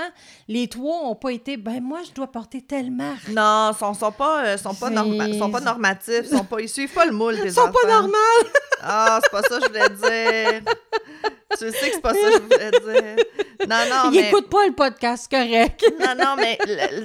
Les 0.48 0.68
trois 0.68 1.02
ont 1.04 1.14
pas 1.14 1.30
été, 1.32 1.56
ben 1.56 1.80
moi, 1.82 2.00
je 2.08 2.12
dois 2.12 2.26
porter 2.28 2.62
telle 2.62 2.90
marque. 2.90 3.28
Non, 3.28 3.72
sont, 3.78 3.92
sont 3.94 4.12
pas, 4.12 4.44
euh, 4.44 4.56
sont 4.56 4.74
pas, 4.74 4.90
norma- 4.90 5.32
sont 5.38 5.50
pas 5.50 5.60
normatifs, 5.60 6.28
sont 6.30 6.44
pas, 6.44 6.60
ils 6.60 6.68
suivent 6.68 6.92
pas 6.92 7.04
le 7.04 7.12
moule 7.12 7.36
des 7.36 7.46
Ils 7.48 7.52
sont 7.52 7.60
enfants. 7.62 7.72
pas 7.82 7.88
normales! 7.88 8.12
Ah, 8.80 9.18
c'est 9.24 9.30
pas 9.32 9.42
ça 9.42 9.58
que 9.58 9.64
je 9.64 9.68
voulais 9.70 9.88
dire. 10.60 10.62
tu 11.58 11.58
sais 11.58 11.88
que 11.88 11.94
c'est 11.96 12.00
pas 12.00 12.14
ça 12.14 12.30
que 12.30 12.34
je 12.34 12.42
voulais 12.42 12.70
dire. 12.70 13.24
Non, 13.68 13.76
non, 13.90 14.10
Ils 14.12 14.20
mais... 14.20 14.22
n'écoutent 14.26 14.48
pas 14.48 14.66
le 14.68 14.72
podcast, 14.72 15.28
correct. 15.28 15.84
Non, 15.98 16.14
non, 16.16 16.36
mais 16.36 16.56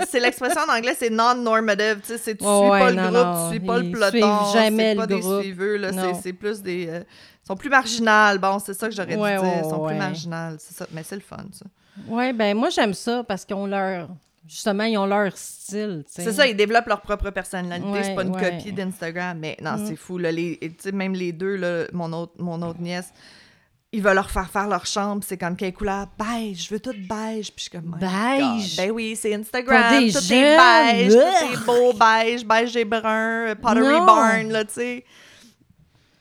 c'est 0.08 0.20
l'expression 0.20 0.62
en 0.70 0.72
anglais, 0.78 0.96
c'est 0.96 1.10
non-normative. 1.10 2.02
Tu 2.02 2.10
sais, 2.10 2.18
c'est 2.20 2.36
tu 2.36 2.46
Ouais, 2.46 2.52
suis 2.52 2.70
pas 2.70 2.92
le 2.92 2.96
groupe, 3.02 3.12
non, 3.26 3.46
tu 3.50 3.58
suis 3.58 3.60
pas 3.66 3.78
le 3.80 3.86
ils 3.86 3.92
peloton. 3.92 4.40
jamais 4.54 4.90
c'est 4.92 4.96
pas 4.98 5.02
le 5.02 5.08
des 5.08 5.20
groupe. 5.20 5.82
là. 5.82 5.92
C'est, 6.14 6.22
c'est 6.22 6.34
plus 6.34 6.62
des... 6.62 6.88
euh, 6.90 7.00
ils 7.44 7.48
sont 7.48 7.56
plus 7.56 7.70
marginales. 7.72 8.38
Bon, 8.38 8.60
c'est 8.64 8.76
ça 8.76 8.88
que 8.88 8.94
j'aurais 8.96 9.16
Ouais, 9.16 9.34
dû 9.36 9.42
dire. 9.42 9.50
ouais, 9.52 9.62
Ils 9.66 9.70
sont 9.72 9.84
plus 9.88 9.96
marginales. 9.96 10.58
C'est 10.60 10.78
ça. 10.78 10.86
Mais 10.92 11.02
c'est 11.04 11.16
le 11.16 11.22
fun, 11.22 11.38
ça. 11.54 11.66
Oui, 12.08 12.34
ben 12.34 12.56
moi, 12.58 12.70
j'aime 12.70 12.94
ça 12.94 13.24
parce 13.24 13.46
qu'ils 13.46 13.56
ont 13.56 13.68
leur. 13.68 14.10
Justement, 14.48 14.84
ils 14.84 14.98
ont 14.98 15.06
leur 15.06 15.36
style. 15.38 16.04
tu 16.06 16.12
sais. 16.14 16.24
C'est 16.24 16.34
ça, 16.34 16.46
ils 16.46 16.56
développent 16.56 16.88
leur 16.88 17.00
propre 17.02 17.30
personnalité. 17.30 17.88
Ouais, 17.88 18.04
c'est 18.04 18.14
pas 18.16 18.24
une 18.24 18.36
ouais. 18.36 18.58
copie 18.58 18.74
d'Instagram. 18.74 19.38
Mais 19.40 19.56
non, 19.62 19.78
Mm. 19.78 19.86
c'est 19.88 19.96
fou. 19.96 20.18
Là, 20.18 20.32
les, 20.32 20.60
même 20.92 21.14
les 21.14 21.32
deux, 21.32 21.56
là, 21.56 21.86
mon, 21.94 22.12
autre, 22.12 22.34
mon 22.40 22.62
autre 22.62 22.82
nièce, 22.82 23.14
ils 23.94 24.02
veulent 24.02 24.16
leur 24.16 24.30
faire 24.30 24.50
faire 24.50 24.68
leur 24.68 24.86
chambre. 24.86 25.24
C'est 25.26 25.38
comme 25.38 25.56
quelle 25.56 25.72
couleur? 25.72 26.08
Beige. 26.20 26.66
Je 26.68 26.74
veux 26.74 26.80
tout 26.82 26.92
beige. 26.92 27.54
Puis 27.54 27.58
je 27.58 27.62
suis 27.62 27.70
comme... 27.70 27.96
My 27.96 28.00
Beige? 28.00 28.76
God. 28.76 28.86
Ben 28.86 28.92
oui, 28.92 29.16
c'est 29.16 29.34
Instagram. 29.34 30.00
Des 30.00 30.12
tout 30.12 30.20
jeunes? 30.20 30.38
est 30.40 30.58
beige. 30.58 31.14
Tout 31.14 31.54
est 31.54 31.66
beau 31.66 31.94
beige. 31.94 32.46
Beige 32.46 32.76
et 32.76 32.86
brun. 32.86 33.56
Pottery 33.62 33.82
Non. 34.00 34.06
barn, 34.06 34.50
là, 34.52 34.66
tu 34.66 34.74
sais. 34.74 35.06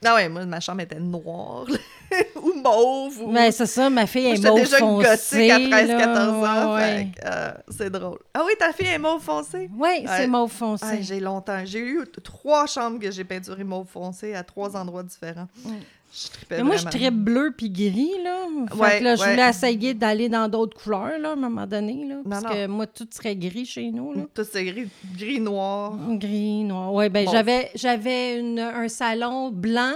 Ah 0.04 0.14
ouais, 0.16 0.28
moi, 0.28 0.44
ma 0.46 0.60
chambre 0.60 0.80
était 0.80 0.98
noire. 0.98 1.66
ou 2.42 2.52
mauve. 2.54 3.22
Ou... 3.22 3.32
Ben, 3.32 3.50
c'est 3.50 3.66
ça, 3.66 3.88
ma 3.88 4.06
fille 4.06 4.26
Moi, 4.26 4.34
est 4.34 4.48
mauve 4.48 4.58
déjà 4.58 4.80
gothique 4.80 5.50
à 5.50 5.58
13-14 5.58 6.18
ans. 6.18 6.74
Ouais, 6.74 7.08
euh, 7.24 7.52
c'est 7.68 7.90
drôle. 7.90 8.18
Ah 8.34 8.42
oui, 8.44 8.52
ta 8.58 8.72
fille 8.72 8.88
est 8.88 8.98
mauve 8.98 9.22
foncé? 9.22 9.70
Ouais, 9.76 10.04
c'est 10.06 10.26
mauve 10.26 10.50
foncé. 10.50 10.84
Ah, 10.88 11.00
j'ai 11.00 11.20
longtemps. 11.20 11.64
J'ai 11.64 11.80
eu 11.80 12.04
trois 12.22 12.66
chambres 12.66 12.98
que 12.98 13.10
j'ai 13.10 13.24
peinturées 13.24 13.64
mauve 13.64 13.86
foncé 13.86 14.34
à 14.34 14.42
trois 14.42 14.76
endroits 14.76 15.02
différents. 15.02 15.48
Ouais. 15.64 15.78
Je 16.12 16.28
Mais 16.50 16.62
moi, 16.62 16.76
je 16.76 16.84
tripe 16.84 17.14
bleu 17.14 17.54
puis 17.56 17.70
gris, 17.70 18.22
là. 18.22 18.31
Fait 18.68 18.98
que 18.98 19.04
là, 19.04 19.16
je 19.16 19.22
voulais 19.22 19.48
essayer 19.48 19.94
d'aller 19.94 20.28
dans 20.28 20.48
d'autres 20.48 20.80
couleurs, 20.80 21.18
là, 21.18 21.30
à 21.30 21.32
un 21.32 21.36
moment 21.36 21.66
donné, 21.66 22.06
là. 22.08 22.16
Parce 22.28 22.44
non. 22.44 22.50
que 22.50 22.66
moi, 22.66 22.86
tout 22.86 23.08
serait 23.10 23.36
gris 23.36 23.66
chez 23.66 23.90
nous, 23.90 24.12
là. 24.12 24.22
Tout 24.34 24.44
c'est 24.50 24.64
gris, 24.64 24.88
gris 25.16 25.40
noir. 25.40 25.94
Gris, 26.10 26.64
noir. 26.64 26.92
Oui, 26.94 27.08
ben 27.08 27.24
Bon. 27.24 27.32
j'avais 27.74 28.40
un 28.58 28.88
salon 28.88 29.50
blanc, 29.50 29.92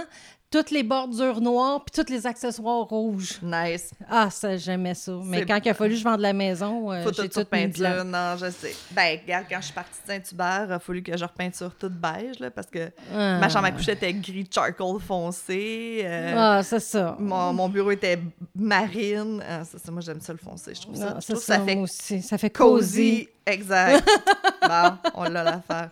toutes 0.49 0.71
les 0.71 0.83
bordures 0.83 1.41
noires, 1.41 1.83
puis 1.83 2.03
tous 2.03 2.09
les 2.11 2.25
accessoires 2.25 2.85
rouges. 2.85 3.39
Nice. 3.43 3.91
Ah, 4.09 4.29
ça, 4.29 4.55
j'aimais 4.55 4.93
ça. 4.93 5.11
Mais 5.25 5.45
quand 5.45 5.59
il 5.63 5.69
a 5.69 5.73
fallu 5.73 5.93
que 5.95 5.99
je 5.99 6.03
vende 6.05 6.21
la 6.21 6.31
maison, 6.31 6.89
euh, 6.91 7.03
Faut 7.03 7.11
j'ai 7.11 7.27
tout 7.27 7.41
tout 7.41 7.45
peinture. 7.45 8.05
Non, 8.05 8.37
je 8.39 8.49
sais. 8.51 8.73
Ben, 8.91 9.19
regarde, 9.23 9.45
quand 9.49 9.57
je 9.59 9.65
suis 9.65 9.73
partie 9.73 9.99
de 10.07 10.11
Saint-Hubert, 10.13 10.65
il 10.69 10.71
a 10.73 10.79
fallu 10.79 11.03
que 11.03 11.17
je 11.17 11.25
repeinture 11.25 11.75
toute 11.75 11.93
beige, 11.93 12.39
là, 12.39 12.49
parce 12.49 12.67
que 12.67 12.89
Ah. 13.13 13.39
ma 13.39 13.49
chambre 13.49 13.65
à 13.65 13.71
coucher 13.71 13.91
était 13.91 14.13
gris 14.13 14.47
charcoal 14.49 14.99
foncé. 15.01 16.01
euh, 16.05 16.33
Ah, 16.37 16.63
c'est 16.63 16.79
ça. 16.79 17.17
mon, 17.19 17.51
mon 17.53 17.67
bureau 17.67 17.91
était 17.91 18.19
marine. 18.55 19.43
Ah, 19.47 19.63
ça, 19.65 19.77
ça, 19.79 19.91
moi, 19.91 20.01
j'aime 20.01 20.21
ça 20.21 20.31
le 20.33 20.39
foncé. 20.39 20.73
Je 20.75 20.81
trouve 20.81 20.95
ça, 20.95 21.13
Ah, 21.15 21.19
je 21.19 21.25
trouve 21.27 21.43
ça, 21.43 21.55
ça 21.57 21.65
fait 21.65 21.75
moi 21.75 21.83
aussi. 21.83 22.21
Ça 22.21 22.37
fait 22.37 22.49
cosy. 22.49 23.25
Cozy, 23.25 23.29
exact. 23.45 24.07
bon, 24.61 24.97
on 25.15 25.23
l'a 25.23 25.43
l'affaire. 25.43 25.89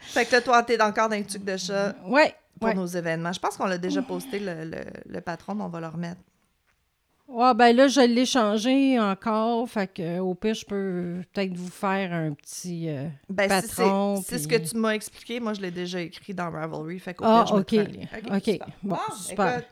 Fait 0.00 0.24
que 0.24 0.32
là, 0.32 0.40
toi, 0.40 0.62
t'es 0.62 0.80
encore 0.80 1.08
dans 1.08 1.16
les 1.16 1.24
trucs 1.24 1.44
de 1.44 1.56
chat 1.56 1.94
Ouais, 2.06 2.34
pour 2.60 2.68
ouais. 2.68 2.74
nos 2.74 2.86
événements. 2.86 3.32
Je 3.32 3.40
pense 3.40 3.56
qu'on 3.56 3.66
l'a 3.66 3.78
déjà 3.78 4.02
posté, 4.02 4.38
le, 4.38 4.64
le, 4.64 4.78
le 5.06 5.20
patron, 5.20 5.54
mais 5.54 5.64
on 5.64 5.68
va 5.68 5.80
le 5.80 5.88
remettre. 5.88 6.20
Ouais, 7.26 7.54
ben 7.54 7.74
là, 7.74 7.88
je 7.88 8.00
l'ai 8.02 8.26
changé 8.26 9.00
encore. 9.00 9.66
Fait 9.68 9.86
que 9.92 10.18
au 10.18 10.34
pire, 10.34 10.54
je 10.54 10.66
peux 10.66 11.22
peut-être 11.32 11.54
vous 11.56 11.70
faire 11.70 12.12
un 12.12 12.32
petit 12.34 12.86
euh, 12.90 13.08
Ben, 13.30 13.48
si 13.62 13.68
c'est 13.68 13.76
patron. 13.82 14.22
ce 14.22 14.46
que 14.46 14.56
tu 14.56 14.76
m'as 14.76 14.90
expliqué, 14.94 15.40
moi, 15.40 15.54
je 15.54 15.62
l'ai 15.62 15.70
déjà 15.70 16.00
écrit 16.00 16.34
dans 16.34 16.50
Ravelry. 16.50 16.98
Fait 16.98 17.14
qu'au 17.14 17.24
Ah, 17.26 17.44
pire, 17.46 17.56
je 17.56 17.60
ok. 17.60 17.72
mettrai 17.72 18.18
un 18.18 18.20
lien. 18.30 18.36
Ok. 18.36 18.44
super. 18.44 18.68
Bon, 18.82 18.96
Ah, 18.96 19.12
super. 19.14 19.52
écoute, 19.58 19.64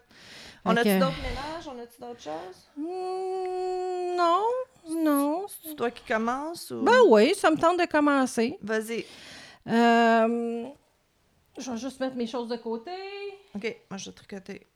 on 0.64 0.76
a-tu 0.76 0.98
d'autres 0.98 1.22
ménages? 1.22 1.68
On 1.68 1.82
a-tu 1.82 2.00
d'autres 2.00 2.22
choses? 2.22 2.68
Hmm, 2.76 4.16
non, 4.16 5.04
non. 5.04 5.46
C'est 5.62 5.74
toi 5.76 5.90
qui 5.90 6.04
commences 6.10 6.70
ou... 6.70 6.82
Ben 6.82 7.00
oui, 7.08 7.34
ça 7.36 7.50
me 7.50 7.56
tente 7.58 7.78
de 7.78 7.84
commencer. 7.84 8.56
Vas-y. 8.62 9.04
Euh, 9.68 10.64
je 11.58 11.70
vais 11.70 11.76
juste 11.76 12.00
mettre 12.00 12.16
mes 12.16 12.26
choses 12.26 12.48
de 12.48 12.56
côté. 12.56 12.90
OK, 13.54 13.76
moi, 13.90 13.98
je 13.98 14.06
vais 14.10 14.14
tricoter. 14.14 14.66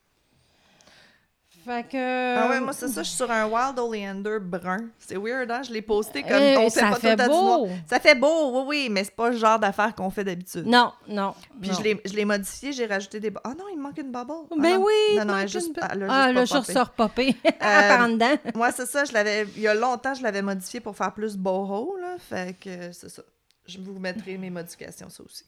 Fait 1.64 1.84
que. 1.88 2.36
Ah 2.38 2.48
ouais, 2.48 2.60
moi, 2.60 2.72
c'est 2.72 2.86
ça, 2.86 3.02
je 3.02 3.08
suis 3.08 3.16
sur 3.16 3.28
un 3.28 3.44
Wild 3.46 3.76
Oleander 3.76 4.38
brun. 4.40 4.84
C'est 5.00 5.16
weird, 5.16 5.50
hein? 5.50 5.62
Je 5.64 5.72
l'ai 5.72 5.82
posté 5.82 6.22
comme... 6.22 6.40
Eh, 6.40 6.56
on 6.58 6.68
ça 6.70 6.90
pas 6.90 6.94
tout 6.94 7.00
fait 7.00 7.16
le 7.16 7.26
noir. 7.26 7.58
beau. 7.58 7.68
Ça 7.88 7.98
fait 7.98 8.14
beau, 8.14 8.52
oui, 8.52 8.64
oui, 8.68 8.88
mais 8.88 9.02
c'est 9.02 9.16
pas 9.16 9.30
le 9.30 9.36
genre 9.36 9.58
d'affaires 9.58 9.92
qu'on 9.96 10.08
fait 10.10 10.22
d'habitude. 10.22 10.64
Non, 10.64 10.92
non. 11.08 11.34
Puis 11.60 11.70
non. 11.70 11.76
je 12.04 12.14
l'ai- 12.14 12.24
modifié, 12.24 12.72
j'ai 12.72 12.86
rajouté 12.86 13.18
des... 13.18 13.32
Ah 13.42 13.54
non, 13.58 13.64
il 13.72 13.78
me 13.78 13.82
manque 13.82 13.98
une 13.98 14.12
bubble. 14.12 14.32
Ah 14.48 14.54
Ben 14.56 14.76
oui, 14.78 14.92
Non, 15.16 15.24
non, 15.24 15.38
elle 15.38 15.48
juste, 15.48 15.68
une- 15.76 15.88
elle 15.90 16.02
a 16.04 16.06
Ah, 16.08 16.32
là, 16.32 16.40
pas 16.40 16.44
je 16.44 16.90
popé. 16.96 17.36
en 17.60 18.08
dedans. 18.10 18.36
Moi, 18.54 18.70
c'est 18.70 18.86
ça, 18.86 19.04
je 19.04 19.12
l'avais... 19.12 19.48
Il 19.56 19.62
y 19.62 19.66
a 19.66 19.74
longtemps, 19.74 20.14
je 20.14 20.22
l'avais 20.22 20.42
modifié 20.42 20.78
pour 20.78 20.96
faire 20.96 21.12
plus 21.14 21.36
boho, 21.36 21.96
là. 22.00 22.14
Fait 22.20 22.54
que 22.60 22.92
c'est 22.92 23.08
ça. 23.08 23.22
Je 23.66 23.78
vous 23.80 23.98
mettrai 23.98 24.38
mes 24.38 24.50
modifications, 24.50 25.10
ça 25.10 25.24
aussi. 25.24 25.42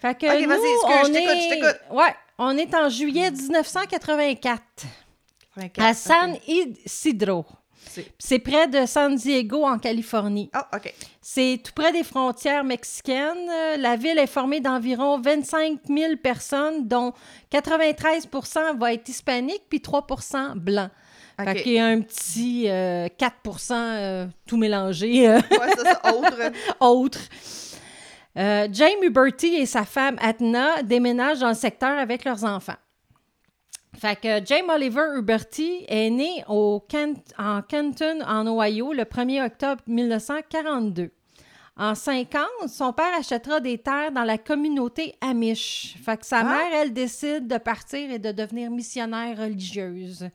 Fait 0.00 0.14
que 0.18 0.26
Ok, 0.26 0.42
nous, 0.42 0.48
vas-y, 0.48 0.58
excuse, 0.58 0.78
on 0.84 1.04
je 1.04 1.12
t'écoute, 1.12 1.30
est... 1.36 1.40
je 1.42 1.48
t'écoute. 1.54 1.80
Ouais, 1.90 2.14
on 2.38 2.56
est 2.56 2.74
en 2.74 2.88
juillet 2.88 3.30
1984 3.30 4.62
à 5.78 5.94
San 5.94 6.36
Isidro. 6.46 7.44
C'est- 8.18 8.38
près 8.38 8.68
de 8.68 8.86
San 8.86 9.14
Diego, 9.16 9.64
en 9.64 9.78
Californie. 9.78 10.48
Ah, 10.52 10.68
OK. 10.74 10.94
C'est 11.20 11.60
tout 11.64 11.72
près 11.74 11.92
des 11.92 12.04
frontières 12.04 12.62
mexicaines. 12.62 13.48
Euh, 13.50 13.76
La 13.78 13.96
ville 13.96 14.18
est 14.18 14.26
formée 14.28 14.60
d'environ 14.60 15.18
25 15.20 15.80
000 15.88 16.16
personnes, 16.22 16.86
dont 16.86 17.12
93% 17.50 18.78
va 18.78 18.92
être 18.92 19.08
hispanique, 19.08 19.62
puis 19.68 19.80
3 19.80 20.06
blanc. 20.56 20.88
OK. 21.38 21.44
Fait 21.46 21.62
qu'il 21.62 21.72
y 21.72 21.78
a 21.78 21.86
un 21.86 22.00
petit 22.02 22.68
euh, 22.68 23.08
4% 23.18 23.72
euh, 23.72 24.26
tout 24.46 24.56
mélangé, 24.58 25.26
euh, 25.28 25.36
Ouais, 25.50 25.70
ça, 25.76 26.00
c'est 26.04 26.12
autre. 26.12 26.52
autre. 26.80 27.18
Euh, 28.38 28.68
James 28.72 29.02
Huberty 29.02 29.56
et 29.56 29.66
sa 29.66 29.84
femme 29.84 30.16
Atna 30.20 30.82
déménagent 30.82 31.40
dans 31.40 31.48
le 31.48 31.54
secteur 31.54 31.98
avec 31.98 32.24
leurs 32.24 32.44
enfants. 32.44 32.76
Fait 33.98 34.18
que 34.18 34.44
James 34.46 34.70
Oliver 34.70 35.02
Huberty 35.18 35.84
est 35.88 36.10
né 36.10 36.44
au 36.48 36.80
Kent- 36.88 37.34
en 37.38 37.60
Kenton, 37.62 38.20
en 38.26 38.46
Ohio, 38.46 38.92
le 38.92 39.02
1er 39.04 39.44
octobre 39.44 39.82
1942. 39.86 41.10
En 41.76 41.94
50, 41.94 42.46
son 42.68 42.92
père 42.92 43.12
achètera 43.18 43.58
des 43.58 43.78
terres 43.78 44.12
dans 44.12 44.22
la 44.22 44.38
communauté 44.38 45.14
Amish. 45.20 45.96
Fait 46.04 46.16
que 46.18 46.26
sa 46.26 46.40
Ah. 46.40 46.44
mère, 46.44 46.72
elle, 46.74 46.92
décide 46.92 47.48
de 47.48 47.58
partir 47.58 48.10
et 48.10 48.18
de 48.18 48.32
devenir 48.32 48.70
missionnaire 48.70 49.36
religieuse. 49.38 50.28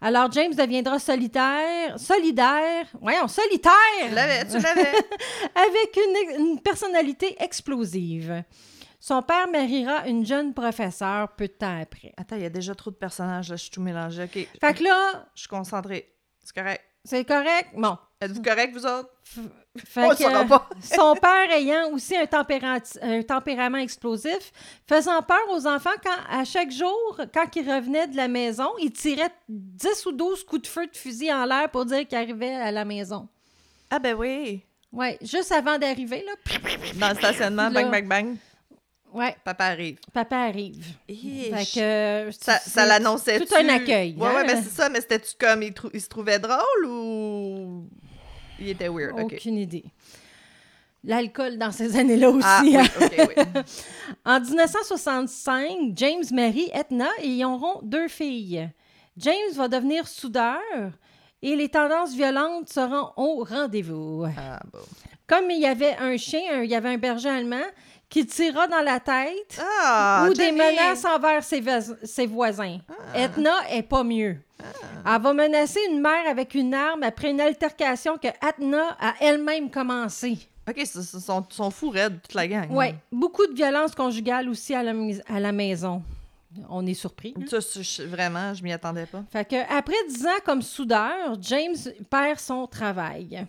Alors, 0.00 0.30
James 0.32 0.54
deviendra 0.54 0.98
solitaire, 0.98 1.98
solidaire, 1.98 2.86
voyons, 3.00 3.26
solitaire! 3.26 3.72
Tu 4.08 4.14
l'avais, 4.14 4.44
tu 4.46 4.58
l'avais. 4.58 4.92
avec 5.54 5.96
une, 5.96 6.40
une 6.40 6.60
personnalité 6.60 7.36
explosive. 7.42 8.44
Son 9.00 9.22
père 9.22 9.48
mariera 9.48 10.06
une 10.06 10.24
jeune 10.26 10.54
professeure 10.54 11.28
peu 11.36 11.46
de 11.48 11.52
temps 11.52 11.80
après. 11.80 12.12
Attends, 12.16 12.36
il 12.36 12.42
y 12.42 12.46
a 12.46 12.50
déjà 12.50 12.74
trop 12.74 12.90
de 12.90 12.96
personnages, 12.96 13.48
là, 13.50 13.56
je 13.56 13.62
suis 13.62 13.70
tout 13.70 13.80
mélangée. 13.80 14.24
OK, 14.24 14.48
Fait 14.60 14.74
que 14.74 14.84
là, 14.84 15.26
je 15.34 15.40
suis 15.40 15.48
concentrée. 15.48 16.14
C'est 16.44 16.54
correct. 16.54 16.84
c'est 17.04 17.24
correct? 17.24 17.70
Bon. 17.74 17.96
Êtes-vous 18.20 18.42
correct, 18.42 18.72
vous 18.74 18.86
autres? 18.86 19.10
Fait 19.76 20.04
On 20.04 20.10
le 20.10 20.16
que, 20.16 20.22
saura 20.22 20.44
pas. 20.44 20.68
son 20.82 21.14
père 21.14 21.50
ayant 21.52 21.90
aussi 21.92 22.14
un, 22.16 22.26
tempérament 22.26 23.78
explosif, 23.78 24.52
faisant 24.88 25.22
peur 25.22 25.38
aux 25.50 25.66
enfants 25.66 25.90
quand, 26.02 26.16
à 26.40 26.44
chaque 26.44 26.70
jour, 26.72 27.20
quand 27.32 27.54
ils 27.54 27.70
revenaient 27.70 28.08
de 28.08 28.16
la 28.16 28.26
maison, 28.28 28.68
il 28.80 28.90
tirait 28.92 29.30
10 29.48 30.06
ou 30.06 30.12
12 30.12 30.44
coups 30.44 30.62
de 30.62 30.66
feu 30.66 30.86
de 30.86 30.96
fusil 30.96 31.32
en 31.32 31.44
l'air 31.44 31.70
pour 31.70 31.84
dire 31.84 32.06
qu'il 32.08 32.18
arrivait 32.18 32.54
à 32.54 32.72
la 32.72 32.84
maison. 32.84 33.28
Ah 33.90 33.98
ben 33.98 34.14
oui. 34.14 34.62
Ouais, 34.92 35.18
juste 35.20 35.52
avant 35.52 35.78
d'arriver, 35.78 36.24
là. 36.26 36.32
Dans 36.96 37.10
le 37.10 37.14
stationnement, 37.14 37.68
Là. 37.68 37.70
bang, 37.82 37.90
bang, 37.90 38.08
bang, 38.08 38.36
Ouais, 39.12 39.36
papa 39.44 39.64
arrive. 39.66 39.98
papa 40.12 40.36
arrive. 40.36 40.84
Fait 41.06 41.14
que, 41.14 41.80
euh, 41.80 42.30
Ça, 42.32 42.58
ça 42.58 42.84
l'annonçait 42.84 43.38
tout 43.38 43.54
un 43.54 43.68
accueil, 43.68 44.14
Ouais, 44.16 44.26
hein? 44.28 44.34
ouais, 44.34 44.44
mais 44.44 44.56
c'est 44.62 44.70
ça, 44.70 44.88
mais 44.88 45.00
c'était-tu 45.00 45.34
comme, 45.38 45.62
il, 45.62 45.72
trou- 45.72 45.90
il 45.94 46.00
se 46.00 46.08
trouvait 46.08 46.38
drôle 46.38 46.84
ou 46.86 47.88
il 48.60 48.68
était 48.70 48.88
weird? 48.88 49.12
OK. 49.18 49.32
Aucune 49.34 49.58
idée. 49.58 49.84
L'alcool 51.04 51.58
dans 51.58 51.70
ces 51.70 51.96
années-là 51.96 52.28
aussi. 52.30 52.44
Ah, 52.46 52.60
oui, 52.62 52.76
hein. 52.76 52.84
Oui. 53.10 53.62
En 54.24 54.40
1965, 54.40 55.92
James 55.94 56.24
marie 56.32 56.70
Etna 56.74 57.08
et 57.22 57.28
ils 57.28 57.44
auront 57.44 57.80
deux 57.82 58.08
filles. 58.08 58.68
James 59.16 59.52
va 59.54 59.68
devenir 59.68 60.06
soudeur 60.08 60.58
et 61.42 61.54
les 61.56 61.68
tendances 61.68 62.14
violentes 62.14 62.68
seront 62.68 63.10
au 63.16 63.44
rendez-vous. 63.44 64.26
Ah, 64.36 64.60
bon. 64.72 64.80
Comme 65.26 65.50
il 65.50 65.60
y 65.60 65.66
avait 65.66 65.94
un 65.98 66.16
chien, 66.16 66.40
un- 66.52 66.62
il 66.64 66.70
y 66.70 66.74
avait 66.74 66.88
un 66.90 66.98
berger 66.98 67.28
allemand 67.28 67.56
qui 68.08 68.26
tira 68.26 68.66
dans 68.66 68.80
la 68.80 69.00
tête 69.00 69.60
Ah, 69.82 70.26
ou 70.30 70.34
des 70.34 70.50
menaces 70.52 71.04
envers 71.04 71.42
ses, 71.44 71.62
ses 72.04 72.26
voisins. 72.26 72.78
Ah. 72.88 73.18
Etna 73.24 73.70
est 73.70 73.82
pas 73.82 74.02
mieux. 74.04 74.36
Elle 75.06 75.20
va 75.22 75.32
menacer 75.32 75.80
une 75.90 76.00
mère 76.00 76.26
avec 76.28 76.54
une 76.54 76.74
arme 76.74 77.02
après 77.02 77.30
une 77.30 77.40
altercation 77.40 78.16
que 78.18 78.28
Etna 78.28 78.96
a 79.00 79.14
elle-même 79.20 79.70
commencée. 79.70 80.38
OK, 80.68 80.74
ils 80.76 80.86
sont, 80.86 81.44
sont 81.48 81.70
fous 81.70 81.90
raides, 81.90 82.20
toute 82.22 82.34
la 82.34 82.46
gang. 82.48 82.66
Oui, 82.70 82.86
beaucoup 83.12 83.46
de 83.46 83.54
violence 83.54 83.94
conjugale 83.94 84.48
aussi 84.48 84.74
à 84.74 84.82
la, 84.82 84.92
mis- 84.92 85.20
à 85.28 85.38
la 85.40 85.52
maison. 85.52 86.02
On 86.68 86.84
est 86.86 86.94
surpris. 86.94 87.34
hein? 87.38 87.44
Ça, 87.48 87.58
je- 87.60 88.02
vraiment, 88.02 88.52
je 88.54 88.62
m'y 88.62 88.72
attendais 88.72 89.06
pas. 89.06 89.22
Fait 89.30 89.46
que 89.46 89.56
après 89.76 89.94
dix 90.08 90.26
ans 90.26 90.40
comme 90.44 90.62
soudeur, 90.62 91.36
James 91.40 91.76
perd 92.10 92.38
son 92.40 92.66
travail. 92.66 93.46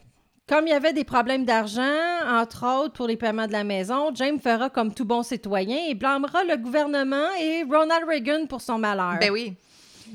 Comme 0.49 0.65
il 0.65 0.71
y 0.71 0.73
avait 0.73 0.93
des 0.93 1.03
problèmes 1.03 1.45
d'argent, 1.45 1.83
entre 2.27 2.65
autres 2.65 2.93
pour 2.93 3.05
les 3.05 3.17
paiements 3.17 3.45
de 3.45 3.51
la 3.51 3.63
maison, 3.63 4.09
James 4.15 4.39
fera 4.41 4.69
comme 4.71 4.91
tout 4.93 5.05
bon 5.05 5.21
citoyen 5.21 5.77
et 5.87 5.93
blâmera 5.93 6.43
le 6.43 6.57
gouvernement 6.57 7.27
et 7.39 7.63
Ronald 7.69 8.03
Reagan 8.07 8.47
pour 8.47 8.59
son 8.59 8.79
malheur. 8.79 9.17
Ben 9.21 9.29
oui. 9.29 9.53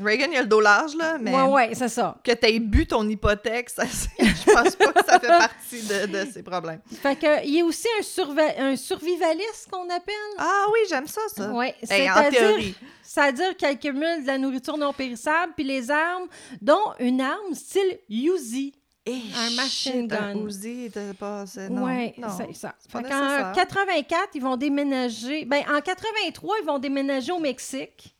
Reagan, 0.02 0.26
il 0.32 0.38
a 0.38 0.40
le 0.42 0.48
dos 0.48 0.58
large, 0.60 0.96
là, 0.96 1.18
mais 1.20 1.32
Ouais, 1.32 1.42
ouais, 1.52 1.70
c'est 1.74 1.88
ça. 1.88 2.16
que 2.24 2.32
t'aies 2.32 2.58
bu 2.58 2.84
ton 2.84 3.08
hypothèque, 3.08 3.70
ça, 3.70 3.84
c'est- 3.86 4.10
je 4.18 4.52
pense 4.52 4.74
pas 4.74 4.92
que 4.92 5.04
ça 5.06 5.20
fait 5.20 5.28
partie 5.28 5.82
de, 5.82 6.06
de 6.06 6.28
ses 6.32 6.42
problèmes. 6.42 6.80
Fait 7.00 7.14
que 7.14 7.46
il 7.46 7.54
y 7.54 7.60
a 7.60 7.64
aussi 7.64 7.86
un, 7.96 8.64
un 8.72 8.74
survivaliste 8.74 9.68
qu'on 9.70 9.84
appelle. 9.88 10.14
Ah 10.38 10.64
oui, 10.72 10.80
j'aime 10.88 11.06
ça, 11.06 11.20
ça. 11.28 11.48
Oui, 11.52 11.66
Hey, 11.88 12.10
en 12.10 12.14
c'est-à-dire, 12.14 12.38
théorie. 12.40 12.74
c'est-à-dire 13.04 13.56
qu'elle 13.56 13.78
cumule 13.78 14.22
de 14.22 14.26
la 14.26 14.38
nourriture 14.38 14.76
non 14.78 14.92
périssable 14.92 15.52
puis 15.54 15.64
les 15.64 15.88
armes, 15.92 16.26
dont 16.60 16.92
une 16.98 17.20
arme 17.20 17.54
style 17.54 17.98
Uzi. 18.10 18.74
Eh, 19.06 19.20
Un 19.36 19.50
machine 19.54 20.06
gun. 20.08 20.46
Uzi, 20.46 20.90
pas... 21.18 21.44
Non, 21.68 22.28
c'est 22.36 22.54
ça. 22.54 22.74
Fait 22.88 23.02
nécessaire. 23.02 23.52
84, 23.54 24.28
ils 24.34 24.42
vont 24.42 24.56
déménager. 24.56 25.44
Ben, 25.44 25.62
en 25.70 25.80
83, 25.80 26.56
ils 26.62 26.66
vont 26.66 26.78
déménager 26.78 27.30
au 27.32 27.38
Mexique. 27.38 28.14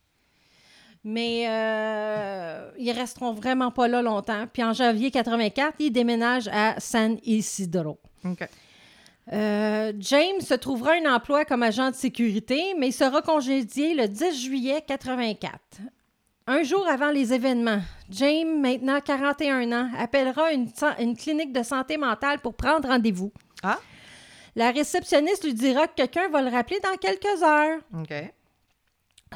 Mais 1.03 1.44
euh, 1.49 2.70
ils 2.79 2.92
resteront 2.92 3.33
vraiment 3.33 3.70
pas 3.70 3.88
là 3.88 4.03
longtemps. 4.03 4.47
Puis 4.53 4.62
en 4.64 4.73
janvier 4.73 5.11
84, 5.11 5.75
ils 5.79 5.90
déménagent 5.90 6.49
à 6.49 6.81
San 6.81 7.18
Isidro. 7.25 7.99
OK. 8.25 8.49
Euh, 9.33 9.92
James 10.01 10.40
se 10.40 10.55
trouvera 10.55 10.92
un 10.92 11.14
emploi 11.14 11.44
comme 11.47 11.62
agent 11.62 11.90
de 11.90 11.94
sécurité, 11.97 12.75
mais 12.79 12.88
il 12.88 12.92
sera 12.92 13.23
congédié 13.23 13.94
le 13.94 14.07
10 14.07 14.38
juillet 14.44 14.83
84. 14.87 15.59
Un 16.46 16.62
jour 16.62 16.87
avant 16.87 17.11
les 17.11 17.33
événements, 17.33 17.80
James, 18.11 18.61
maintenant 18.61 19.00
41 19.00 19.72
ans, 19.72 19.90
appellera 19.98 20.52
une, 20.52 21.16
clinique 21.16 21.54
de 21.54 21.62
santé 21.62 21.96
mentale 21.96 22.40
pour 22.40 22.54
prendre 22.54 22.87
rendez-vous. 22.87 23.33
Ah. 23.62 23.78
La 24.54 24.70
réceptionniste 24.70 25.44
lui 25.44 25.54
dira 25.54 25.88
que 25.88 25.94
quelqu'un 25.94 26.28
va 26.28 26.42
le 26.42 26.50
rappeler 26.50 26.78
dans 26.80 26.96
quelques 26.98 27.42
heures. 27.42 27.80
OK. 27.98 28.12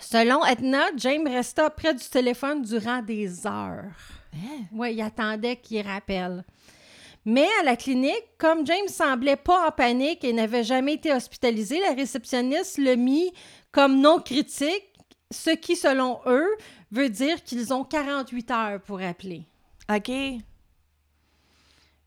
Selon 0.03 0.45
Edna, 0.45 0.85
James 0.97 1.27
resta 1.27 1.71
près 1.71 1.95
du 1.95 2.05
téléphone 2.05 2.61
durant 2.61 3.01
des 3.01 3.47
heures. 3.47 3.85
Oui, 4.73 4.93
il 4.93 5.01
attendait 5.01 5.57
qu'il 5.57 5.87
rappelle. 5.87 6.45
Mais 7.25 7.49
à 7.61 7.65
la 7.65 7.77
clinique, 7.77 8.25
comme 8.37 8.67
James 8.67 8.89
semblait 8.89 9.37
pas 9.37 9.67
en 9.67 9.71
panique 9.71 10.25
et 10.25 10.33
n'avait 10.35 10.63
jamais 10.63 10.95
été 10.95 11.13
hospitalisé, 11.13 11.81
la 11.81 11.95
réceptionniste 11.95 12.77
le 12.77 12.97
mit 12.97 13.33
comme 13.73 13.99
non 13.99 14.21
critique, 14.21 14.85
ce 15.31 15.51
qui, 15.51 15.77
selon 15.77 16.21
eux, 16.27 16.49
veut 16.91 17.09
dire 17.09 17.43
qu'ils 17.45 17.73
ont 17.73 17.85
48 17.85 18.51
heures 18.51 18.81
pour 18.81 19.01
appeler. 19.01 19.45
OK. 19.91 20.11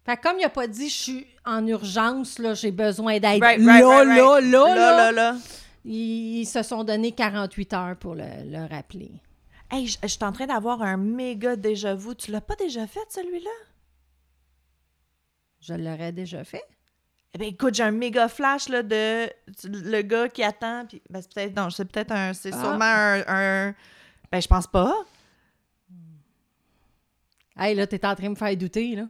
Fait 0.03 0.17
comme 0.17 0.37
il 0.39 0.41
n'a 0.41 0.49
pas 0.49 0.67
dit 0.67 0.89
«je 0.89 0.95
suis 0.95 1.27
en 1.45 1.65
urgence, 1.67 2.39
là, 2.39 2.53
j'ai 2.55 2.71
besoin 2.71 3.19
d'aide 3.19 3.41
Right, 3.41 3.59
là, 3.59 3.73
right, 3.73 3.85
right, 3.85 4.07
right. 4.07 4.17
là, 4.17 4.39
là, 4.41 4.75
Là, 4.75 4.95
là, 4.97 5.11
là. 5.11 5.37
Ils, 5.85 6.45
se 6.45 6.61
sont 6.63 6.83
donné 6.83 7.11
48 7.11 7.73
heures 7.73 7.95
pour 7.97 8.15
le, 8.15 8.23
le 8.45 8.67
rappeler. 8.67 9.11
Hey, 9.71 9.87
je 9.87 10.07
suis 10.07 10.23
en 10.23 10.31
train 10.31 10.47
d'avoir 10.47 10.81
un 10.81 10.97
méga 10.97 11.55
déjà-vu. 11.55 12.15
Tu 12.15 12.31
l'as 12.31 12.41
pas 12.41 12.55
déjà 12.55 12.85
fait, 12.87 12.99
celui-là? 13.09 13.49
Je 15.61 15.73
l'aurais 15.73 16.11
déjà 16.11 16.43
fait. 16.43 16.63
Eh 17.33 17.37
bien, 17.37 17.47
écoute, 17.47 17.75
j'ai 17.75 17.83
un 17.83 17.91
méga 17.91 18.27
flash 18.27 18.67
là, 18.69 18.83
de 18.83 19.29
le 19.63 20.01
gars 20.01 20.27
qui 20.27 20.43
attend. 20.43 20.85
Puis, 20.87 21.01
ben, 21.09 21.21
c'est 21.21 21.33
peut-être, 21.33 21.55
non, 21.55 21.69
c'est 21.69 21.85
peut-être 21.85 22.11
un. 22.11 22.33
C'est 22.33 22.51
Ah. 22.53 22.59
sûrement 22.59 22.83
un, 22.83 23.23
un- 23.27 23.75
Ben, 24.31 24.41
je 24.41 24.47
pense 24.47 24.67
pas. 24.67 24.93
Hey, 27.57 27.75
là, 27.75 27.85
t'es 27.85 28.03
en 28.05 28.15
train 28.15 28.25
de 28.25 28.29
me 28.29 28.35
faire 28.35 28.55
douter, 28.55 28.95
là. 28.95 29.03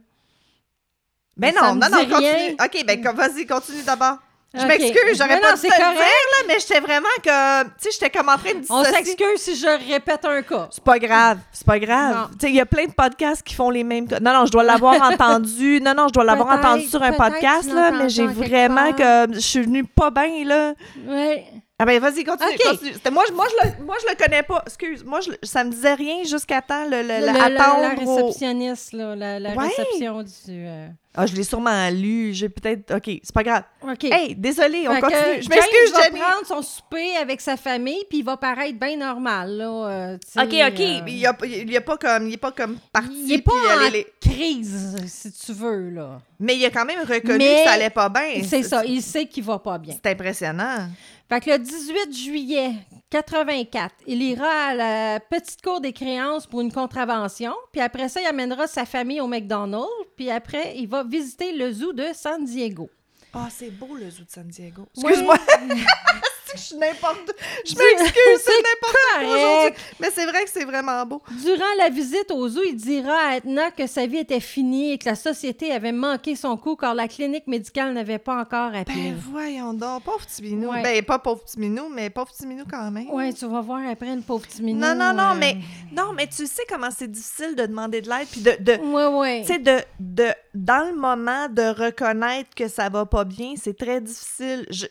Ben 1.36 1.54
non, 1.54 1.74
non, 1.74 1.88
non, 1.90 1.98
continue. 1.98 2.16
rien. 2.18 2.52
OK, 2.62 2.84
ben, 2.86 3.00
vas-y, 3.14 3.46
continue 3.46 3.82
d'abord. 3.82 4.18
Je 4.54 4.66
m'excuse, 4.66 5.16
j'aurais 5.16 5.40
pas 5.40 5.52
non, 5.52 5.56
dû 5.56 5.62
le 5.62 5.68
dire, 5.70 5.76
correct. 5.78 5.98
là, 5.98 6.44
mais 6.46 6.58
j'étais 6.60 6.80
vraiment 6.80 7.08
comme. 7.24 7.72
Tu 7.78 7.84
sais, 7.84 7.88
j'étais 7.92 8.10
comme 8.10 8.28
en 8.28 8.36
train 8.36 8.52
de 8.52 8.66
On 8.68 8.82
dissocier. 8.82 8.92
s'excuse 9.04 9.38
si 9.40 9.56
je 9.56 9.90
répète 9.90 10.22
un 10.26 10.42
cas. 10.42 10.68
C'est 10.70 10.84
pas 10.84 10.98
grave, 10.98 11.38
c'est 11.52 11.66
pas 11.66 11.78
grave. 11.78 12.28
Tu 12.32 12.38
sais, 12.40 12.48
il 12.50 12.56
y 12.56 12.60
a 12.60 12.66
plein 12.66 12.84
de 12.84 12.92
podcasts 12.92 13.42
qui 13.42 13.54
font 13.54 13.70
les 13.70 13.82
mêmes. 13.82 14.06
co- 14.06 14.18
Non, 14.20 14.34
non, 14.34 14.44
je 14.44 14.52
dois 14.52 14.62
l'avoir 14.62 15.00
entendu. 15.10 15.80
Non, 15.80 15.94
non, 15.94 16.08
je 16.08 16.12
dois 16.12 16.24
l'avoir 16.24 16.58
entendu 16.58 16.86
sur 16.86 17.02
un 17.02 17.12
podcast, 17.12 17.72
là, 17.72 17.92
mais 17.92 18.10
j'ai 18.10 18.26
vraiment 18.26 18.92
que. 18.92 19.32
Je 19.32 19.38
suis 19.38 19.62
venue 19.62 19.84
pas 19.84 20.10
bien, 20.10 20.44
là. 20.44 20.74
Ouais. 21.06 21.46
Ah 21.78 21.84
ben 21.84 21.98
vas-y, 22.00 22.22
continue, 22.22 22.50
Ok. 22.54 22.62
continue. 22.70 22.92
C'était- 22.92 23.10
Moi, 23.10 23.24
je, 23.28 23.32
moi, 23.32 23.46
je 23.50 23.66
le, 23.68 23.84
moi, 23.84 23.96
je 24.00 24.08
le 24.08 24.14
connais 24.16 24.42
pas. 24.44 24.62
Excuse, 24.66 25.02
moi, 25.04 25.20
je, 25.20 25.30
ça 25.42 25.64
me 25.64 25.70
disait 25.70 25.94
rien 25.94 26.22
jusqu'à 26.22 26.62
temps 26.62 26.84
le, 26.84 27.02
le, 27.02 27.02
le- 27.02 27.26
Le- 27.26 27.54
la, 27.56 27.88
réceptionniste, 27.98 28.92
là, 28.92 29.16
la, 29.16 29.40
la 29.40 29.50
Ouais. 29.54 29.66
réception 29.66 30.22
du... 30.22 30.30
euh, 30.48 30.86
Ah, 31.16 31.26
je 31.26 31.34
l'ai 31.34 31.42
sûrement 31.42 31.90
lu. 31.90 32.32
J'ai 32.34 32.48
peut-être... 32.50 32.94
OK, 32.94 33.18
c'est 33.22 33.34
pas 33.34 33.42
grave. 33.42 33.64
OK. 33.82 34.04
Hey, 34.04 34.36
désolé, 34.36 34.86
on 34.86 34.94
Fait 34.94 35.00
que 35.00 35.06
continue. 35.06 35.42
Je 35.42 35.48
m'excuse, 35.48 35.92
va 35.92 36.02
Jenny. 36.04 36.20
prendre 36.20 36.46
son 36.46 36.62
souper 36.62 37.16
avec 37.16 37.40
sa 37.40 37.56
famille, 37.56 38.04
puis 38.08 38.18
il 38.18 38.24
va 38.24 38.36
paraître 38.36 38.78
bien 38.78 38.96
normal, 38.96 39.56
là. 39.56 39.64
euh, 39.64 40.16
OK, 40.36 40.44
OK. 40.44 40.52
euh, 40.80 41.00
Il 41.08 41.18
y 41.18 41.26
a, 41.26 41.36
il 41.44 41.70
y 41.72 41.76
a 41.76 41.80
pas 41.80 41.96
comme... 41.96 42.28
Il 42.28 42.34
est 42.34 42.36
pas 42.36 42.52
comme 42.52 42.76
parti. 42.92 43.24
il 43.24 43.32
est 43.32 43.42
pas 43.42 43.52
en 43.52 43.90
les- 43.90 44.06
crise, 44.20 44.96
si 45.06 45.32
tu 45.32 45.52
veux, 45.52 45.90
là. 45.90 46.20
Mais 46.38 46.54
il 46.56 46.64
a 46.64 46.70
quand 46.70 46.84
même 46.84 47.00
reconnu 47.00 47.38
Mais 47.38 47.62
que 47.64 47.68
ça 47.68 47.72
allait 47.74 47.90
pas 47.90 48.08
bien. 48.08 48.42
C'est 48.48 48.62
ça, 48.62 48.84
il 48.84 49.02
sait 49.02 49.26
qu'il 49.26 49.42
va 49.42 49.58
pas 49.58 49.78
bien. 49.78 49.94
C'est 50.00 50.10
impressionnant. 50.12 50.88
Fait 51.32 51.40
que 51.40 51.50
le 51.50 51.58
18 51.60 52.14
juillet 52.14 52.74
84, 53.08 53.94
il 54.06 54.20
ira 54.20 54.46
à 54.46 54.74
la 54.74 55.18
petite 55.18 55.62
cour 55.62 55.80
des 55.80 55.94
créances 55.94 56.46
pour 56.46 56.60
une 56.60 56.70
contravention, 56.70 57.54
puis 57.72 57.80
après 57.80 58.10
ça, 58.10 58.20
il 58.20 58.26
amènera 58.26 58.66
sa 58.66 58.84
famille 58.84 59.18
au 59.18 59.26
McDonald's, 59.26 59.88
puis 60.14 60.30
après, 60.30 60.76
il 60.76 60.88
va 60.88 61.04
visiter 61.04 61.56
le 61.56 61.72
zoo 61.72 61.94
de 61.94 62.08
San 62.12 62.44
Diego. 62.44 62.90
Ah, 63.32 63.48
c'est 63.50 63.70
beau 63.70 63.94
le 63.94 64.10
zoo 64.10 64.24
de 64.24 64.30
San 64.30 64.46
Diego. 64.46 64.86
Excuse-moi. 64.94 65.38
je 66.54 66.60
suis 66.60 66.76
n'importe. 66.76 67.32
Je 67.64 67.74
m'excuse, 67.74 68.40
c'est 68.40 68.62
n'importe 68.62 68.96
quoi 69.14 69.24
aujourd'hui. 69.24 69.82
Mais 70.00 70.10
c'est 70.10 70.26
vrai 70.26 70.44
que 70.44 70.50
c'est 70.50 70.64
vraiment 70.64 71.04
beau. 71.06 71.22
Durant 71.42 71.74
la 71.78 71.88
visite 71.88 72.30
au 72.30 72.48
zoo, 72.48 72.62
il 72.64 72.76
dira 72.76 73.14
à 73.30 73.36
Edna 73.36 73.70
que 73.70 73.86
sa 73.86 74.06
vie 74.06 74.18
était 74.18 74.40
finie 74.40 74.92
et 74.92 74.98
que 74.98 75.08
la 75.08 75.14
société 75.14 75.72
avait 75.72 75.92
manqué 75.92 76.36
son 76.36 76.56
coup 76.56 76.76
car 76.76 76.94
la 76.94 77.08
clinique 77.08 77.46
médicale 77.46 77.92
n'avait 77.92 78.18
pas 78.18 78.40
encore 78.40 78.74
appelé. 78.74 79.10
Ben 79.10 79.16
voyons 79.30 79.72
donc, 79.74 80.02
pauvre 80.04 80.24
petit 80.26 80.42
minou. 80.42 80.70
Ouais. 80.70 80.82
Ben 80.82 81.02
pas 81.02 81.18
pauvre 81.18 81.42
petit 81.44 81.58
minou, 81.58 81.88
mais 81.90 82.10
pauvre 82.10 82.30
petit 82.32 82.46
minou 82.46 82.64
quand 82.70 82.90
même. 82.90 83.10
Ouais, 83.10 83.32
tu 83.32 83.46
vas 83.46 83.60
voir 83.60 83.80
après 83.90 84.08
une 84.08 84.22
pauvre 84.22 84.46
petit 84.46 84.62
minou. 84.62 84.80
Non, 84.80 84.94
non, 84.94 85.12
non, 85.14 85.30
euh, 85.32 85.38
mais 85.38 85.56
non, 85.92 86.12
mais 86.14 86.26
tu 86.26 86.46
sais 86.46 86.62
comment 86.68 86.90
c'est 86.96 87.10
difficile 87.10 87.54
de 87.54 87.66
demander 87.66 88.00
de 88.00 88.08
l'aide, 88.08 88.28
puis 88.30 88.40
de, 88.40 88.56
de 88.60 88.72
Ouais, 88.82 89.06
ouais. 89.06 89.40
tu 89.42 89.52
sais, 89.52 89.58
de, 89.58 89.78
de, 90.00 90.28
dans 90.54 90.86
le 90.88 90.94
moment 90.96 91.48
de 91.48 91.62
reconnaître 91.84 92.50
que 92.54 92.68
ça 92.68 92.88
va 92.88 93.06
pas 93.06 93.24
bien, 93.24 93.54
c'est 93.60 93.76
très 93.76 94.00
difficile. 94.00 94.66
Je, 94.70 94.86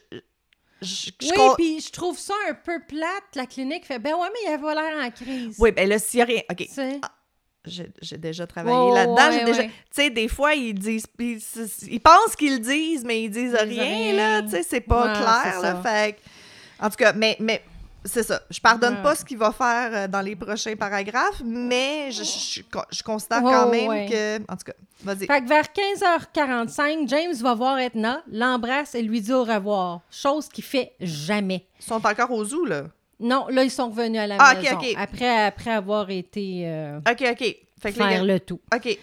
je, 0.81 1.11
je 1.21 1.27
Oui, 1.29 1.31
con- 1.35 1.53
puis 1.57 1.79
je 1.79 1.91
trouve 1.91 2.17
ça 2.17 2.33
un 2.49 2.53
peu 2.53 2.79
plate. 2.87 3.23
La 3.35 3.45
clinique 3.45 3.85
fait 3.85 3.99
ben 3.99 4.13
ouais, 4.15 4.27
mais 4.33 4.39
il 4.49 4.53
avait 4.53 4.73
l'air 4.75 5.05
en 5.05 5.11
crise. 5.11 5.55
Oui, 5.59 5.71
ben 5.71 5.87
là, 5.87 5.99
s'il 5.99 6.19
y 6.19 6.21
a 6.21 6.25
rien. 6.25 6.41
OK, 6.51 6.67
sais. 6.71 6.99
j'ai 7.65 8.17
déjà 8.17 8.47
travaillé 8.47 8.91
là-dedans. 8.93 9.29
ouais, 9.29 9.45
déjà. 9.45 9.61
ouais. 9.61 9.67
Tu 9.67 9.73
sais, 9.91 10.09
des 10.09 10.27
fois, 10.27 10.53
ils 10.55 10.73
disent. 10.73 11.05
Ils, 11.19 11.39
ils 11.89 11.99
pensent 12.01 12.35
qu'ils 12.35 12.53
le 12.53 12.59
disent, 12.59 13.03
mais 13.05 13.23
ils 13.23 13.29
disent 13.29 13.55
Ils 13.61 13.69
rien, 13.69 13.83
rien. 13.83 14.13
là. 14.13 14.41
Tu 14.41 14.49
sais, 14.49 14.63
c'est 14.63 14.81
pas 14.81 15.07
Ouais, 15.07 15.13
clair, 15.19 15.61
là. 15.61 15.81
Fait 15.83 16.17
En 16.79 16.89
tout 16.89 16.95
cas, 16.97 17.13
mais. 17.13 17.37
mais 17.39 17.61
c'est 18.05 18.23
ça. 18.23 18.41
Je 18.49 18.59
pardonne 18.59 19.01
pas 19.01 19.15
ce 19.15 19.23
qu'il 19.25 19.37
va 19.37 19.51
faire 19.51 19.89
euh, 19.93 20.07
dans 20.07 20.21
les 20.21 20.35
prochains 20.35 20.75
paragraphes, 20.75 21.41
mais 21.45 22.11
je, 22.11 22.23
je, 22.23 22.61
je- 22.61 22.61
je 22.91 23.03
considère 23.03 23.43
Ouais, 23.43 23.51
quand 23.53 23.69
même 23.69 23.87
ouais. 23.87 24.07
que. 24.09 24.51
En 24.51 24.55
tout 24.57 24.63
cas, 24.65 24.73
vas-y. 25.03 25.27
Fait 25.27 25.41
que 25.41 25.47
vers 25.47 25.65
15h45, 25.65 27.07
James 27.07 27.33
va 27.41 27.53
voir 27.53 27.79
Edna, 27.79 28.23
l'embrasse 28.31 28.95
et 28.95 29.01
lui 29.01 29.21
dit 29.21 29.33
au 29.33 29.43
revoir. 29.43 30.01
Chose 30.11 30.47
qu'il 30.49 30.63
fait 30.63 30.93
jamais. 30.99 31.65
Ils 31.79 31.85
sont 31.85 32.05
encore 32.05 32.31
au 32.31 32.43
zoo, 32.43 32.65
là. 32.65 32.83
Non, 33.19 33.45
là, 33.49 33.63
ils 33.63 33.69
sont 33.71 33.89
revenus 33.89 34.19
à 34.19 34.25
la 34.27 34.37
Ah, 34.39 34.55
maison. 34.55 34.79
Après, 34.97 35.43
après 35.45 35.71
avoir 35.71 36.09
été 36.09 36.63
euh, 36.65 36.97
OK, 36.99 37.23
OK. 37.31 37.55
Fait 37.79 37.91
que 37.91 37.97
faire 37.97 38.23
le 38.23 38.39
tout. 38.39 38.59
OK. 38.73 38.97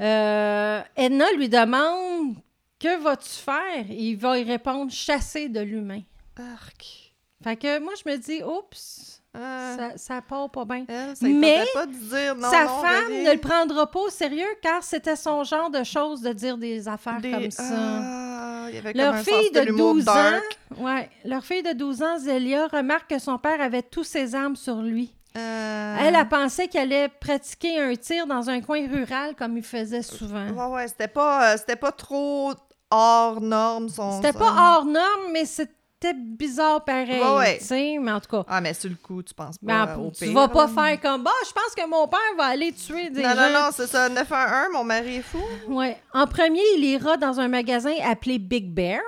Euh, 0.00 0.80
Edna 0.96 1.24
lui 1.36 1.48
demande 1.48 2.34
Que 2.78 3.00
vas-tu 3.02 3.28
faire? 3.30 3.84
Il 3.88 4.16
va 4.16 4.38
y 4.38 4.44
répondre 4.44 4.90
Chasser 4.90 5.48
de 5.48 5.60
l'humain. 5.60 6.00
Arc. 6.36 7.09
Fait 7.42 7.56
que 7.56 7.78
moi, 7.80 7.92
je 8.04 8.10
me 8.10 8.16
dis 8.16 8.42
Oups, 8.42 9.22
Ah, 9.34 9.76
ça, 9.76 9.90
ça 9.96 10.20
part 10.22 10.50
pas 10.50 10.64
bien. 10.64 10.84
ça 10.88 11.26
Mais 11.26 11.56
tentait 11.58 11.70
pas 11.72 11.86
de 11.86 11.92
dire 11.92 12.34
non, 12.36 12.50
Sa 12.50 12.64
non, 12.64 12.80
femme 12.82 13.12
ne 13.24 13.32
le 13.32 13.38
prendra 13.38 13.90
pas 13.90 14.00
au 14.00 14.10
sérieux 14.10 14.48
car 14.62 14.82
c'était 14.82 15.16
son 15.16 15.42
genre 15.44 15.70
de 15.70 15.82
choses 15.84 16.20
de 16.20 16.32
dire 16.32 16.58
des 16.58 16.86
affaires 16.88 17.20
Des- 17.20 17.30
comme 17.30 17.50
ça. 17.50 17.62
Ah, 17.64 18.66
il 18.68 18.74
y 18.74 18.78
avait 18.78 18.92
comme 18.92 19.00
Leur 19.02 19.14
un 19.14 19.22
fille 19.24 19.32
sens 19.46 19.52
de 19.52 19.60
l'humour 19.60 19.94
12 19.94 20.08
ans, 20.08 20.40
ouais, 20.78 21.08
leur 21.24 21.44
fille 21.44 21.62
de 21.62 21.72
12 21.72 22.02
ans, 22.02 22.18
Zélia, 22.18 22.66
remarque 22.68 23.08
que 23.10 23.18
son 23.18 23.38
père 23.38 23.60
avait 23.60 23.82
tous 23.82 24.04
ses 24.04 24.34
armes 24.34 24.56
sur 24.56 24.76
lui. 24.82 25.14
Euh, 25.36 25.96
Elle 26.00 26.16
a 26.16 26.24
pensé 26.24 26.66
qu'elle 26.68 26.92
allait 26.92 27.08
pratiquer 27.08 27.78
un 27.80 27.94
tir 27.94 28.26
dans 28.26 28.50
un 28.50 28.60
coin 28.60 28.84
rural 28.88 29.34
comme 29.36 29.56
il 29.56 29.62
faisait 29.62 30.02
souvent. 30.02 30.48
Ouais, 30.50 30.74
ouais, 30.74 30.88
c'était 30.88 31.06
pas, 31.08 31.52
euh, 31.52 31.56
c'était 31.56 31.76
pas 31.76 31.92
trop 31.92 32.52
hors 32.90 33.40
norme 33.40 33.88
son. 33.88 34.20
C'était 34.20 34.36
pas 34.36 34.52
hors 34.74 34.84
norme, 34.84 35.30
mais 35.32 35.44
c'était 35.44 35.70
bizarre 36.14 36.84
pareil, 36.84 37.20
Ouais, 37.20 37.36
ouais. 37.36 37.58
tu 37.58 37.64
sais, 37.64 37.98
mais 38.00 38.12
en 38.12 38.20
tout 38.20 38.28
cas. 38.30 38.44
Ah, 38.48 38.60
mais 38.60 38.74
sur 38.74 38.88
le 38.90 38.96
coup, 38.96 39.22
tu 39.22 39.34
penses 39.34 39.56
ben, 39.62 39.86
pas 39.86 39.92
euh, 39.92 39.96
au 39.96 40.10
tu 40.10 40.24
pire, 40.24 40.32
vas 40.34 40.48
pas 40.48 40.68
faire 40.68 41.00
comme 41.00 41.22
bah 41.22 41.30
je 41.46 41.52
pense 41.52 41.74
que 41.76 41.88
mon 41.88 42.06
père 42.08 42.18
va 42.36 42.44
aller 42.46 42.72
tuer 42.72 43.10
des 43.10 43.22
Non, 43.22 43.30
gens. 43.30 43.36
non, 43.36 43.52
non, 43.52 43.68
c'est 43.72 43.86
ça. 43.86 44.08
911, 44.08 44.72
mon 44.72 44.84
mari 44.84 45.16
est 45.16 45.22
fou. 45.22 45.38
Ouais. 45.68 45.96
En 46.12 46.26
premier, 46.26 46.62
il 46.76 46.84
ira 46.84 47.16
dans 47.16 47.38
un 47.40 47.48
magasin 47.48 47.94
appelé 48.04 48.38
Big 48.38 48.66
Bear. 48.72 49.00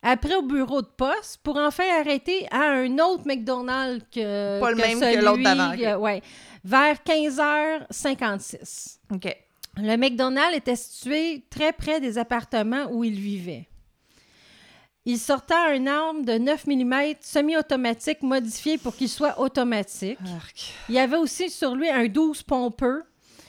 Après, 0.00 0.36
au 0.36 0.42
bureau 0.42 0.80
de 0.80 0.86
poste, 0.86 1.38
pour 1.42 1.56
enfin 1.56 1.82
arrêter 1.98 2.46
à 2.52 2.70
un 2.70 2.98
autre 3.00 3.24
McDonald's 3.26 4.04
que. 4.14 4.60
Pas 4.60 4.70
le 4.70 4.76
même 4.76 5.00
que 5.00 5.24
l'autre 5.24 5.42
d'avant, 5.42 5.72
euh, 5.76 5.96
ouais. 5.96 6.22
Vers 6.64 6.96
15h56. 7.04 8.98
OK. 9.12 9.36
Le 9.76 9.96
McDonald's 9.96 10.56
était 10.56 10.76
situé 10.76 11.44
très 11.50 11.72
près 11.72 12.00
des 12.00 12.18
appartements 12.18 12.86
où 12.90 13.04
il 13.04 13.18
vivait. 13.18 13.68
Il 15.08 15.18
sortait 15.18 15.54
un 15.54 15.86
arme 15.86 16.22
de 16.22 16.34
9 16.34 16.66
mm 16.66 17.14
semi-automatique 17.22 18.20
modifié 18.22 18.76
pour 18.76 18.94
qu'il 18.94 19.08
soit 19.08 19.40
automatique. 19.40 20.18
Arc. 20.36 20.74
Il 20.90 20.96
y 20.96 20.98
avait 20.98 21.16
aussi 21.16 21.48
sur 21.48 21.74
lui 21.74 21.88
un 21.88 22.08
12 22.08 22.42
pompeux, 22.42 23.04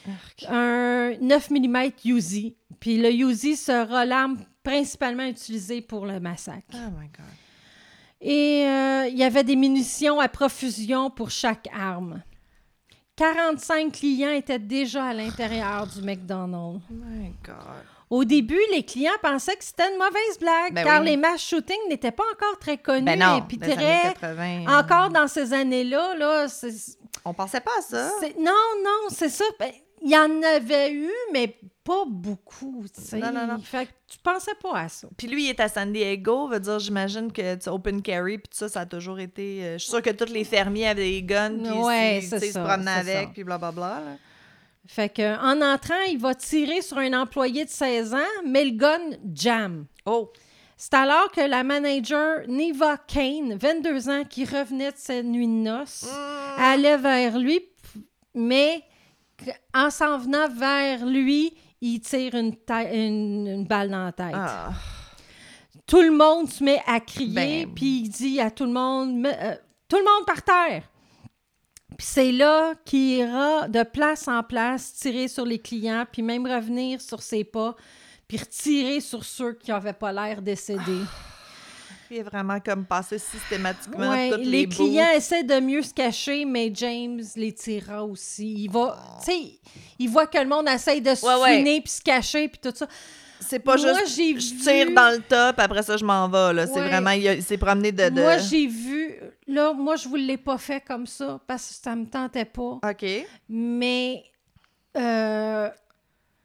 Arc. 0.07 0.45
un 0.47 1.17
9 1.19 1.49
mm 1.49 1.91
Uzi. 2.05 2.55
Puis 2.79 2.97
le 2.97 3.11
Uzi 3.11 3.57
sera 3.57 4.05
l'arme 4.05 4.37
principalement 4.63 5.25
utilisée 5.25 5.81
pour 5.81 6.05
le 6.05 6.21
massacre. 6.21 6.63
Oh 6.75 6.91
my 6.97 7.07
God. 7.07 7.25
Et 8.21 8.63
euh, 8.65 9.07
il 9.09 9.17
y 9.17 9.23
avait 9.25 9.43
des 9.43 9.57
munitions 9.57 10.21
à 10.21 10.29
profusion 10.29 11.09
pour 11.09 11.29
chaque 11.29 11.67
arme. 11.77 12.23
45 13.17 13.91
clients 13.91 14.31
étaient 14.31 14.59
déjà 14.59 15.07
à 15.07 15.13
l'intérieur 15.13 15.87
du 15.87 16.01
McDonald's. 16.03 16.81
Oh 16.89 16.93
my 16.93 17.33
God. 17.43 17.98
Au 18.09 18.23
début, 18.25 18.59
les 18.71 18.83
clients 18.83 19.11
pensaient 19.21 19.55
que 19.55 19.63
c'était 19.63 19.87
une 19.91 19.97
mauvaise 19.99 20.39
blague, 20.39 20.73
Ben 20.73 20.83
car 20.83 21.01
oui. 21.01 21.09
les 21.09 21.17
mass 21.17 21.41
shootings 21.41 21.77
n'étaient 21.89 22.11
pas 22.11 22.23
encore 22.33 22.57
très 22.59 22.77
connus. 22.77 23.05
Ben 23.05 23.19
non, 23.19 23.37
et 23.37 23.41
puis 23.41 23.57
des 23.57 23.67
très- 23.69 23.85
années 23.85 24.13
80. 24.13 24.65
encore 24.79 25.09
dans 25.09 25.27
ces 25.27 25.53
années-là, 25.53 26.15
là, 26.15 26.47
On 27.25 27.33
pensait 27.33 27.61
pas 27.61 27.71
à 27.77 27.81
ça. 27.81 28.09
non, 28.39 28.51
non, 28.83 29.09
c'est 29.09 29.29
ça. 29.29 29.45
Ben, 29.59 29.71
Il 30.01 30.09
y 30.11 30.17
en 30.17 30.41
avait 30.43 30.93
eu, 30.93 31.11
mais 31.33 31.57
pas 31.83 32.05
beaucoup. 32.07 32.85
Non, 33.13 33.31
non, 33.33 33.45
non. 33.47 33.59
Fait 33.61 33.85
que 33.85 33.91
tu 34.07 34.17
pensais 34.23 34.53
pas 34.63 34.77
à 34.79 34.87
ça. 34.87 35.09
Puis 35.17 35.27
lui, 35.27 35.43
il 35.43 35.49
est 35.49 35.59
à 35.59 35.67
San 35.67 35.91
Diego, 35.91 36.47
veut 36.47 36.61
dire, 36.61 36.79
j'imagine 36.79 37.31
que 37.33 37.55
tu 37.55 37.67
open 37.67 38.01
carry, 38.01 38.37
puis 38.37 38.47
tout 38.49 38.57
ça, 38.57 38.69
ça 38.69 38.79
a 38.81 38.85
toujours 38.85 39.19
été. 39.19 39.59
euh, 39.61 39.73
je 39.73 39.79
suis 39.79 39.89
sûre 39.89 40.01
que 40.01 40.11
tous 40.11 40.31
les 40.31 40.45
fermiers 40.45 40.87
avaient 40.87 41.03
des 41.11 41.21
guns, 41.21 41.51
puis 41.61 41.71
Ouais, 41.73 42.19
ils- 42.19 42.27
se 42.29 42.57
promenaient 42.57 42.91
avec, 42.91 43.33
puis 43.33 43.43
blablabla. 43.43 44.01
Fait 44.91 45.09
que 45.09 45.37
en 45.37 45.61
entrant, 45.61 46.01
il 46.09 46.17
va 46.17 46.33
tirer 46.33 46.81
sur 46.81 46.97
un 46.97 47.13
employé 47.13 47.63
de 47.63 47.69
16 47.69 48.15
ans, 48.15 48.33
mais 48.43 48.65
le 48.65 48.71
gun 48.71 48.99
jam. 49.35 49.85
Oh! 50.07 50.31
C'est 50.77 50.95
alors 50.95 51.29
que 51.31 51.41
la 51.41 51.63
manager 51.63 52.39
Neva 52.47 52.97
Kane, 52.97 53.55
22 53.55 54.09
ans, 54.09 54.23
qui 54.27 54.45
revenait 54.45 54.91
de 54.91 54.97
sa 54.97 55.21
nuit 55.21 55.45
de 55.45 55.51
noces, 55.51 56.05
Mm. 56.11 56.61
allait 56.61 56.97
vers 56.97 57.37
lui, 57.37 57.59
mais 58.33 58.81
en 59.75 59.91
s'en 59.91 60.17
venant 60.17 60.47
vers 60.49 61.05
lui, 61.05 61.53
il 61.81 61.99
tire 62.01 62.33
une, 62.33 62.55
ta- 62.55 62.91
une- 62.91 63.45
une 63.47 63.65
balle 63.65 63.91
dans 63.91 64.05
la 64.05 64.11
tête. 64.11 64.31
Ah. 64.33 64.71
Tout 65.85 66.01
le 66.01 66.11
monde 66.11 66.49
se 66.49 66.63
met 66.63 66.81
à 66.87 66.99
crier, 66.99 67.65
Ben. 67.65 67.73
puis 67.75 68.01
il 68.05 68.09
dit 68.09 68.39
à 68.41 68.49
tout 68.49 68.65
le 68.65 68.71
monde, 68.71 69.23
euh, 69.27 69.55
tout 69.87 69.97
le 69.97 70.03
monde 70.03 70.25
par 70.25 70.41
terre. 70.41 70.83
Puis 71.99 72.07
c'est 72.09 72.31
là 72.31 72.75
qu'il 72.85 73.17
ira 73.17 73.67
de 73.67 73.83
place 73.83 74.29
en 74.29 74.41
place, 74.41 74.93
tirer 74.93 75.27
sur 75.27 75.43
les 75.43 75.59
clients, 75.59 76.05
puis 76.09 76.21
même 76.21 76.47
revenir 76.47 77.01
sur 77.01 77.21
ses 77.21 77.43
pas, 77.43 77.75
puis 78.25 78.37
retirer 78.37 79.01
sur 79.01 79.25
ceux 79.25 79.51
qui 79.51 79.69
n'avaient 79.69 79.91
pas 79.91 80.13
l'air 80.13 80.41
décédés. 80.41 81.03
Il 82.09 82.19
est 82.19 82.23
vraiment 82.23 82.61
comme 82.61 82.85
passé 82.85 83.19
systématiquement 83.19 84.11
Ouais, 84.11 84.29
toutes 84.29 84.45
les, 84.45 84.65
les, 84.65 84.67
clients 84.69 85.11
essaient 85.13 85.43
de 85.43 85.59
mieux 85.59 85.81
se 85.81 85.93
cacher, 85.93 86.45
mais 86.45 86.71
James 86.73 87.21
les 87.35 87.51
tirera 87.51 88.05
aussi. 88.05 88.63
Il 88.63 88.71
va, 88.71 88.97
tu 89.19 89.33
sais, 89.33 89.59
il 89.99 90.07
voit 90.07 90.27
que 90.27 90.37
le 90.37 90.47
monde 90.47 90.69
essaye 90.69 91.01
de 91.01 91.13
se 91.13 91.25
Ouais, 91.25 91.81
puis 91.81 91.91
se 91.91 92.01
cacher 92.01 92.47
puis 92.47 92.61
tout 92.63 92.71
ça. 92.73 92.87
C'est 93.41 93.59
pas 93.59 93.77
Moi, 93.77 93.87
juste 93.87 94.15
j'ai 94.17 94.39
je 94.39 94.53
vu- 94.53 94.59
tire 94.61 94.91
dans 94.93 95.15
le 95.15 95.21
top, 95.21 95.59
après 95.59 95.81
ça 95.83 95.95
je 95.97 96.03
m'en 96.03 96.27
vais 96.27 96.53
là. 96.53 96.67
C'est 96.67 96.81
vraiment 96.81 97.11
il, 97.11 97.41
s'est 97.41 97.57
promené 97.57 97.91
de, 97.91 98.09
de... 98.09 98.21
Moi, 98.21 98.37
j'ai 98.37 98.67
vu, 98.67 99.15
là, 99.47 99.73
moi, 99.73 99.95
je 99.95 100.07
vous 100.09 100.15
l'ai 100.17 100.37
pas 100.37 100.57
fait 100.57 100.81
comme 100.81 101.07
ça 101.07 101.39
parce 101.47 101.67
que 101.69 101.75
ça 101.83 101.95
me 101.95 102.05
tentait 102.05 102.45
pas. 102.45 102.79
OK. 102.83 103.05
Mais 103.47 104.23
euh, 104.97 105.69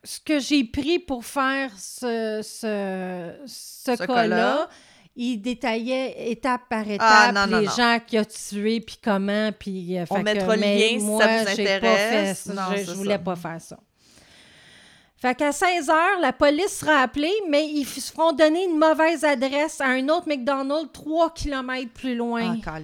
ce 0.05 0.21
que 0.21 0.39
j'ai 0.39 0.65
pris 0.65 0.99
pour 0.99 1.25
faire 1.25 1.71
ce, 1.79 2.41
ce, 2.43 3.33
ce 3.47 3.97
Ce 3.97 4.05
cas-là, 4.07 4.07
cas-là. 4.29 4.69
il 5.17 5.39
détaillait 5.39 6.31
étape 6.31 6.63
par 6.69 6.89
étape 6.89 7.01
Ah, 7.11 7.33
non, 7.33 7.47
non, 7.47 7.59
les 7.61 7.67
non. 7.67 7.73
gens 7.73 7.99
qu'il 8.07 8.19
a 8.19 8.25
tués 8.25 8.81
puis 8.81 8.99
comment. 9.03 9.51
Puis, 9.59 9.99
euh, 9.99 10.05
On 10.11 10.23
mettra 10.23 10.55
le 10.57 10.63
lien 10.63 10.99
si 10.99 11.01
ça 11.01 11.07
vous 11.07 11.19
pas 11.19 11.51
intéresse. 11.51 12.43
fait 12.43 12.53
ça. 12.53 12.55
Non, 12.55 12.77
je, 12.77 12.85
ça. 12.85 12.93
voulais 12.95 13.19
pas 13.19 13.35
faire 13.37 13.61
ça. 13.61 13.79
Fait 15.25 15.35
qu'à 15.35 15.53
16 15.53 15.89
h, 15.89 16.21
la 16.21 16.35
police 16.35 16.81
sera 16.81 16.99
appelée, 16.99 17.33
mais 17.49 17.67
ils 17.67 17.87
se 17.87 18.13
feront 18.13 18.33
donner 18.33 18.65
une 18.65 18.77
mauvaise 18.77 19.25
adresse 19.25 19.81
à 19.81 19.87
un 19.87 20.07
autre 20.11 20.29
McDonald's 20.29 20.93
3 20.93 21.31
km 21.31 21.91
plus 21.95 22.15
loin. 22.15 22.59
Ah. 22.67 22.79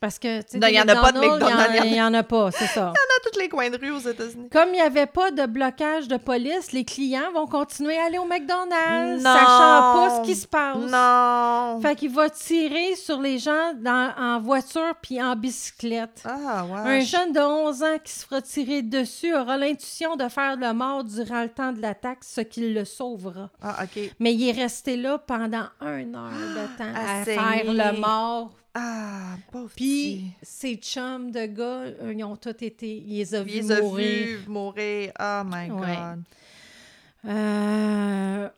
Parce 0.00 0.18
que, 0.18 0.42
tu 0.42 0.60
sais, 0.60 0.70
il 0.70 0.74
y 0.76 0.80
en 0.80 0.86
a 0.86 0.94
pas 0.94 1.10
de 1.10 1.18
McDonald's, 1.18 1.70
Il 1.72 1.76
y 1.76 1.80
en- 1.80 1.80
il 1.80 1.80
y 1.80 1.80
en 1.80 1.82
a- 1.82 1.86
il 1.86 1.94
y 1.96 2.02
en 2.02 2.14
a 2.14 2.22
pas, 2.22 2.50
c'est 2.52 2.66
ça. 2.68 2.92
A 3.18 3.30
tous 3.32 3.36
les 3.40 3.48
coins 3.48 3.68
de 3.68 3.76
rue 3.76 3.90
aux 3.90 3.98
États-Unis. 3.98 4.48
Comme 4.48 4.68
il 4.68 4.74
n'y 4.74 4.80
avait 4.80 5.06
pas 5.06 5.32
de 5.32 5.44
blocage 5.44 6.06
de 6.06 6.16
police, 6.18 6.70
les 6.70 6.84
clients 6.84 7.32
vont 7.34 7.48
continuer 7.48 7.98
à 7.98 8.04
aller 8.04 8.16
au 8.18 8.24
McDonald's, 8.26 9.24
Non. 9.24 9.32
sachant 9.34 9.92
pas 9.92 10.10
ce 10.22 10.24
qui 10.24 10.36
se 10.36 10.46
passe. 10.46 10.76
Non. 10.76 11.80
Fait 11.82 11.96
qu'il 11.96 12.10
va 12.12 12.30
tirer 12.30 12.94
sur 12.94 13.20
les 13.20 13.38
gens 13.38 13.72
dans- 13.76 14.12
en 14.16 14.40
voiture 14.40 14.94
puis 15.02 15.20
en 15.20 15.34
bicyclette. 15.34 16.22
Ah, 16.24 16.60
Un 16.62 16.84
ouais. 16.84 17.00
jeune 17.00 17.32
de 17.32 17.40
11 17.40 17.82
ans 17.82 17.98
qui 18.04 18.12
se 18.12 18.24
fera 18.24 18.40
tirer 18.40 18.82
dessus 18.82 19.34
aura 19.34 19.56
l'intuition 19.56 20.14
de 20.14 20.28
faire 20.28 20.56
le 20.56 20.72
mort 20.72 21.02
durant 21.02 21.42
le 21.42 21.48
temps 21.48 21.72
de 21.72 21.82
l'attaque, 21.82 22.18
ce 22.22 22.40
qui 22.42 22.72
le 22.72 22.84
sauvera. 22.84 23.50
Ah, 23.60 23.78
OK. 23.82 24.00
Mais 24.20 24.32
il 24.32 24.48
est 24.48 24.52
resté 24.62 24.96
là 24.96 25.18
pendant 25.18 25.64
un 25.80 26.14
heure 26.14 26.30
de 26.30 26.78
temps 26.78 26.94
à 26.94 27.24
faire 27.24 27.64
le 27.66 28.00
mort. 28.00 28.52
Ah, 28.80 29.36
pauvre 29.50 29.70
Puis 29.74 30.26
ses 30.42 30.76
chums 30.76 31.30
de 31.32 31.46
gars, 31.46 31.92
euh, 32.02 32.14
ils 32.16 32.22
ont 32.24 32.36
tous 32.36 32.50
été... 32.64 32.96
Ils 32.96 33.18
les 33.18 33.34
ont 33.34 33.42
vus 33.42 33.62
mourir. 33.62 34.26
vus 34.38 34.48
mourir. 34.48 35.12
Oh 35.18 35.42
my 35.44 35.70
Ouais. 35.70 35.96
God. 35.96 36.22
Euh, 37.28 38.48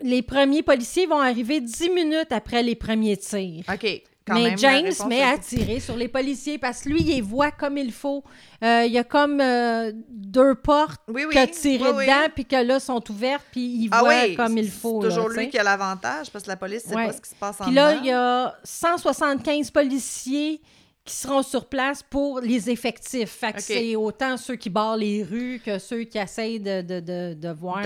les 0.00 0.22
premiers 0.22 0.62
policiers 0.62 1.06
vont 1.06 1.20
arriver 1.20 1.60
dix 1.60 1.90
minutes 1.90 2.32
après 2.32 2.62
les 2.62 2.74
premiers 2.74 3.16
tirs. 3.18 3.64
OK. 3.72 4.02
Quand 4.26 4.34
Mais 4.34 4.50
même, 4.50 4.58
James 4.58 4.92
met 5.06 5.22
à 5.22 5.36
tirer 5.36 5.80
sur 5.80 5.96
les 5.96 6.08
policiers 6.08 6.56
parce 6.56 6.80
que 6.82 6.88
lui, 6.88 7.00
il 7.00 7.06
les 7.08 7.20
voit 7.20 7.50
comme 7.50 7.76
il 7.76 7.92
faut. 7.92 8.24
Euh, 8.62 8.84
il 8.86 8.92
y 8.92 8.96
a 8.98 9.04
comme 9.04 9.38
euh, 9.38 9.92
deux 10.08 10.54
portes 10.54 11.02
Oui, 11.08 11.24
oui. 11.26 11.30
qu'il 11.32 11.38
a 11.40 11.46
tiré 11.46 11.90
oui, 11.90 12.04
dedans, 12.06 12.28
puis 12.34 12.46
que 12.46 12.56
là, 12.56 12.80
sont 12.80 13.02
ouvertes, 13.10 13.44
puis 13.52 13.60
il 13.60 13.88
Ah 13.92 14.00
voit 14.00 14.34
comme 14.34 14.56
il 14.56 14.64
c'est 14.64 14.70
faut. 14.80 15.02
là, 15.02 15.08
toujours 15.10 15.28
lui 15.28 15.50
qui 15.50 15.58
a 15.58 15.62
l'avantage 15.62 16.30
parce 16.30 16.44
que 16.44 16.48
la 16.50 16.56
police 16.56 16.84
sait 16.84 16.94
Ouais. 16.96 17.08
pas 17.08 17.12
ce 17.12 17.20
qui 17.20 17.28
se 17.30 17.34
passe 17.34 17.60
en 17.60 17.64
Puis 17.64 17.74
là, 17.74 17.92
dedans. 17.92 18.02
il 18.02 18.08
y 18.08 18.12
a 18.12 18.54
175 18.64 19.70
policiers 19.70 20.62
qui 21.04 21.14
seront 21.14 21.42
sur 21.42 21.66
place 21.66 22.02
pour 22.02 22.40
les 22.40 22.70
effectifs. 22.70 23.28
Fait 23.30 23.52
que 23.52 23.60
c'est 23.60 23.94
autant 23.94 24.38
ceux 24.38 24.56
qui 24.56 24.70
barrent 24.70 24.96
les 24.96 25.22
rues 25.22 25.60
que 25.62 25.78
ceux 25.78 26.04
qui 26.04 26.16
essayent 26.16 26.60
de, 26.60 26.80
de, 26.80 27.00
de, 27.00 27.34
de 27.34 27.48
voir. 27.50 27.82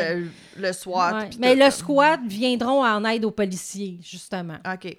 Le 0.56 0.72
SWAT. 0.72 1.14
Ouais. 1.18 1.30
Mais 1.40 1.54
tout, 1.54 1.64
le 1.64 1.70
squad 1.72 2.20
viendront 2.28 2.84
en 2.84 3.04
aide 3.06 3.24
aux 3.24 3.32
policiers, 3.32 3.98
justement. 4.02 4.58
OK. 4.72 4.96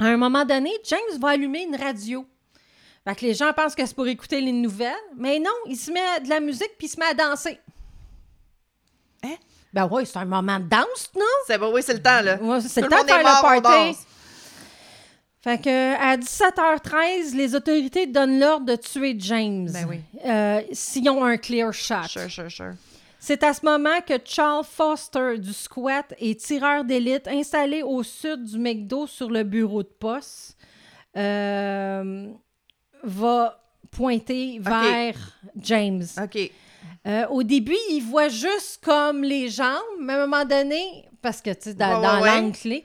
À 0.00 0.06
un 0.06 0.16
moment 0.16 0.44
donné, 0.44 0.70
James 0.84 1.20
va 1.20 1.30
allumer 1.30 1.62
une 1.62 1.76
radio. 1.76 2.26
Fait 3.06 3.14
que 3.16 3.24
les 3.24 3.34
gens 3.34 3.52
pensent 3.52 3.74
que 3.74 3.84
c'est 3.84 3.94
pour 3.94 4.06
écouter 4.06 4.40
les 4.40 4.52
nouvelles, 4.52 4.94
mais 5.16 5.38
non, 5.38 5.50
il 5.66 5.76
se 5.76 5.90
met 5.90 6.20
de 6.24 6.28
la 6.28 6.40
musique 6.40 6.70
puis 6.78 6.86
il 6.86 6.90
se 6.90 6.98
met 7.00 7.06
à 7.06 7.14
danser. 7.14 7.58
Hein? 9.24 9.36
Ben 9.72 9.88
oui, 9.90 10.04
c'est 10.06 10.18
un 10.18 10.24
moment 10.24 10.60
de 10.60 10.66
danse, 10.68 11.10
non? 11.16 11.24
C'est 11.46 11.58
bon, 11.58 11.72
oui, 11.72 11.82
c'est 11.82 11.94
le 11.94 12.02
temps, 12.02 12.20
là. 12.20 12.36
Ouais, 12.40 12.60
c'est 12.60 12.82
Tout 12.82 12.88
le 12.90 12.96
temps 12.96 13.02
de 13.02 13.08
faire 13.08 13.22
mort, 13.22 13.54
le 13.54 13.62
party. 13.62 13.98
Fait 15.42 15.60
que 15.60 15.94
à 15.96 16.16
17h13, 16.16 17.34
les 17.34 17.54
autorités 17.56 18.06
donnent 18.06 18.38
l'ordre 18.38 18.66
de 18.66 18.76
tuer 18.76 19.16
James. 19.18 19.68
Ben 19.72 19.86
oui. 19.88 20.00
Euh, 20.24 20.60
S'ils 20.70 21.08
ont 21.10 21.24
un 21.24 21.36
clear 21.36 21.72
shot. 21.72 22.04
Sure, 22.08 22.30
sure, 22.30 22.50
sure. 22.50 22.74
C'est 23.24 23.44
à 23.44 23.54
ce 23.54 23.64
moment 23.64 24.00
que 24.04 24.14
Charles 24.24 24.64
Foster 24.64 25.38
du 25.38 25.52
squat 25.52 26.12
et 26.18 26.34
tireur 26.34 26.82
d'élite 26.82 27.28
installé 27.28 27.84
au 27.84 28.02
sud 28.02 28.42
du 28.42 28.58
McDo 28.58 29.06
sur 29.06 29.30
le 29.30 29.44
bureau 29.44 29.84
de 29.84 29.88
poste 29.96 30.56
euh, 31.16 32.26
va 33.04 33.62
pointer 33.92 34.58
vers 34.58 35.14
James. 35.54 36.02
OK. 36.20 36.50
Euh, 37.06 37.26
au 37.28 37.44
début, 37.44 37.76
il 37.90 38.00
voit 38.00 38.28
juste 38.28 38.80
comme 38.84 39.22
les 39.22 39.48
jambes, 39.48 39.78
mais 40.00 40.14
à 40.14 40.16
un 40.24 40.26
moment 40.26 40.44
donné, 40.44 41.08
parce 41.20 41.40
que 41.40 41.50
tu 41.50 41.62
sais, 41.70 41.74
dans, 41.74 42.00
Ouais, 42.00 42.02
dans 42.04 42.14
ouais, 42.16 42.22
ouais. 42.22 42.40
l'angle 42.40 42.56
clé, 42.56 42.84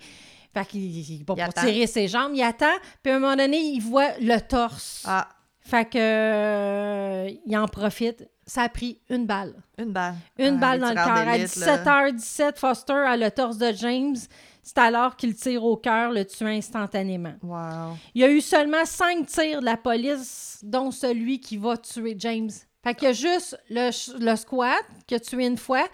fait 0.53 0.67
qu'il 0.67 1.25
pour 1.25 1.35
tirer 1.35 1.87
ses 1.87 2.07
jambes, 2.07 2.33
il 2.35 2.43
attend, 2.43 2.77
puis 3.01 3.11
à 3.11 3.15
un 3.15 3.19
moment 3.19 3.35
donné, 3.35 3.57
il 3.57 3.79
voit 3.79 4.11
le 4.21 4.39
torse. 4.39 5.03
Ah, 5.07 5.29
Fait 5.61 5.89
que 5.89 5.97
euh, 5.97 7.31
il 7.43 7.57
en 7.57 7.67
profite. 7.67 8.27
Ça 8.49 8.61
a 8.63 8.69
pris 8.69 8.99
une 9.09 9.25
balle. 9.25 9.53
une 9.77 9.91
balle. 9.91 10.15
Une 10.39 10.55
Ah, 10.55 10.57
balle 10.57 10.79
dans 10.79 10.89
le 10.89 10.95
cœur. 10.95 11.09
À 11.09 11.25
d'élite, 11.37 11.55
là. 11.57 11.77
17h17, 11.77 12.57
Foster 12.57 12.93
a 12.93 13.17
le 13.17 13.29
torse 13.29 13.57
de 13.57 13.71
James. 13.73 14.15
C'est 14.63 14.77
alors 14.77 15.15
qu'il 15.17 15.35
tire 15.35 15.63
au 15.65 15.75
cœur, 15.77 16.11
le 16.11 16.25
tuant 16.25 16.47
instantanément. 16.47 17.33
Wow. 17.43 17.97
Il 18.15 18.21
y 18.21 18.23
a 18.23 18.29
eu 18.29 18.39
seulement 18.41 18.85
cinq 18.85 19.27
tirs 19.27 19.59
de 19.59 19.65
la 19.65 19.77
police, 19.77 20.59
dont 20.63 20.91
celui 20.91 21.39
qui 21.39 21.57
va 21.57 21.75
tuer 21.77 22.15
James. 22.17 22.49
Fait 22.83 22.95
qu'il 22.95 23.07
y 23.07 23.11
a 23.11 23.13
juste 23.13 23.57
le, 23.69 23.89
le 24.19 24.35
squad 24.37 24.79
qui 25.05 25.15
a 25.15 25.19
tué 25.19 25.45
une 25.45 25.57
fois. 25.57 25.85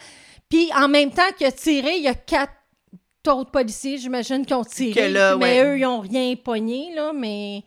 Puis 0.49 0.69
en 0.75 0.87
même 0.87 1.09
temps 1.11 1.23
qu'il 1.35 1.47
a 1.47 1.51
tiré, 1.51 1.97
il 1.97 2.03
y 2.03 2.07
a 2.07 2.13
quatre 2.13 2.53
autres 3.27 3.51
policiers, 3.51 3.97
j'imagine, 3.97 4.45
qui 4.45 4.53
ont 4.53 4.63
tiré. 4.63 5.09
Là, 5.09 5.35
mais 5.37 5.61
ouais. 5.61 5.67
eux, 5.67 5.77
ils 5.79 5.81
n'ont 5.83 6.01
rien 6.01 6.35
pogné, 6.35 6.93
là, 6.93 7.13
mais 7.13 7.63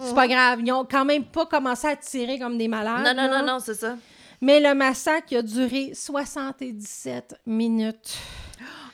c'est 0.00 0.14
pas 0.14 0.28
grave. 0.28 0.60
Ils 0.64 0.72
ont 0.72 0.84
quand 0.84 1.04
même 1.04 1.24
pas 1.24 1.46
commencé 1.46 1.86
à 1.88 1.96
tirer 1.96 2.38
comme 2.38 2.56
des 2.58 2.68
malades. 2.68 3.04
Non, 3.04 3.14
non, 3.14 3.30
là. 3.30 3.42
non, 3.42 3.52
non, 3.54 3.58
c'est 3.60 3.74
ça. 3.74 3.96
Mais 4.40 4.60
le 4.60 4.74
massacre 4.74 5.36
a 5.36 5.42
duré 5.42 5.92
77 5.94 7.36
minutes. 7.46 8.16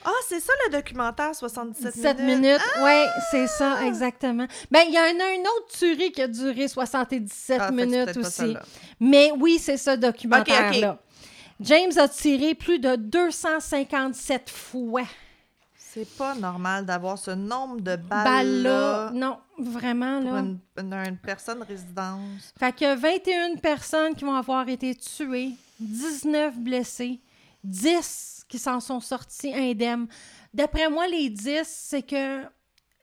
Ah, 0.05 0.11
c'est 0.29 0.39
ça 0.41 0.53
le 0.67 0.73
documentaire 0.73 1.35
77 1.35 1.93
7 1.95 2.19
minutes? 2.21 2.37
minutes, 2.43 2.61
oui, 2.81 3.05
c'est 3.33 3.49
ça, 3.49 3.85
exactement. 3.87 4.47
Ben, 4.71 4.83
il 4.87 4.95
y 4.95 4.99
en 4.99 5.03
a 5.25 5.33
une 5.35 5.41
autre 5.59 5.77
tuerie 5.77 6.13
qui 6.13 6.23
a 6.23 6.29
duré 6.29 6.69
77 6.69 7.59
Ah, 7.61 7.71
minutes 7.73 8.17
aussi. 8.17 8.57
Mais 9.01 9.33
oui, 9.37 9.59
c'est 9.61 9.77
ce 9.77 9.97
documentaire-là. 9.97 10.99
James 11.59 11.93
a 11.97 12.07
tiré 12.09 12.55
plus 12.55 12.79
de 12.79 12.95
257 12.97 14.51
fois. 14.51 15.03
C'est 15.97 16.17
pas 16.19 16.35
normal 16.35 16.85
d'avoir 16.85 17.17
ce 17.17 17.31
nombre 17.31 17.81
de 17.81 17.97
Balle-là. 17.97 18.25
balles-là 18.25 19.11
Non, 19.15 19.39
vraiment, 19.59 20.21
pour 20.21 20.33
là. 20.33 20.41
une, 20.41 20.59
une- 20.79 20.93
une 20.93 21.17
personne 21.17 21.63
résidence. 21.63 22.53
Fait 22.59 22.83
a 22.85 22.95
21 22.95 23.57
personnes 23.57 24.15
qui 24.15 24.25
vont 24.25 24.35
avoir 24.35 24.69
été 24.69 24.95
tuées, 24.95 25.53
19 25.81 26.59
blessés, 26.59 27.21
10 27.65 28.45
qui 28.49 28.59
s'en 28.59 28.79
sont 28.81 29.01
sortis 29.01 29.55
indemnes. 29.55 30.07
D'après 30.53 30.89
moi, 30.91 31.09
les 31.09 31.31
10, 31.31 31.63
c'est 31.65 32.03
que 32.03 32.43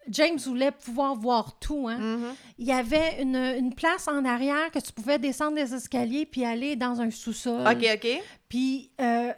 James 0.10 0.38
voulait 0.45 0.71
pouvoir 0.71 1.15
voir 1.15 1.58
tout. 1.60 1.88
Hein? 1.89 1.98
Mhm. 1.98 2.35
Il 2.60 2.67
y 2.67 2.71
avait 2.71 3.21
une, 3.21 3.35
une 3.35 3.73
place 3.73 4.08
en 4.08 4.23
arrière 4.25 4.69
que 4.71 4.79
tu 4.79 4.91
pouvais 4.91 5.17
descendre 5.17 5.56
des 5.56 5.73
escaliers 5.73 6.25
puis 6.27 6.46
aller 6.46 6.75
dans 6.75 7.02
un 7.02 7.10
sous-sol. 7.10 7.65
OK, 7.67 7.87
OK. 7.96 8.21
Puis, 8.50 8.91
euh, 9.02 9.31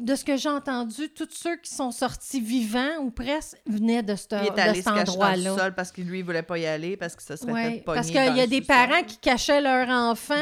de 0.00 0.14
ce 0.14 0.24
que 0.24 0.36
j'ai 0.36 0.48
entendu, 0.48 1.08
tous 1.10 1.28
ceux 1.30 1.56
qui 1.56 1.72
sont 1.74 1.90
sortis 1.90 2.40
vivants 2.40 2.98
ou 3.02 3.10
presque 3.10 3.56
venaient 3.66 4.02
de, 4.02 4.16
ce- 4.16 4.26
Il 4.42 4.46
est 4.48 4.50
de 4.50 4.58
allé 4.60 4.74
cet 4.82 4.86
dans 4.86 4.94
le 4.94 5.00
endroit-là. 5.02 5.56
sol 5.56 5.74
parce 5.74 5.92
qu'il 5.92 6.06
lui 6.06 6.18
il 6.20 6.24
voulait 6.24 6.42
pas 6.42 6.58
y 6.58 6.66
aller 6.66 6.96
parce 6.96 7.14
que 7.14 7.22
ça 7.22 7.36
serait 7.36 7.52
Ouais, 7.52 7.82
parce 7.84 8.06
qu'il 8.08 8.16
y 8.36 8.40
a 8.40 8.46
des 8.46 8.60
parents 8.62 9.02
qui 9.06 9.18
cachaient 9.18 9.60
leurs 9.60 9.88
enfants 9.88 10.34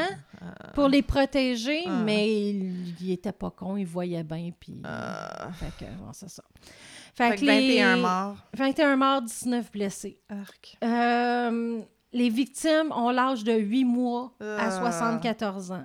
pour 0.73 0.87
les 0.87 1.01
protéger, 1.01 1.83
Ah. 1.85 2.01
mais 2.05 2.49
ils 2.51 2.95
il 3.01 3.11
étaient 3.11 3.31
pas 3.33 3.51
cons, 3.51 3.75
ils 3.77 3.85
voyaient 3.85 4.23
bien, 4.23 4.51
puis... 4.57 4.81
Ah. 4.85 5.49
Fait 5.53 5.85
que, 5.85 5.89
bon, 5.91 6.11
c'est 6.13 6.29
ça. 6.29 6.43
Fait, 7.13 7.29
Fait 7.31 7.35
que 7.35 7.41
que 7.41 7.45
les- 7.45 7.81
21 7.81 7.97
morts. 7.97 8.37
21 8.55 8.95
morts, 8.95 9.21
19 9.21 9.71
blessés. 9.71 10.19
Arc. 10.29 10.77
Euh, 10.83 11.81
les 12.13 12.29
victimes 12.29 12.91
ont 12.95 13.09
l'âge 13.09 13.43
de 13.43 13.51
8 13.53 13.83
mois 13.83 14.33
à 14.39 14.67
Ah. 14.67 14.71
74 14.71 15.71
ans. 15.71 15.83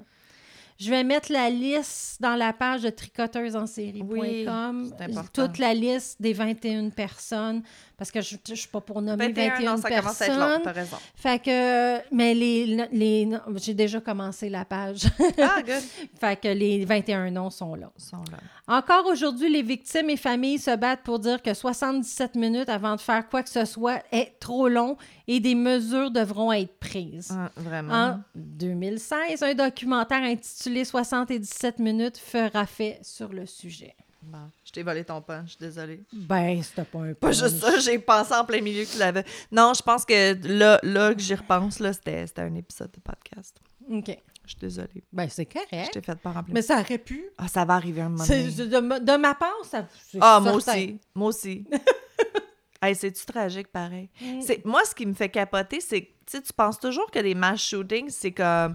Je 0.78 0.90
vais 0.90 1.04
mettre 1.04 1.32
la 1.32 1.50
liste 1.50 2.20
dans 2.20 2.34
la 2.34 2.52
page 2.52 2.82
de 2.82 2.90
tricoteusesensérie.com. 2.90 4.10
Oui, 4.10 5.14
toute 5.32 5.58
la 5.58 5.72
liste 5.72 6.20
des 6.20 6.32
21 6.32 6.90
personnes. 6.90 7.62
Parce 7.96 8.10
que 8.10 8.20
je 8.20 8.36
ne 8.48 8.54
suis 8.54 8.68
pas 8.68 8.80
pour 8.80 9.00
nommer 9.00 9.28
21, 9.28 9.50
21, 9.50 9.70
non, 9.70 9.76
ça 9.76 9.88
commence 9.88 10.20
à 10.20 10.26
être 10.26 10.32
long, 10.32 10.38
personnes. 10.38 10.62
t'as 10.64 10.72
raison. 10.72 10.96
Fait 11.14 11.42
que, 11.42 12.14
mais 12.14 12.34
les, 12.34 12.88
les 12.90 13.28
j'ai 13.56 13.74
déjà 13.74 14.00
commencé 14.00 14.48
la 14.48 14.64
page. 14.64 15.04
Ah, 15.40 15.62
good. 15.62 15.82
fait 16.20 16.40
que 16.40 16.48
les 16.48 16.84
21 16.84 17.30
noms 17.30 17.50
sont 17.50 17.74
là. 17.74 17.90
Sont 17.96 18.24
là. 18.32 18.38
Encore 18.66 19.06
aujourd'hui, 19.06 19.50
les 19.50 19.62
victimes 19.62 20.10
et 20.10 20.16
familles 20.16 20.58
se 20.58 20.74
battent 20.74 21.02
pour 21.02 21.18
dire 21.18 21.42
que 21.42 21.54
77 21.54 22.34
minutes 22.34 22.68
avant 22.68 22.96
de 22.96 23.00
faire 23.00 23.28
quoi 23.28 23.42
que 23.42 23.50
ce 23.50 23.64
soit 23.64 24.02
est 24.10 24.38
trop 24.40 24.68
long 24.68 24.96
et 25.28 25.38
des 25.40 25.54
mesures 25.54 26.10
devront 26.10 26.52
être 26.52 26.78
prises. 26.78 27.32
Ah, 27.32 27.50
vraiment? 27.56 27.92
En 27.94 28.20
2016, 28.34 29.42
un 29.42 29.54
documentaire 29.54 30.22
intitulé 30.22 30.84
77 30.84 31.78
minutes 31.78 32.18
fera 32.18 32.66
fait 32.66 32.98
sur 33.02 33.32
le 33.32 33.46
sujet. 33.46 33.94
Bon, 34.26 34.50
je 34.64 34.72
t'ai 34.72 34.82
volé 34.82 35.04
ton 35.04 35.20
punch, 35.22 35.44
je 35.44 35.50
suis 35.50 35.58
désolée. 35.60 36.02
Ben, 36.12 36.62
c'était 36.62 36.84
pas 36.84 36.98
un 37.00 37.14
Pas 37.14 37.28
punch. 37.28 37.36
juste 37.38 37.58
ça, 37.60 37.78
j'ai 37.78 37.98
pensé 37.98 38.34
en 38.34 38.44
plein 38.44 38.60
milieu 38.60 38.84
que 38.84 38.90
tu 38.90 38.98
l'avais. 38.98 39.24
Non, 39.52 39.72
je 39.74 39.82
pense 39.82 40.04
que 40.04 40.34
là, 40.48 40.78
là 40.82 41.14
que 41.14 41.20
j'y 41.20 41.34
repense, 41.34 41.78
là, 41.80 41.92
c'était 41.92 42.26
c'était 42.26 42.42
un 42.42 42.54
épisode 42.54 42.90
de 42.92 43.00
podcast. 43.00 43.56
OK. 43.90 44.16
Je 44.44 44.50
suis 44.50 44.58
désolée. 44.60 45.02
Ben, 45.12 45.26
c'est 45.30 45.48
Je 45.50 45.58
correct. 45.58 45.92
t'ai 45.92 46.02
fait 46.02 46.16
part 46.16 46.36
en 46.36 46.44
Mais 46.48 46.60
ça 46.60 46.78
aurait 46.80 46.98
pu. 46.98 47.24
Ah, 47.38 47.48
ça 47.48 47.64
va 47.64 47.74
arriver 47.76 48.02
un 48.02 48.10
moment 48.10 48.26
donné. 48.26 48.50
De, 48.50 48.78
ma- 48.78 49.00
de 49.00 49.16
ma 49.16 49.34
part, 49.34 49.64
ça. 49.64 49.86
Ah, 50.20 50.38
moi 50.40 50.52
aussi. 50.54 51.00
Moi 51.14 51.28
aussi. 51.28 51.64
hey, 52.82 52.94
c'est-tu 52.94 53.24
tragique, 53.24 53.68
pareil? 53.68 54.10
Mm. 54.20 54.40
C'est 54.42 54.64
Moi, 54.66 54.82
ce 54.84 54.94
qui 54.94 55.06
me 55.06 55.14
fait 55.14 55.30
capoter, 55.30 55.80
c'est 55.80 56.02
que 56.02 56.06
tu 56.26 56.36
sais, 56.38 56.42
tu 56.42 56.52
penses 56.52 56.78
toujours 56.78 57.10
que 57.10 57.18
des 57.18 57.34
mass 57.34 57.60
shootings, 57.60 58.10
c'est 58.10 58.32
comme 58.32 58.74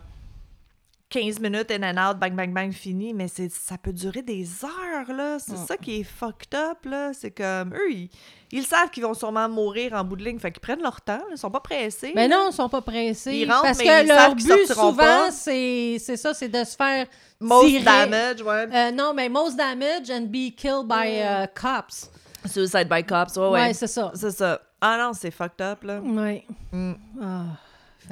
15 1.12 1.40
minutes 1.40 1.72
in 1.72 1.82
and 1.84 1.98
out, 1.98 2.20
bang, 2.20 2.36
bang, 2.36 2.54
bang, 2.54 2.72
fini, 2.72 3.14
mais 3.16 3.28
c'est 3.28 3.50
ça 3.52 3.78
peut 3.80 3.92
durer 3.92 4.22
des 4.22 4.48
heures, 4.64 5.12
là. 5.12 5.38
C'est 5.40 5.54
Mm. 5.54 5.66
ça 5.68 5.76
qui 5.78 6.02
est 6.02 6.04
fucked 6.04 6.54
up, 6.54 6.86
là. 6.86 7.12
C'est 7.14 7.32
comme, 7.32 7.74
eux, 7.74 7.92
ils, 7.92 8.10
ils 8.52 8.64
savent 8.64 8.92
qu'ils 8.92 9.02
vont 9.04 9.16
sûrement 9.16 9.50
mourir 9.50 9.94
en 9.94 10.04
bout 10.04 10.16
de 10.18 10.24
ligne, 10.24 10.38
fait 10.38 10.52
qu'ils 10.52 10.62
prennent 10.62 10.84
leur 10.84 11.02
temps, 11.02 11.18
là. 11.18 11.24
ils 11.32 11.38
sont 11.38 11.50
pas 11.50 11.62
pressés. 11.62 12.12
Mais 12.16 12.28
là. 12.28 12.38
non, 12.38 12.50
ils 12.52 12.54
sont 12.54 12.70
pas 12.70 12.82
pressés. 12.82 13.34
Ils 13.34 13.50
rentrent, 13.52 13.64
parce 13.64 13.80
mais 13.80 13.86
que 13.86 14.02
ils 14.04 14.08
leur 14.08 14.18
savent 14.20 14.36
but, 14.36 14.68
souvent, 14.72 15.32
c'est 15.32 15.98
c'est 16.00 16.18
ça, 16.18 16.34
c'est 16.36 16.50
de 16.50 16.64
se 16.64 16.76
faire 16.76 17.08
Most 17.40 17.68
tirer. 17.70 17.84
damage, 17.84 18.42
ouais. 18.44 18.68
Euh, 18.72 18.92
non, 18.92 19.14
mais 19.16 19.30
most 19.30 19.56
damage 19.58 20.12
and 20.12 20.28
be 20.28 20.54
killed 20.56 20.88
by 20.88 21.22
uh, 21.22 21.48
cops. 21.56 22.12
Suicide 22.46 22.88
by 22.88 23.04
cops, 23.04 23.36
ouais, 23.36 23.44
Ouais, 23.48 23.52
ouais. 23.68 23.74
c'est 23.74 23.88
ça. 23.88 24.12
c'est 24.14 24.32
ça. 24.32 24.62
Ah 24.80 24.98
non, 25.00 25.12
c'est 25.14 25.32
fucked 25.32 25.60
up, 25.62 25.84
là. 25.84 26.00
Ouais. 26.02 26.46
Mm. 26.72 26.94
Ah, 27.22 27.44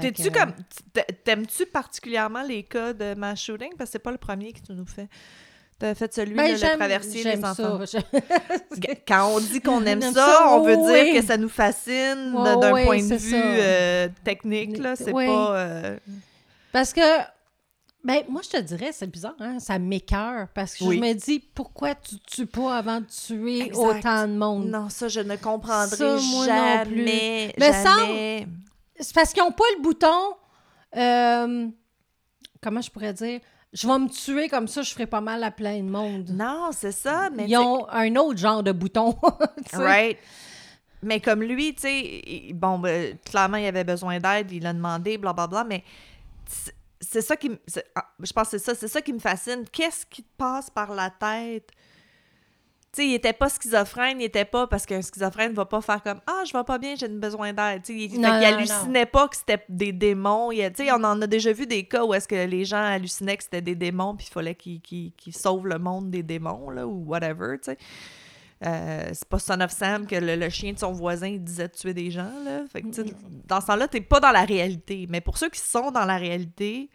T'es-tu 0.02 0.30
que- 0.32 0.40
comme. 0.40 0.54
t'a- 0.94 1.04
T'aimes-tu 1.04 1.66
particulièrement 1.66 2.44
les 2.44 2.64
cas 2.64 2.94
de 2.94 3.14
mass 3.16 3.42
shooting? 3.42 3.70
Parce 3.78 3.90
que 3.90 3.92
c'est 3.94 4.00
pas 4.00 4.12
le 4.12 4.18
premier 4.18 4.54
que 4.54 4.60
tu 4.60 4.74
nous 4.74 4.86
fais. 4.86 5.08
T'as 5.80 5.94
fait 5.94 6.12
celui 6.12 6.34
Ben, 6.34 6.56
traversier 6.58 7.22
j'aime 7.22 7.40
les 7.40 7.46
enfants. 7.46 7.80
ça. 7.86 8.00
Quand 9.08 9.28
on 9.36 9.40
dit 9.40 9.62
qu'on 9.62 9.86
aime 9.86 10.02
ça, 10.02 10.12
ça, 10.14 10.48
on 10.56 10.62
veut 10.64 10.76
dire 10.78 11.14
que 11.22 11.26
ça 11.28 11.38
nous 11.38 11.50
fascine 11.50 12.32
de- 12.34 12.60
d'un 12.62 12.84
point 12.84 12.98
de 13.04 13.16
vue 13.16 13.34
euh, 13.36 14.08
technique. 14.24 14.78
là. 14.80 14.96
C'est 14.96 15.14
Oui. 15.14 15.28
pas. 15.28 15.56
euh, 15.56 15.98
Parce 16.72 16.94
que, 16.94 17.02
ben, 18.04 18.24
moi, 18.30 18.42
je 18.44 18.50
te 18.58 18.62
dirais, 18.62 18.90
c'est 18.92 19.06
bizarre, 19.06 19.36
hein? 19.40 19.60
Ça 19.60 19.78
m'écœure. 19.78 20.48
Parce 20.56 20.74
que 20.76 20.86
je 20.86 20.90
me 21.00 21.14
dis, 21.14 21.40
pourquoi 21.40 21.94
tu 21.94 22.16
tues 22.26 22.46
pas 22.48 22.78
avant 22.78 23.00
de 23.02 23.06
tuer 23.06 23.62
Exact. 23.68 23.78
autant 24.00 24.28
de 24.28 24.34
monde? 24.34 24.66
Non, 24.70 24.90
ça, 24.90 25.08
je 25.10 25.20
ne 25.20 25.36
comprendrai 25.36 25.96
Ça, 25.96 26.06
moi 26.32 26.48
non 26.48 26.86
plus. 26.86 27.06
jamais. 27.06 27.54
Mais 27.60 27.72
jamais. 27.84 28.48
C'est 29.00 29.14
parce 29.14 29.34
qu'ils 29.34 29.44
n'ont 29.44 29.52
pas 29.52 29.64
le 29.78 29.82
bouton. 29.82 30.36
euh, 30.96 31.68
comment 32.62 32.82
je 32.82 32.90
pourrais 32.90 33.14
dire? 33.14 33.40
Je 33.74 33.86
vais 33.88 34.00
me 34.00 34.08
tuer 34.08 34.48
comme 34.50 34.68
ça, 34.68 34.82
je 34.82 34.92
ferai 34.94 35.06
pas 35.06 35.22
mal 35.22 35.44
à 35.44 35.52
plein 35.52 35.78
de 35.80 35.90
monde. 35.90 36.30
Non, 36.30 36.70
c'est 36.72 36.92
ça. 36.94 37.30
Mais 37.36 37.46
Ils 37.48 37.58
ont 37.58 37.88
un 37.90 38.16
autre 38.16 38.40
genre 38.40 38.64
de 38.64 38.72
bouton. 38.72 39.16
Right. 39.74 40.18
Mais 41.04 41.20
comme 41.20 41.44
lui, 41.44 41.76
tu 41.76 41.82
sais, 41.82 42.52
bon, 42.54 42.80
ben, 42.80 43.18
clairement, 43.24 43.58
il 43.58 43.66
avait 43.68 43.84
besoin 43.84 44.20
d'aide, 44.20 44.52
il 44.52 44.64
l'a 44.64 44.74
demandé, 44.74 45.18
blablabla, 45.20 45.64
mais 45.64 45.84
c'est- 47.00 47.22
ça 47.22 47.36
qui 47.38 47.52
ah, 47.96 48.06
Je 48.20 48.34
pense 48.34 48.50
que 48.50 48.58
c'est 48.58 48.66
ça, 48.66 48.74
c'est 48.74 48.88
ça 48.88 49.02
qui 49.02 49.14
me 49.14 49.20
fascine. 49.20 49.64
Qu'est-ce 49.72 50.06
qui 50.08 50.24
te 50.24 50.30
passe 50.38 50.70
par 50.72 50.94
la 50.96 51.12
tête? 51.12 51.70
Sais, 52.98 53.06
il 53.06 53.14
était 53.14 53.32
pas 53.32 53.48
schizophrène, 53.48 54.20
il 54.20 54.24
était 54.24 54.44
pas 54.44 54.66
parce 54.66 54.88
qu'un 54.88 55.04
schizophrène 55.04 55.54
va 55.54 55.66
pas 55.66 55.82
faire 55.82 56.02
comme 56.02 56.20
Ah, 56.26 56.42
je 56.48 56.52
vais 56.52 56.64
pas 56.64 56.80
bien, 56.80 56.96
j'ai 56.96 57.08
besoin 57.08 57.54
d'aide. 57.54 57.84
Tu 57.84 57.94
sais, 57.94 58.00
il, 58.00 58.10
fait 58.10 58.18
Non, 58.18 58.40
qu'il 58.40 58.50
non, 58.50 58.56
hallucinait 58.56 59.06
pas 59.06 59.28
que 59.28 59.36
c'était 59.36 59.64
des 59.70 59.92
démons. 59.92 60.52
Il, 60.52 60.68
tu 60.74 60.84
sais, 60.84 60.92
on 60.92 61.04
en 61.04 61.22
a 61.22 61.28
déjà 61.28 61.54
vu 61.54 61.68
des 61.68 61.84
cas 61.84 62.04
où 62.04 62.16
est-ce 62.16 62.28
que 62.28 62.48
les 62.48 62.66
gens 62.66 62.82
hallucinaient 62.82 63.38
que 63.38 63.44
c'était 63.44 63.62
des 63.62 63.76
démons, 63.76 64.16
puis 64.16 64.26
il 64.28 64.34
fallait 64.34 64.56
qu'ils 64.56 65.14
sauvent 65.30 65.68
le 65.68 65.78
monde 65.78 66.10
des 66.10 66.24
démons, 66.24 66.72
là, 66.72 66.88
ou 66.88 67.06
whatever, 67.06 67.60
tu 67.60 67.72
sais. 67.72 67.78
Euh, 68.66 69.10
c'est 69.14 69.30
pas 69.30 69.38
Son 69.38 69.62
of 69.62 69.70
Sam 69.70 70.08
que 70.08 70.16
le, 70.16 70.36
le 70.36 70.50
chien 70.50 70.74
de 70.74 70.80
son 70.80 70.92
voisin 70.92 71.28
il 71.28 71.44
disait 71.44 71.68
de 71.68 71.74
tuer 71.74 71.94
des 71.94 72.10
gens. 72.10 72.32
Là. 72.44 72.64
Fait 72.74 72.82
que, 72.82 72.88
tu 72.88 73.04
sais, 73.04 73.14
dans 73.46 73.62
ce 73.62 73.68
temps-là, 73.68 73.88
t'es 73.88 74.02
pas 74.02 74.20
dans 74.20 74.32
la 74.32 74.44
réalité. 74.44 75.06
Mais 75.08 75.22
pour 75.22 75.38
ceux 75.38 75.50
qui 75.50 75.60
sont 75.60 75.92
dans 75.92 76.06
la 76.06 76.18
réalité, 76.18 76.90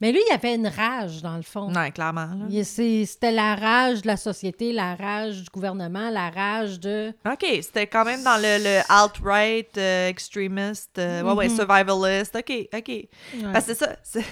Mais 0.00 0.12
lui, 0.12 0.20
il 0.28 0.32
avait 0.32 0.54
une 0.54 0.68
rage, 0.68 1.22
dans 1.22 1.36
le 1.36 1.42
fond. 1.42 1.70
non, 1.70 1.90
clairement. 1.90 2.30
C'était 2.62 3.32
la 3.32 3.56
rage 3.56 4.02
de 4.02 4.06
la 4.06 4.16
société, 4.16 4.72
la 4.72 4.94
rage 4.94 5.42
du 5.42 5.50
gouvernement, 5.50 6.08
la 6.10 6.30
rage 6.30 6.78
de... 6.78 7.12
OK, 7.28 7.44
c'était 7.62 7.86
quand 7.88 8.04
même 8.04 8.22
dans 8.22 8.36
le, 8.36 8.62
le 8.62 8.80
alt-right, 8.88 9.76
euh, 9.76 10.08
extremist, 10.08 10.98
euh, 10.98 11.22
ouais, 11.22 11.32
ouais, 11.32 11.48
Mhm. 11.48 11.56
survivalist. 11.56 12.36
OK, 12.36 12.52
OK. 12.74 12.88
Ouais. 12.88 13.08
Parce 13.52 13.66
que 13.66 13.74
c'est 13.74 13.84
ça. 13.84 13.96
C'est, 14.04 14.24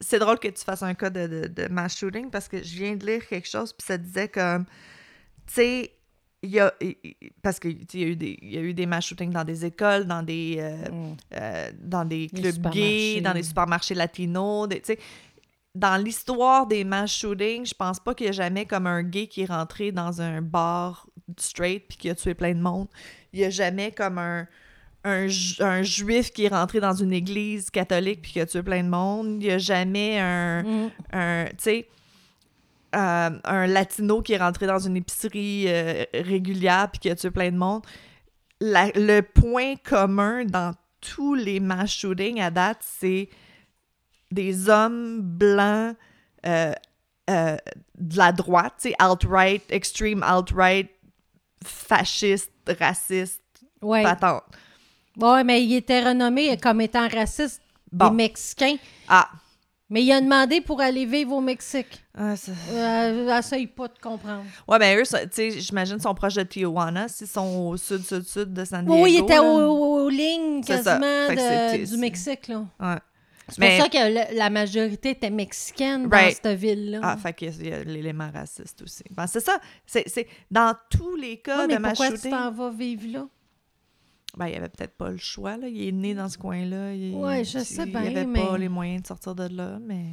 c'est 0.00 0.18
drôle 0.18 0.38
que 0.38 0.48
tu 0.48 0.62
fasses 0.64 0.82
un 0.82 0.94
cas 0.94 1.10
de, 1.10 1.26
de, 1.26 1.46
de 1.48 1.68
mass 1.68 1.96
shooting 1.96 2.30
parce 2.30 2.48
que 2.48 2.62
je 2.62 2.76
viens 2.76 2.96
de 2.96 3.06
lire 3.06 3.26
quelque 3.26 3.48
chose 3.48 3.72
puis 3.72 3.86
ça 3.86 3.96
disait 3.98 4.28
comme, 4.28 4.64
tu 5.46 5.54
sais, 5.54 5.92
il 6.42 6.50
y 6.50 6.58
a, 6.60 6.72
parce 7.42 7.58
que 7.60 7.68
tu 7.68 7.78
sais, 7.88 7.98
il 7.98 8.00
y 8.00 8.04
a 8.04 8.08
eu 8.08 8.16
des 8.16 8.38
il 8.42 8.52
y 8.54 8.58
a 8.58 8.60
eu 8.60 8.74
des 8.74 8.86
mass 8.86 9.06
shootings 9.06 9.30
dans 9.32 9.44
des 9.44 9.64
écoles, 9.64 10.06
dans 10.06 10.22
des 10.22 10.56
euh, 10.58 10.90
Mm. 10.90 11.16
euh, 11.34 11.70
dans 11.80 12.04
des 12.04 12.28
clubs 12.28 12.70
gays, 12.70 13.20
dans 13.20 13.32
des 13.34 13.42
supermarchés 13.44 13.94
latinos, 13.94 14.68
des- 14.68 14.80
tu 14.80 14.86
sais. 14.94 14.98
Dans 15.74 15.96
l'histoire 16.02 16.66
des 16.66 16.84
mass 16.84 17.10
shootings, 17.16 17.64
je 17.64 17.72
pense 17.74 17.98
pas 17.98 18.14
qu'il 18.14 18.26
y 18.26 18.28
a 18.28 18.32
jamais 18.32 18.66
comme 18.66 18.86
un 18.86 19.02
gay 19.02 19.26
qui 19.26 19.40
est 19.42 19.46
rentré 19.46 19.90
dans 19.90 20.20
un 20.20 20.42
bar 20.42 21.06
straight 21.38 21.86
puis 21.88 21.96
qui 21.96 22.10
a 22.10 22.14
tué 22.14 22.34
plein 22.34 22.52
de 22.54 22.60
monde. 22.60 22.88
Il 23.32 23.40
y 23.40 23.44
a 23.44 23.50
jamais 23.50 23.90
comme 23.92 24.18
un 24.18 24.46
un, 25.04 25.26
ju- 25.26 25.60
un 25.60 25.82
juif 25.82 26.30
qui 26.32 26.44
est 26.44 26.48
rentré 26.48 26.78
dans 26.78 26.92
une 26.92 27.12
église 27.12 27.70
catholique 27.70 28.22
puis 28.22 28.32
qui 28.32 28.40
a 28.40 28.46
tué 28.46 28.62
plein 28.62 28.84
de 28.84 28.88
monde. 28.88 29.38
Il 29.42 29.46
y 29.46 29.50
a 29.50 29.58
jamais 29.58 30.18
un, 30.20 30.62
Mm. 30.62 30.90
un 31.12 31.44
tu 31.46 31.54
sais, 31.58 31.88
euh, 32.94 33.30
un 33.44 33.66
latino 33.66 34.20
qui 34.22 34.32
est 34.34 34.38
rentré 34.38 34.66
dans 34.66 34.78
une 34.78 34.96
épicerie 34.96 35.64
euh, 35.68 36.04
régulière 36.14 36.88
puis 36.90 37.00
qui 37.00 37.10
a 37.10 37.14
tué 37.16 37.30
plein 37.30 37.50
de 37.50 37.56
monde. 37.56 37.82
La- 38.60 38.90
le 38.94 39.20
point 39.22 39.74
commun 39.76 40.44
dans 40.44 40.74
tous 41.00 41.34
les 41.34 41.58
mass 41.60 41.90
shootings 41.90 42.40
à 42.40 42.50
date, 42.50 42.78
c'est 42.80 43.28
des 44.30 44.68
hommes 44.68 45.20
blancs 45.20 45.96
euh, 46.46 46.72
de 47.28 48.16
la 48.16 48.32
droite, 48.32 48.74
tu 48.82 48.92
alt-right, 48.98 49.62
extreme 49.70 50.22
alt-right, 50.22 50.90
fasciste, 51.64 52.50
raciste, 52.78 53.40
Ouais. 53.80 54.02
patente. 54.02 54.42
Ouais, 55.16 55.44
mais 55.44 55.64
il 55.64 55.74
était 55.74 56.02
renommé 56.02 56.56
comme 56.58 56.80
étant 56.80 57.08
raciste 57.08 57.60
Bon. 57.90 58.08
des 58.08 58.16
Mexicains. 58.16 58.76
Ah, 59.08 59.28
Mais 59.92 60.02
il 60.02 60.10
a 60.10 60.22
demandé 60.22 60.62
pour 60.62 60.80
aller 60.80 61.04
vivre 61.04 61.32
au 61.32 61.40
Mexique. 61.42 62.02
Ah, 62.16 62.34
ça- 62.34 62.52
Euh, 62.72 63.38
essaye 63.38 63.66
pas 63.66 63.88
de 63.88 63.98
comprendre. 64.02 64.44
Ouais, 64.66 64.78
ben 64.78 64.98
eux, 64.98 65.02
tu 65.02 65.16
sais, 65.30 65.50
j'imagine 65.60 66.00
sont 66.00 66.14
proches 66.14 66.34
de 66.36 66.42
Tijuana, 66.44 67.08
s'ils 67.08 67.26
sont 67.26 67.68
au 67.68 67.76
sud, 67.76 68.02
sud, 68.02 68.22
sud 68.26 68.54
de 68.54 68.64
San 68.64 68.86
Diego. 68.86 69.02
Oui, 69.02 69.16
il 69.18 69.22
était 69.24 69.34
là. 69.34 69.42
aux, 69.42 70.04
aux 70.04 70.08
lignes 70.08 70.64
quasiment 70.64 71.28
de- 71.28 71.84
du 71.84 71.96
Mexique. 71.98 72.48
là. 72.48 72.64
Ouais. 72.80 72.96
C'est 73.48 73.58
Mais- 73.58 73.76
pour 73.76 73.84
ça 73.84 73.90
que 73.90 73.98
le- 74.32 74.38
la 74.38 74.48
majorité 74.48 75.10
était 75.10 75.28
mexicaine 75.28 76.08
Right. 76.10 76.42
dans 76.42 76.50
cette 76.50 76.58
ville-là. 76.58 77.00
Ah, 77.02 77.16
fait 77.18 77.34
qu'il 77.34 77.66
y 77.68 77.72
a 77.72 77.84
l'élément 77.84 78.30
raciste 78.32 78.80
aussi. 78.82 79.02
Ben, 79.10 79.26
c'est 79.26 79.40
ça. 79.40 79.58
C'est, 79.84 80.08
c'est- 80.08 80.26
dans 80.50 80.74
tous 80.88 81.16
les 81.16 81.36
cas 81.38 81.58
Ouais, 81.58 81.66
de 81.66 81.72
mais 81.74 81.78
mass 81.80 81.98
pourquoi 81.98 82.16
tu 82.16 82.30
t'en 82.30 82.50
vas 82.50 82.70
vivre 82.70 83.08
là? 83.12 83.26
Ben, 84.36 84.46
il 84.48 84.54
avait 84.56 84.68
peut-être 84.68 84.96
pas 84.96 85.10
le 85.10 85.18
choix. 85.18 85.56
Là. 85.56 85.68
Il 85.68 85.88
est 85.88 85.92
né 85.92 86.14
dans 86.14 86.28
ce 86.28 86.38
coin-là. 86.38 86.94
Il, 86.94 87.14
Ouais, 87.14 87.44
je 87.44 87.58
il- 87.58 87.64
sais 87.64 87.84
Il 87.86 87.96
avait 87.96 88.24
mais- 88.24 88.46
pas 88.46 88.56
les 88.58 88.68
moyens 88.68 89.02
de 89.02 89.06
sortir 89.06 89.34
de 89.34 89.48
là, 89.54 89.78
mais... 89.80 90.04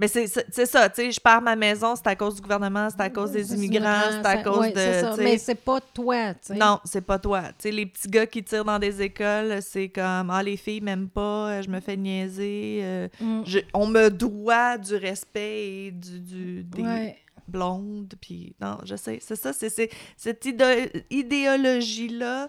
Mais 0.00 0.06
c'est, 0.06 0.28
ça, 0.28 0.42
tu 0.44 0.94
sais, 1.02 1.10
je 1.10 1.18
perds 1.18 1.42
ma 1.42 1.56
maison, 1.56 1.96
c'est 1.96 2.06
à 2.06 2.14
cause 2.14 2.36
du 2.36 2.40
gouvernement, 2.40 2.88
c'est 2.88 3.00
à 3.00 3.10
cause 3.10 3.32
des 3.32 3.52
immigrants, 3.52 4.00
c'est 4.12 4.24
à 4.26 4.44
cause 4.44 4.58
ouais, 4.58 4.70
de... 4.72 4.78
ça. 4.78 5.16
Mais 5.18 5.38
c'est 5.38 5.56
pas 5.56 5.80
toi, 5.80 6.34
tu 6.34 6.38
sais. 6.42 6.54
Non, 6.54 6.78
c'est 6.84 7.00
pas 7.00 7.18
toi. 7.18 7.42
Tu 7.48 7.54
sais, 7.58 7.70
les 7.72 7.84
petits 7.84 8.06
gars 8.06 8.24
qui 8.24 8.44
tirent 8.44 8.64
dans 8.64 8.78
des 8.78 9.02
écoles, 9.02 9.58
c'est 9.60 9.88
comme 9.88 10.30
Ah, 10.30 10.40
les 10.40 10.56
filles 10.56 10.82
m'aiment 10.82 11.08
pas, 11.08 11.48
euh, 11.50 11.62
je 11.62 11.68
me 11.68 11.80
fais 11.80 11.96
niaiser. 11.96 12.78
euh, 12.84 13.08
Mm. 13.20 13.42
je- 13.44 13.58
on 13.74 13.88
me 13.88 14.08
doit 14.08 14.78
du 14.78 14.94
respect 14.94 15.66
et 15.66 15.90
du, 15.90 16.20
du- 16.20 16.62
des 16.62 16.82
Ouais. 16.82 17.16
blondes. 17.48 18.14
Puis, 18.20 18.54
non, 18.60 18.78
je 18.84 18.94
sais, 18.94 19.18
c'est 19.20 19.34
ça, 19.34 19.52
c'est, 19.52 19.90
cette 20.16 20.44
idé- 20.46 21.04
idéologie-là, 21.10 22.48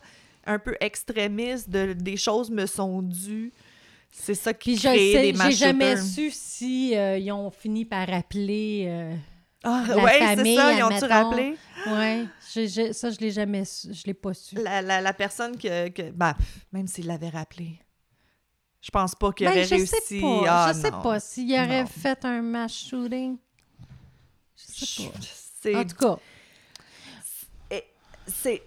un 0.50 0.60
peu 0.60 0.76
extrémiste, 0.80 1.70
de 1.70 1.94
des 1.94 2.18
choses 2.18 2.50
me 2.50 2.66
sont 2.66 3.02
dues. 3.02 3.54
C'est 4.12 4.34
ça 4.36 4.54
qui 4.54 4.72
Puis 4.72 4.82
je 4.82 4.88
crée 4.88 5.12
sais, 5.14 5.32
des 5.32 5.38
j'ai 5.44 5.52
jamais 5.52 5.96
su 5.96 6.32
si 6.32 6.96
euh, 6.98 7.18
ils 7.18 7.32
ont 7.32 7.52
fini 7.52 7.86
par 7.86 8.12
appeler. 8.12 8.86
euh, 8.88 9.16
Ah, 9.64 9.84
la 9.88 9.98
ouais, 10.04 10.12
c'est 10.20 10.36
famille, 10.38 10.56
ça, 10.56 10.74
ils 10.74 10.84
ont-tu 10.84 11.06
rappelé? 11.06 11.56
J'ai- 12.56 12.92
ça, 12.94 13.12
je 13.12 13.20
l'ai 13.20 13.30
jamais 13.32 13.64
su. 13.66 13.94
Je 13.94 14.04
l'ai 14.08 14.14
pas 14.16 14.34
su. 14.34 14.56
La, 14.56 14.82
la, 14.82 15.00
la 15.02 15.14
personne 15.14 15.56
que, 15.58 15.90
que 15.90 16.10
ben, 16.10 16.36
même 16.72 16.88
s'il 16.88 17.06
l'avait 17.06 17.30
rappelé, 17.30 17.80
je 18.82 18.90
pense 18.90 19.14
pas 19.14 19.32
qu'il 19.32 19.46
Ben, 19.46 19.52
aurait 19.52 19.66
je 19.66 19.76
réussi. 19.76 19.96
sais 20.08 20.20
pas. 20.22 20.44
Ah, 20.48 20.72
je 20.74 20.80
sais 20.80 20.92
non. 20.92 21.02
pas 21.02 21.20
s'il 21.20 21.52
aurait 21.54 21.82
Non. 21.84 21.88
fait 21.88 22.26
un 22.26 22.42
mass 22.42 22.74
shooting. 22.74 23.38
Je 24.58 24.86
sais 24.86 25.72
pas. 25.72 25.80
En 25.80 25.86
tout 25.86 25.96
cas, 25.96 26.18
c'est 28.28 28.62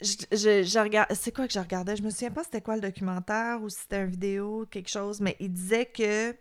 je, 0.00 0.16
je, 0.32 1.14
c'est 1.14 1.32
quoi 1.34 1.46
que 1.46 1.52
je 1.52 1.58
regardais? 1.58 1.96
Je 1.96 2.02
me 2.02 2.10
souviens 2.10 2.30
pas 2.30 2.44
c'était 2.44 2.60
quoi 2.60 2.76
le 2.76 2.82
documentaire 2.82 3.62
ou 3.62 3.68
si 3.68 3.78
c'était 3.80 4.00
une 4.00 4.10
vidéo 4.10 4.66
quelque 4.70 4.90
chose 4.90 5.20
mais 5.20 5.36
il 5.40 5.52
disait 5.52 5.86
que 5.86 6.34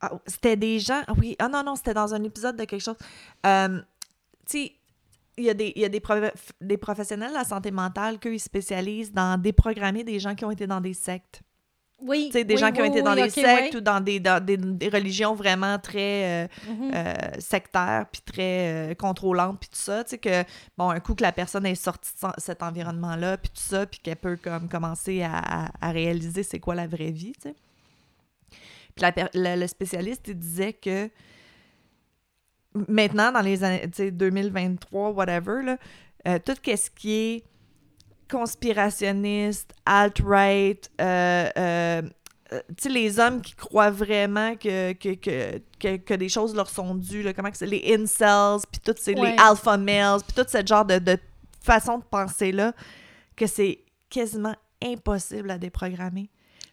Ah, 0.00 0.12
c'était 0.26 0.56
des 0.56 0.78
gens 0.80 1.02
ah 1.06 1.12
oui 1.18 1.36
ah 1.38 1.48
non 1.48 1.62
non 1.62 1.76
c'était 1.76 1.94
dans 1.94 2.14
un 2.14 2.22
épisode 2.22 2.56
de 2.56 2.64
quelque 2.64 2.82
chose 2.82 2.96
tu 2.98 4.58
sais 4.58 4.72
il 5.36 5.44
y 5.44 5.50
a, 5.50 5.54
des, 5.54 5.72
y 5.74 5.84
a 5.84 5.88
des, 5.88 6.02
des 6.60 6.76
professionnels 6.76 7.30
de 7.30 7.34
la 7.34 7.44
santé 7.44 7.70
mentale 7.70 8.18
qu'ils 8.18 8.40
spécialisent 8.40 9.12
dans 9.12 9.40
déprogrammer 9.40 10.04
des 10.04 10.20
gens 10.20 10.34
qui 10.34 10.44
ont 10.44 10.50
été 10.50 10.66
dans 10.66 10.80
des 10.80 10.94
sectes. 10.94 11.42
Oui. 12.00 12.30
Des 12.32 12.44
oui, 12.46 12.56
gens 12.58 12.70
qui 12.72 12.80
ont 12.82 12.84
été 12.84 13.02
dans 13.02 13.14
des 13.14 13.30
sectes 13.30 13.74
ou 13.76 13.80
dans 13.80 14.00
des, 14.00 14.20
dans 14.20 14.44
des, 14.44 14.56
des 14.56 14.88
religions 14.88 15.34
vraiment 15.34 15.78
très 15.78 16.44
euh, 16.44 16.48
Mhm. 16.68 16.90
euh, 16.94 17.14
sectaire, 17.38 18.06
puis 18.12 18.20
très 18.22 18.90
euh, 18.90 18.94
contrôlante, 18.94 19.58
puis 19.60 19.68
tout 19.70 19.78
ça, 19.78 20.04
tu 20.04 20.10
sais, 20.10 20.18
que, 20.18 20.44
bon, 20.76 20.90
un 20.90 21.00
coup 21.00 21.14
que 21.14 21.22
la 21.22 21.32
personne 21.32 21.64
est 21.66 21.74
sortie 21.74 22.12
de 22.22 22.28
cet 22.38 22.62
environnement-là, 22.62 23.38
puis 23.38 23.50
tout 23.50 23.62
ça, 23.62 23.86
puis 23.86 24.00
qu'elle 24.00 24.16
peut, 24.16 24.36
comme, 24.36 24.68
commencer 24.68 25.22
à, 25.22 25.38
à- 25.66 25.70
à 25.80 25.90
réaliser 25.92 26.42
c'est 26.42 26.60
quoi 26.60 26.74
la 26.74 26.86
vraie 26.86 27.10
vie, 27.12 27.32
tu 27.40 27.48
sais. 27.48 27.54
Puis 28.94 29.04
la 29.32 29.56
le, 29.56 29.66
spécialiste, 29.66 30.28
il 30.28 30.38
disait 30.38 30.72
que 30.72 31.08
maintenant, 32.88 33.32
dans 33.32 33.40
les 33.40 33.64
années, 33.64 33.82
tu 33.82 33.90
sais, 33.94 34.10
2023, 34.10 35.10
whatever, 35.10 35.62
là, 35.64 36.38
tout 36.40 36.54
ce 36.64 36.90
qui 36.90 37.10
est 37.12 37.44
conspirationniste, 38.30 39.72
alt-right, 39.86 40.90
euh, 41.00 41.48
euh, 41.56 42.02
euh, 42.52 42.60
tu 42.68 42.74
sais, 42.84 42.88
les 42.88 43.18
hommes 43.18 43.40
qui 43.40 43.54
croient 43.54 43.90
vraiment 43.90 44.54
que, 44.56 44.92
que, 44.92 45.14
que, 45.14 45.58
que, 45.78 45.96
que 45.96 46.14
des 46.14 46.28
choses 46.28 46.54
leur 46.54 46.68
sont 46.68 46.94
dues, 46.94 47.22
là, 47.22 47.32
comment 47.32 47.48
c'est, 47.52 47.66
les 47.66 47.94
incels, 47.94 48.60
puis 48.70 48.80
toutes 48.84 48.98
ces, 48.98 49.14
Ouais. 49.14 49.32
les 49.32 49.38
alpha 49.38 49.76
males, 49.76 50.20
puis 50.26 50.34
tout 50.34 50.48
ce 50.48 50.64
genre 50.64 50.84
de, 50.84 50.98
de 50.98 51.18
façon 51.62 51.98
de 51.98 52.04
penser-là, 52.04 52.72
que 53.36 53.46
c'est 53.46 53.78
quasiment 54.10 54.54
impossible 54.82 55.50
à 55.50 55.58
déprogrammer. 55.58 56.28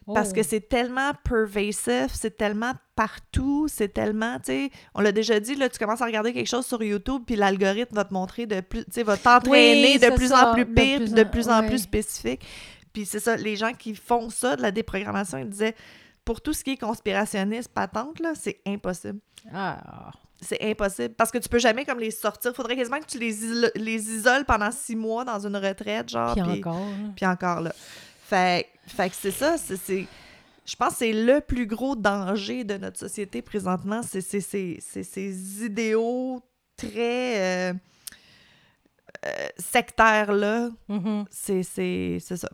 Parce 0.06 0.30
Oh. 0.30 0.34
que 0.34 0.42
c'est 0.42 0.60
tellement 0.68 1.12
pervasif, 1.24 2.08
c'est 2.12 2.36
tellement 2.36 2.72
partout, 2.96 3.66
c'est 3.68 3.88
tellement, 3.92 4.36
tu 4.38 4.46
sais, 4.46 4.70
on 4.94 5.00
l'a 5.00 5.12
déjà 5.12 5.38
dit, 5.40 5.54
là, 5.54 5.68
tu 5.68 5.78
commences 5.78 6.02
à 6.02 6.06
regarder 6.06 6.32
quelque 6.32 6.48
chose 6.48 6.66
sur 6.66 6.82
YouTube, 6.82 7.22
puis 7.26 7.36
l'algorithme 7.36 7.94
va 7.94 8.04
te 8.04 8.12
montrer 8.12 8.46
de 8.46 8.60
plus, 8.60 8.84
tu 8.84 8.92
sais, 8.92 9.02
va 9.02 9.16
t'entraîner 9.16 9.92
Oui, 9.94 9.98
de 9.98 10.14
plus 10.14 10.28
ça, 10.28 10.50
en 10.50 10.54
plus 10.54 10.64
de 10.64 10.72
pire, 10.74 10.96
plus 10.98 11.04
puis 11.12 11.14
de 11.14 11.22
plus 11.24 11.48
en 11.48 11.66
plus 11.66 11.78
spécifique. 11.78 12.44
Puis 12.92 13.06
c'est 13.06 13.20
ça, 13.20 13.36
les 13.36 13.56
gens 13.56 13.72
qui 13.72 13.94
font 13.94 14.28
ça, 14.28 14.56
de 14.56 14.62
la 14.62 14.70
déprogrammation, 14.72 15.38
ils 15.38 15.48
disaient, 15.48 15.74
pour 16.24 16.40
tout 16.40 16.52
ce 16.52 16.62
qui 16.62 16.72
est 16.72 16.76
conspirationniste, 16.76 17.68
patente, 17.72 18.20
là, 18.20 18.32
c'est 18.34 18.60
impossible. 18.66 19.18
Ah. 19.52 20.10
C'est 20.40 20.60
impossible. 20.68 21.14
Parce 21.14 21.30
que 21.30 21.38
tu 21.38 21.48
peux 21.48 21.60
jamais 21.60 21.84
comme 21.84 22.00
les 22.00 22.10
sortir. 22.10 22.52
Faudrait 22.52 22.74
quasiment 22.76 22.98
que 22.98 23.06
tu 23.06 23.18
les 23.18 24.10
isoles 24.10 24.44
pendant 24.44 24.72
six 24.72 24.96
mois 24.96 25.24
dans 25.24 25.38
une 25.46 25.56
retraite, 25.56 26.08
genre. 26.08 26.34
Puis 26.34 26.42
puis- 26.42 26.58
encore. 26.58 26.74
hein. 26.76 27.12
puis 27.14 27.26
encore 27.26 27.60
là. 27.60 27.72
Fait, 28.24 28.66
fait 28.86 29.10
que 29.10 29.16
c'est 29.16 29.30
ça, 29.30 29.56
c'est, 29.58 30.06
je 30.64 30.76
pense 30.76 30.90
que 30.90 30.96
c'est 30.98 31.12
le 31.12 31.40
plus 31.40 31.66
gros 31.66 31.96
danger 31.96 32.64
de 32.64 32.76
notre 32.76 32.98
société 32.98 33.42
présentement, 33.42 34.00
c'est, 34.02 34.20
ces 34.20 35.64
idéaux 35.64 36.40
très 36.76 37.70
euh, 37.70 37.74
euh, 39.26 39.48
sectaires-là. 39.58 40.70
Mhm. 40.88 41.24
C'est, 41.30 41.62
ça. 42.20 42.48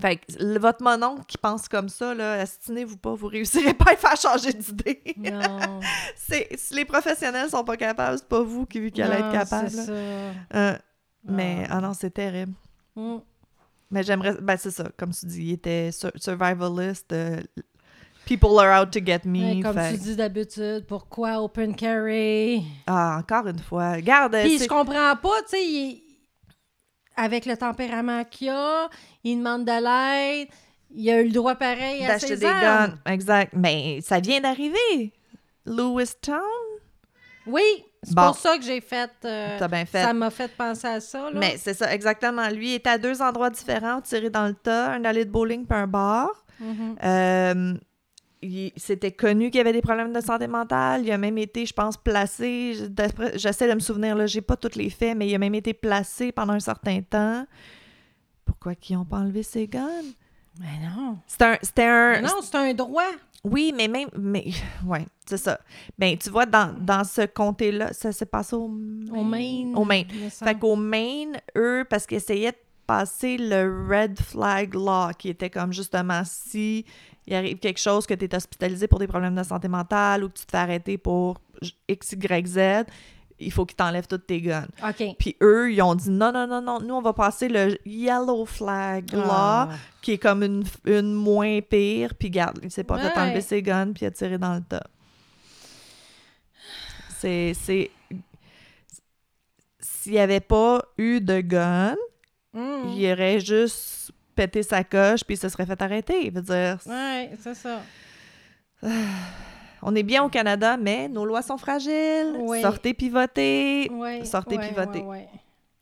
Fait 0.00 0.16
que 0.16 0.24
le- 0.38 0.58
votre 0.58 0.82
mononcle 0.82 1.24
qui 1.26 1.38
pense 1.38 1.68
comme 1.68 1.88
ça, 1.88 2.14
là, 2.14 2.34
astinez-vous 2.40 2.98
pas, 2.98 3.14
vous 3.14 3.28
réussirez 3.28 3.72
pas 3.74 3.86
à 3.88 3.92
le 3.92 3.96
faire 3.98 4.16
changer 4.16 4.52
d'idée. 4.52 5.02
Non. 5.16 5.80
si 6.16 6.74
les 6.74 6.84
professionnels 6.84 7.48
sont 7.48 7.64
pas 7.64 7.76
capables, 7.76 8.18
c'est 8.18 8.28
pas 8.28 8.42
vous 8.42 8.66
qui, 8.66 8.90
qui 8.92 9.02
allez 9.02 9.16
être 9.16 9.32
capable. 9.32 9.70
Ça. 9.70 9.90
Euh, 9.90 10.76
mais, 11.24 11.66
ah 11.70 11.80
non, 11.80 11.94
c'est 11.94 12.10
terrible. 12.10 12.52
Mm. 12.94 13.16
Mais 13.90 14.02
j'aimerais. 14.02 14.36
Ben, 14.40 14.56
c'est 14.56 14.70
ça. 14.70 14.88
Comme 14.96 15.12
tu 15.12 15.26
dis, 15.26 15.42
il 15.44 15.52
était 15.52 15.92
sur- 15.92 16.10
survivalist. 16.16 17.12
euh, 17.12 17.40
people 18.26 18.58
are 18.58 18.82
out 18.82 18.90
to 18.90 18.98
get 19.04 19.20
me. 19.24 19.56
Ouais, 19.56 19.60
comme 19.62 19.74
fait- 19.78 19.92
tu 19.92 19.98
dis 19.98 20.16
d'habitude, 20.16 20.84
pourquoi 20.88 21.40
open 21.42 21.74
carry? 21.76 22.64
Ah, 22.86 23.18
encore 23.20 23.46
une 23.46 23.60
fois. 23.60 23.92
Regarde. 23.92 24.36
Puis 24.42 24.58
je 24.58 24.66
comprends 24.66 25.14
pas, 25.16 25.42
tu 25.42 25.50
sais, 25.50 25.64
il- 25.64 26.02
avec 27.16 27.46
le 27.46 27.56
tempérament 27.56 28.24
qu'il 28.24 28.48
a, 28.50 28.88
il 29.24 29.38
demande 29.38 29.64
de 29.64 29.70
l'aide, 29.70 30.48
il 30.90 31.08
a 31.10 31.20
eu 31.20 31.26
le 31.26 31.32
droit 31.32 31.54
pareil 31.54 32.04
à 32.04 32.08
d'acheter 32.08 32.36
des 32.36 32.44
armes. 32.44 32.94
guns. 33.04 33.12
Exact. 33.12 33.52
Mais 33.56 34.00
ça 34.02 34.18
vient 34.20 34.40
d'arriver. 34.40 35.12
Lewistown? 35.64 36.40
Oui, 37.46 37.62
c'est 38.06 38.14
Bon. 38.14 38.26
pour 38.26 38.36
ça 38.38 38.56
que 38.56 38.64
j'ai 38.64 38.80
fait... 38.80 39.10
euh, 39.24 39.58
T'as 39.58 39.68
bien 39.68 39.84
fait. 39.84 40.02
ça 40.02 40.12
m'a 40.12 40.30
fait 40.30 40.48
penser 40.56 40.86
à 40.86 41.00
ça, 41.00 41.30
là. 41.30 41.38
Mais 41.38 41.56
c'est 41.58 41.74
ça, 41.74 41.92
exactement. 41.92 42.48
Lui 42.48 42.70
il 42.70 42.74
était 42.76 42.90
à 42.90 42.98
deux 42.98 43.20
endroits 43.20 43.50
différents, 43.50 44.00
tiré 44.00 44.30
dans 44.30 44.46
le 44.46 44.54
tas, 44.54 44.92
un 44.92 45.04
allée 45.04 45.24
de 45.24 45.30
bowling 45.30 45.66
puis 45.66 45.78
un 45.78 45.86
bar. 45.86 46.28
Mhm. 46.60 46.96
Euh, 47.04 47.74
il- 48.42 48.72
C'était 48.76 49.10
connu 49.12 49.50
qu'il 49.50 49.58
y 49.58 49.60
avait 49.60 49.72
des 49.72 49.82
problèmes 49.82 50.12
de 50.12 50.20
santé 50.20 50.46
mentale. 50.46 51.02
Il 51.04 51.10
a 51.10 51.18
même 51.18 51.36
été, 51.38 51.66
je 51.66 51.72
pense, 51.74 51.96
placé. 51.96 52.74
J'essaie 53.34 53.68
de 53.68 53.74
me 53.74 53.80
souvenir, 53.80 54.14
là, 54.14 54.26
j'ai 54.26 54.40
pas 54.42 54.56
tous 54.56 54.76
les 54.76 54.88
faits, 54.90 55.16
mais 55.16 55.26
il 55.28 55.34
a 55.34 55.38
même 55.38 55.54
été 55.54 55.74
placé 55.74 56.30
pendant 56.32 56.52
un 56.54 56.60
certain 56.60 57.00
temps. 57.02 57.44
Pourquoi 58.44 58.74
qu'ils 58.76 58.96
ont 58.96 59.04
pas 59.04 59.16
enlevé 59.18 59.42
ses 59.42 59.66
guns? 59.66 59.88
Mais 60.60 60.66
non. 60.88 61.18
C'était 61.26 61.44
un. 61.44 61.58
C'était 61.60 61.84
un 61.84 62.20
Non, 62.22 62.28
c'est 62.42 62.54
un 62.56 62.72
droit. 62.72 63.02
Oui, 63.44 63.72
mais 63.76 63.88
même. 63.88 64.08
Mais, 64.18 64.46
ouais, 64.86 65.06
c'est 65.26 65.36
ça. 65.36 65.60
Ben, 65.98 66.16
tu 66.16 66.30
vois, 66.30 66.46
dans, 66.46 66.74
dans 66.78 67.04
ce 67.04 67.26
comté-là, 67.26 67.92
ça 67.92 68.12
s'est 68.12 68.26
passé 68.26 68.56
au 68.56 68.68
Maine. 68.68 69.10
Au 69.14 69.24
Maine. 69.24 69.76
Au 69.76 69.84
Maine. 69.84 70.06
Fait 70.30 70.58
qu'au 70.58 70.76
Maine, 70.76 71.40
eux, 71.56 71.84
parce 71.88 72.06
qu'ils 72.06 72.18
essayaient 72.18 72.52
de 72.52 72.56
passer 72.86 73.36
le 73.36 73.86
Red 73.88 74.18
Flag 74.20 74.74
Law, 74.74 75.10
qui 75.18 75.28
était 75.28 75.50
comme 75.50 75.72
justement 75.72 76.22
si 76.24 76.84
il 77.26 77.34
arrive 77.34 77.58
quelque 77.58 77.80
chose 77.80 78.06
que 78.06 78.14
tu 78.14 78.24
es 78.24 78.34
hospitalisé 78.34 78.86
pour 78.86 79.00
des 79.00 79.08
problèmes 79.08 79.34
de 79.34 79.42
santé 79.42 79.66
mentale 79.66 80.22
ou 80.24 80.28
que 80.28 80.34
tu 80.34 80.46
te 80.46 80.50
fais 80.52 80.58
arrêter 80.58 80.96
pour 80.96 81.40
X, 81.88 82.12
Y, 82.12 82.46
Z, 82.46 82.58
il 83.38 83.52
faut 83.52 83.66
qu'ils 83.66 83.76
t'enlèvent 83.76 84.06
toutes 84.06 84.26
tes 84.26 84.40
guns. 84.40 84.66
OK. 84.82 85.14
Puis 85.18 85.36
eux, 85.42 85.72
ils 85.72 85.82
ont 85.82 85.94
dit 85.94 86.10
non, 86.10 86.32
non, 86.32 86.46
non, 86.46 86.62
non, 86.62 86.80
nous, 86.80 86.94
on 86.94 87.02
va 87.02 87.12
passer 87.12 87.48
le 87.48 87.76
Yellow 87.86 88.44
Flag 88.46 89.04
Ah. 89.14 89.68
qui 90.02 90.12
est 90.12 90.18
comme 90.18 90.42
une, 90.42 90.64
une 90.84 91.12
moins 91.12 91.60
pire. 91.60 92.14
Puis 92.14 92.30
garde, 92.30 92.58
il 92.62 92.70
s'est 92.70 92.84
pas 92.84 92.98
fait 92.98 93.08
Ouais. 93.14 93.18
enlever 93.18 93.40
ses 93.42 93.62
guns, 93.62 93.92
puis 93.92 94.04
il 94.04 94.06
a 94.08 94.10
tiré 94.10 94.38
dans 94.38 94.54
le 94.54 94.62
tas. 94.62 94.86
C'est. 97.18 97.52
c'est... 97.54 97.90
S'il 99.78 100.12
n'y 100.12 100.18
avait 100.18 100.40
pas 100.40 100.82
eu 100.98 101.20
de 101.20 101.40
gun, 101.40 101.96
Mm. 102.52 102.88
il 102.96 103.12
aurait 103.12 103.40
juste 103.40 104.12
pété 104.34 104.62
sa 104.62 104.82
coche, 104.82 105.24
puis 105.24 105.34
il 105.34 105.38
se 105.38 105.48
serait 105.50 105.66
fait 105.66 105.80
arrêter. 105.82 106.26
Je 106.26 106.30
veux 106.30 106.40
dire, 106.42 106.78
Ouais, 106.86 107.30
c'est 107.42 107.54
ça. 107.54 107.80
On 109.82 109.94
est 109.94 110.02
bien 110.02 110.22
au 110.24 110.28
Canada, 110.28 110.76
mais 110.76 111.08
nos 111.08 111.24
lois 111.24 111.42
sont 111.42 111.58
fragiles. 111.58 112.34
Oui. 112.38 112.62
Sortez 112.62 112.94
pivoter. 112.94 113.90
Sortez 114.24 114.58
pivoter. 114.58 115.04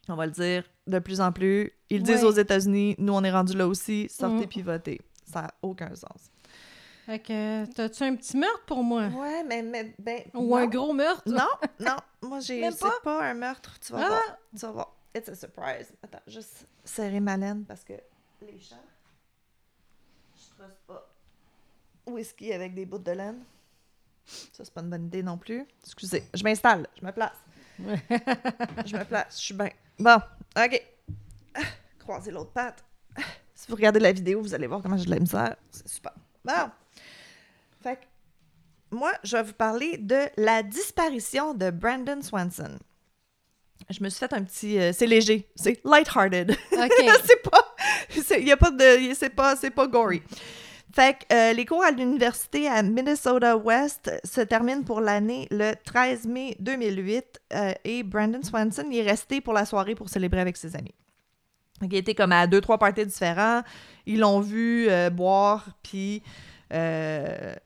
On 0.08 0.16
va 0.16 0.26
le 0.26 0.32
dire 0.32 0.64
de 0.86 0.98
plus 0.98 1.20
en 1.20 1.32
plus. 1.32 1.72
Ils 1.90 1.98
le 1.98 2.02
disent 2.04 2.24
aux 2.24 2.30
États-Unis, 2.32 2.94
nous 2.98 3.12
on 3.14 3.22
est 3.24 3.30
rendu 3.32 3.56
là 3.56 3.66
aussi. 3.66 4.08
Sortez 4.10 4.44
Mm. 4.44 4.48
pivoter. 4.48 5.00
Ça 5.30 5.42
n'a 5.42 5.50
aucun 5.62 5.94
sens. 5.94 6.30
Fait 7.06 7.18
que, 7.18 7.66
t'as-tu 7.66 8.02
un 8.02 8.14
petit 8.16 8.36
meurtre 8.36 8.64
pour 8.66 8.82
moi? 8.82 9.08
Ouais, 9.08 9.42
mais, 9.44 9.60
mais 9.62 9.94
ben, 9.98 10.22
Ou 10.34 10.56
un 10.56 10.66
gros 10.66 10.92
meurtre? 10.94 11.22
Non, 11.26 11.48
non, 11.80 11.96
moi 12.22 12.40
j'ai 12.40 12.70
c'est 12.70 12.78
pas? 12.80 12.94
pas 13.02 13.22
un 13.24 13.34
meurtre, 13.34 13.78
tu 13.80 13.92
vas 13.92 13.98
Ah! 14.04 14.08
voir. 14.08 14.22
Tu 14.56 14.60
vas 14.66 14.72
voir. 14.72 14.94
It's 15.14 15.28
a 15.28 15.34
surprise. 15.34 15.92
Attends, 16.02 16.22
juste 16.26 16.66
serrer 16.82 17.20
ma 17.20 17.36
laine 17.36 17.64
parce 17.66 17.84
que 17.84 17.92
les 18.42 18.58
chats, 18.58 18.76
je 20.36 20.54
trosse 20.56 20.78
pas 20.86 21.06
whisky 22.06 22.52
avec 22.52 22.74
des 22.74 22.86
bouts 22.86 22.98
de 22.98 23.12
laine. 23.12 23.42
Ça, 24.26 24.64
c'est 24.64 24.72
pas 24.72 24.80
une 24.80 24.90
bonne 24.90 25.06
idée 25.06 25.22
non 25.22 25.36
plus. 25.38 25.66
Excusez, 25.82 26.24
je 26.32 26.42
m'installe, 26.42 26.86
je 27.00 27.04
me 27.04 27.12
place. 27.12 27.36
je 27.78 28.96
me 28.96 29.04
place, 29.04 29.36
je 29.38 29.42
suis 29.44 29.54
bien. 29.54 29.70
Bon, 29.98 30.18
OK. 30.56 30.82
Croisez 31.98 32.30
l'autre 32.30 32.52
patte. 32.52 32.84
Si 33.54 33.68
vous 33.68 33.76
regardez 33.76 34.00
la 34.00 34.12
vidéo, 34.12 34.42
vous 34.42 34.54
allez 34.54 34.66
voir 34.66 34.82
comment 34.82 34.96
j'ai 34.96 35.06
de 35.06 35.10
la 35.10 35.20
misère. 35.20 35.56
C'est 35.70 35.88
super. 35.88 36.12
Bon. 36.44 36.70
Fait 37.82 37.96
que 37.96 38.04
moi, 38.90 39.12
je 39.22 39.36
vais 39.36 39.42
vous 39.42 39.52
parler 39.52 39.98
de 39.98 40.28
la 40.36 40.62
disparition 40.62 41.54
de 41.54 41.70
Brandon 41.70 42.20
Swanson. 42.22 42.78
Je 43.90 44.02
me 44.02 44.08
suis 44.08 44.18
fait 44.18 44.32
un 44.32 44.42
petit. 44.44 44.78
euh, 44.78 44.92
c'est 44.92 45.06
léger, 45.06 45.50
c'est 45.56 45.82
lighthearted. 45.84 46.50
OK. 46.72 46.92
c'est 47.24 47.42
pas. 47.42 47.74
Il 48.38 48.46
y 48.48 48.52
a 48.52 48.56
pas 48.56 48.70
de. 48.70 49.14
C'est 49.14 49.30
pas, 49.30 49.56
c'est 49.56 49.70
pas 49.70 49.86
gory. 49.86 50.22
Fait 50.94 51.18
que 51.18 51.34
euh, 51.34 51.52
les 51.54 51.66
cours 51.66 51.82
à 51.82 51.90
l'université 51.90 52.68
à 52.68 52.80
Minnesota 52.84 53.56
West 53.56 54.12
se 54.22 54.40
terminent 54.40 54.84
pour 54.84 55.00
l'année 55.00 55.48
le 55.50 55.72
13 55.84 56.28
mai 56.28 56.56
2008 56.60 57.40
euh, 57.52 57.72
et 57.82 58.04
Brandon 58.04 58.40
Swanson 58.44 58.84
il 58.88 58.98
est 58.98 59.10
resté 59.10 59.40
pour 59.40 59.54
la 59.54 59.64
soirée 59.64 59.96
pour 59.96 60.08
célébrer 60.08 60.40
avec 60.40 60.56
ses 60.56 60.76
amis. 60.76 60.94
Donc, 61.80 61.92
il 61.92 61.96
était 61.96 62.14
comme 62.14 62.30
à 62.30 62.46
deux, 62.46 62.60
trois 62.60 62.78
parties 62.78 63.04
différents. 63.04 63.62
Ils 64.06 64.20
l'ont 64.20 64.38
vu 64.38 64.88
euh, 64.88 65.10
boire 65.10 65.66
puis 65.82 66.22
faire 66.70 67.58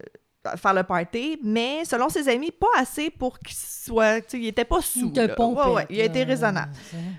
le 0.72 0.82
party, 0.82 1.38
mais 1.44 1.84
selon 1.84 2.08
ses 2.08 2.30
amis, 2.30 2.50
pas 2.50 2.66
assez 2.78 3.10
pour 3.10 3.38
qu'il 3.40 3.54
soit. 3.54 4.32
Il 4.32 4.46
était 4.46 4.64
pas 4.64 4.80
sous. 4.80 5.12
pompait, 5.36 5.68
Ouais, 5.68 5.74
ouais, 5.74 5.86
il 5.90 6.00
a 6.00 6.04
été 6.04 6.24
raisonnable. 6.24 6.72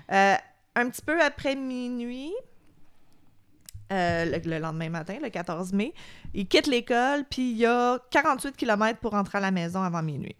un 0.08 0.88
petit 0.90 1.02
peu 1.02 1.22
après 1.22 1.54
minuit, 1.54 2.32
euh, 3.92 4.24
le, 4.24 4.38
le 4.50 4.58
lendemain 4.58 4.88
matin, 4.88 5.16
le 5.22 5.28
14 5.30 5.72
mai, 5.72 5.92
il 6.34 6.46
quitte 6.46 6.66
l'école, 6.66 7.24
puis 7.28 7.50
il 7.52 7.56
y 7.58 7.66
a 7.66 7.98
48 8.10 8.56
km 8.56 8.98
pour 9.00 9.12
rentrer 9.12 9.38
à 9.38 9.40
la 9.40 9.50
maison 9.50 9.82
avant 9.82 10.02
minuit. 10.02 10.36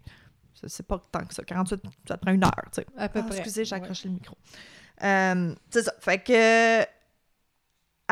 C'est 0.67 0.85
pas 0.85 1.03
tant 1.11 1.25
que 1.25 1.33
ça. 1.33 1.43
48, 1.43 1.81
ça 2.07 2.17
te 2.17 2.21
prend 2.21 2.31
une 2.33 2.43
heure, 2.43 2.51
tu 2.71 2.81
sais. 2.81 2.85
À 2.95 3.09
peu 3.09 3.19
Ah, 3.19 3.23
près. 3.27 3.37
Excusez, 3.37 3.65
j'ai 3.65 3.75
Ouais. 3.75 3.81
accroché 3.81 4.07
le 4.07 4.13
micro. 4.13 4.37
Euh, 5.03 5.55
c'est 5.71 5.81
ça. 5.83 5.93
Fait 5.99 6.19
que. 6.19 6.81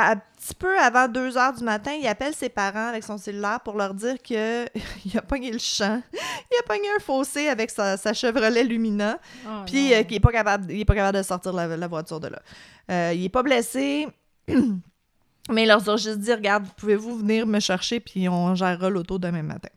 Un 0.01 0.15
petit 0.15 0.55
peu 0.55 0.79
avant 0.79 1.09
2 1.09 1.37
heures 1.37 1.51
du 1.53 1.63
matin, 1.63 1.91
il 1.91 2.07
appelle 2.07 2.33
ses 2.33 2.47
parents 2.47 2.87
avec 2.87 3.03
son 3.03 3.17
cellulaire 3.17 3.59
pour 3.59 3.75
leur 3.75 3.93
dire 3.93 4.15
que 4.23 4.65
il 5.05 5.17
a 5.17 5.21
pogné 5.21 5.51
le 5.51 5.59
champ. 5.59 6.01
Il 6.13 6.57
a 6.57 6.63
pogné 6.65 6.87
un 6.95 6.99
fossé 6.99 7.49
avec 7.49 7.69
sa, 7.69 7.97
sa 7.97 8.13
Chevrolet 8.13 8.63
Lumina. 8.63 9.19
Ah, 9.45 9.63
Puis 9.67 9.93
euh, 9.93 10.03
qu'il 10.03 10.15
est 10.15 10.19
pas 10.21 10.31
capable, 10.31 10.71
il 10.71 10.79
est 10.79 10.85
pas 10.85 10.95
capable 10.95 11.17
de 11.17 11.23
sortir 11.23 11.51
la, 11.51 11.75
la 11.75 11.87
voiture 11.87 12.21
de 12.21 12.29
là. 12.29 13.13
Il 13.13 13.25
est 13.25 13.29
pas 13.29 13.43
blessé, 13.43 14.07
mais 15.49 15.63
il 15.63 15.67
leur 15.67 15.87
a 15.87 15.97
juste 15.97 16.19
dit 16.19 16.33
regarde, 16.33 16.65
pouvez-vous 16.77 17.17
venir 17.17 17.45
me 17.47 17.59
chercher 17.59 17.99
puis 17.99 18.29
on 18.29 18.55
gérera 18.55 18.89
l'auto 18.89 19.17
demain 19.17 19.43
matin. 19.43 19.69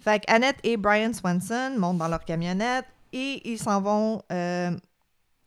Fait 0.00 0.20
que 0.20 0.32
Annette 0.32 0.58
et 0.62 0.76
Brian 0.76 1.12
Swanson 1.12 1.74
montent 1.78 1.98
dans 1.98 2.08
leur 2.08 2.24
camionnette 2.24 2.86
et 3.12 3.40
ils 3.44 3.58
s'en 3.58 3.80
vont 3.80 4.22
euh, 4.30 4.70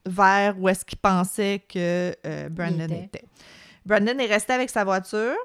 vers 0.06 0.60
où 0.60 0.68
est-ce 0.68 0.84
qu'ils 0.84 0.98
pensaient 0.98 1.64
que 1.68 2.14
euh, 2.26 2.50
Brandon 2.50 2.86
était. 2.86 3.04
était. 3.04 3.26
Brandon 3.86 4.18
est 4.20 4.26
resté 4.26 4.54
avec 4.54 4.70
sa 4.70 4.84
voiture. 4.84 5.36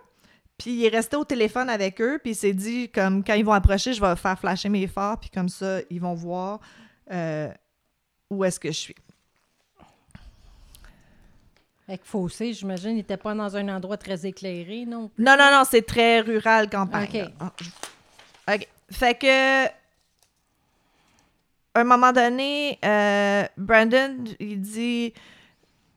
Puis 0.59 0.71
il 0.71 0.85
est 0.85 0.89
resté 0.89 1.17
au 1.17 1.25
téléphone 1.25 1.69
avec 1.69 2.01
eux, 2.01 2.19
puis 2.23 2.33
il 2.33 2.37
s'est 2.37 2.53
dit, 2.53 2.89
comme, 2.89 3.25
quand 3.25 3.35
ils 3.35 3.45
vont 3.45 3.53
approcher, 3.53 3.93
je 3.93 4.01
vais 4.01 4.15
faire 4.15 4.39
flasher 4.39 4.69
mes 4.69 4.87
phares, 4.87 5.19
puis 5.19 5.31
comme 5.31 5.49
ça, 5.49 5.81
ils 5.91 6.01
vont 6.01 6.15
voir 6.15 6.61
euh, 7.11 7.51
où 8.31 8.45
est-ce 8.45 8.61
que 8.61 8.69
je 8.69 8.79
suis. 8.79 8.95
Avec 11.87 12.01
Fossé, 12.05 12.53
j'imagine, 12.55 12.91
il 12.93 12.97
n'était 12.97 13.17
pas 13.19 13.35
dans 13.35 13.57
un 13.57 13.69
endroit 13.69 13.97
très 13.99 14.25
éclairé, 14.27 14.87
non? 14.87 15.11
Non, 15.19 15.37
non, 15.39 15.51
non, 15.53 15.63
c'est 15.71 15.83
très 15.83 16.21
rural 16.21 16.71
campagne. 16.71 17.05
Ok. 17.09 17.15
là. 17.15 17.31
Ah, 17.41 18.55
OK. 18.55 18.69
Fait 18.91 19.15
que. 19.19 19.67
À 21.77 21.81
un 21.81 21.85
moment 21.85 22.13
donné, 22.13 22.79
euh, 22.85 23.45
Brandon, 23.59 24.17
il 24.39 24.61
dit 24.61 25.13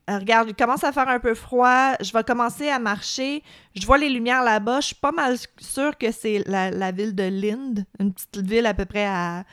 Euh, 0.10 0.18
Regarde, 0.18 0.50
il 0.50 0.56
commence 0.56 0.84
à 0.84 0.92
faire 0.92 1.08
un 1.08 1.20
peu 1.20 1.36
froid. 1.36 1.94
Je 2.02 2.12
vais 2.12 2.24
commencer 2.24 2.68
à 2.70 2.80
marcher. 2.80 3.44
Je 3.76 3.86
vois 3.86 3.98
les 3.98 4.10
lumières 4.10 4.44
là-bas. 4.44 4.82
Je 4.82 4.88
suis 4.88 4.96
pas 4.96 5.12
mal 5.12 5.38
sûre 5.60 5.98
que 5.98 6.12
c'est 6.12 6.44
la, 6.48 6.72
la 6.72 6.92
ville 6.92 7.14
de 7.14 7.24
Lind, 7.24 7.86
une 8.00 8.14
petite 8.14 8.38
ville 8.38 8.66
à 8.66 8.74
peu 8.74 8.86
près 8.86 9.06
à 9.06 9.44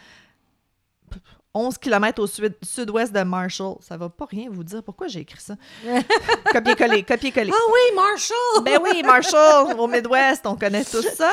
11 1.54 1.78
km 1.78 2.20
au 2.22 2.26
sud- 2.26 2.56
sud-ouest 2.62 3.12
de 3.12 3.22
Marshall. 3.22 3.76
Ça 3.80 3.96
va 3.96 4.08
pas 4.08 4.24
rien 4.26 4.48
vous 4.50 4.64
dire. 4.64 4.82
Pourquoi 4.82 5.06
j'ai 5.08 5.20
écrit 5.20 5.40
ça? 5.40 5.54
copier-coller, 6.52 7.02
copier-coller. 7.04 7.52
Ah 7.54 7.70
oui, 7.72 7.94
Marshall! 7.96 8.64
Ben 8.64 8.78
oui, 8.82 9.02
Marshall, 9.04 9.74
au 9.78 9.86
Midwest, 9.86 10.46
on 10.46 10.56
connaît 10.56 10.84
tout 10.84 11.02
ça. 11.02 11.30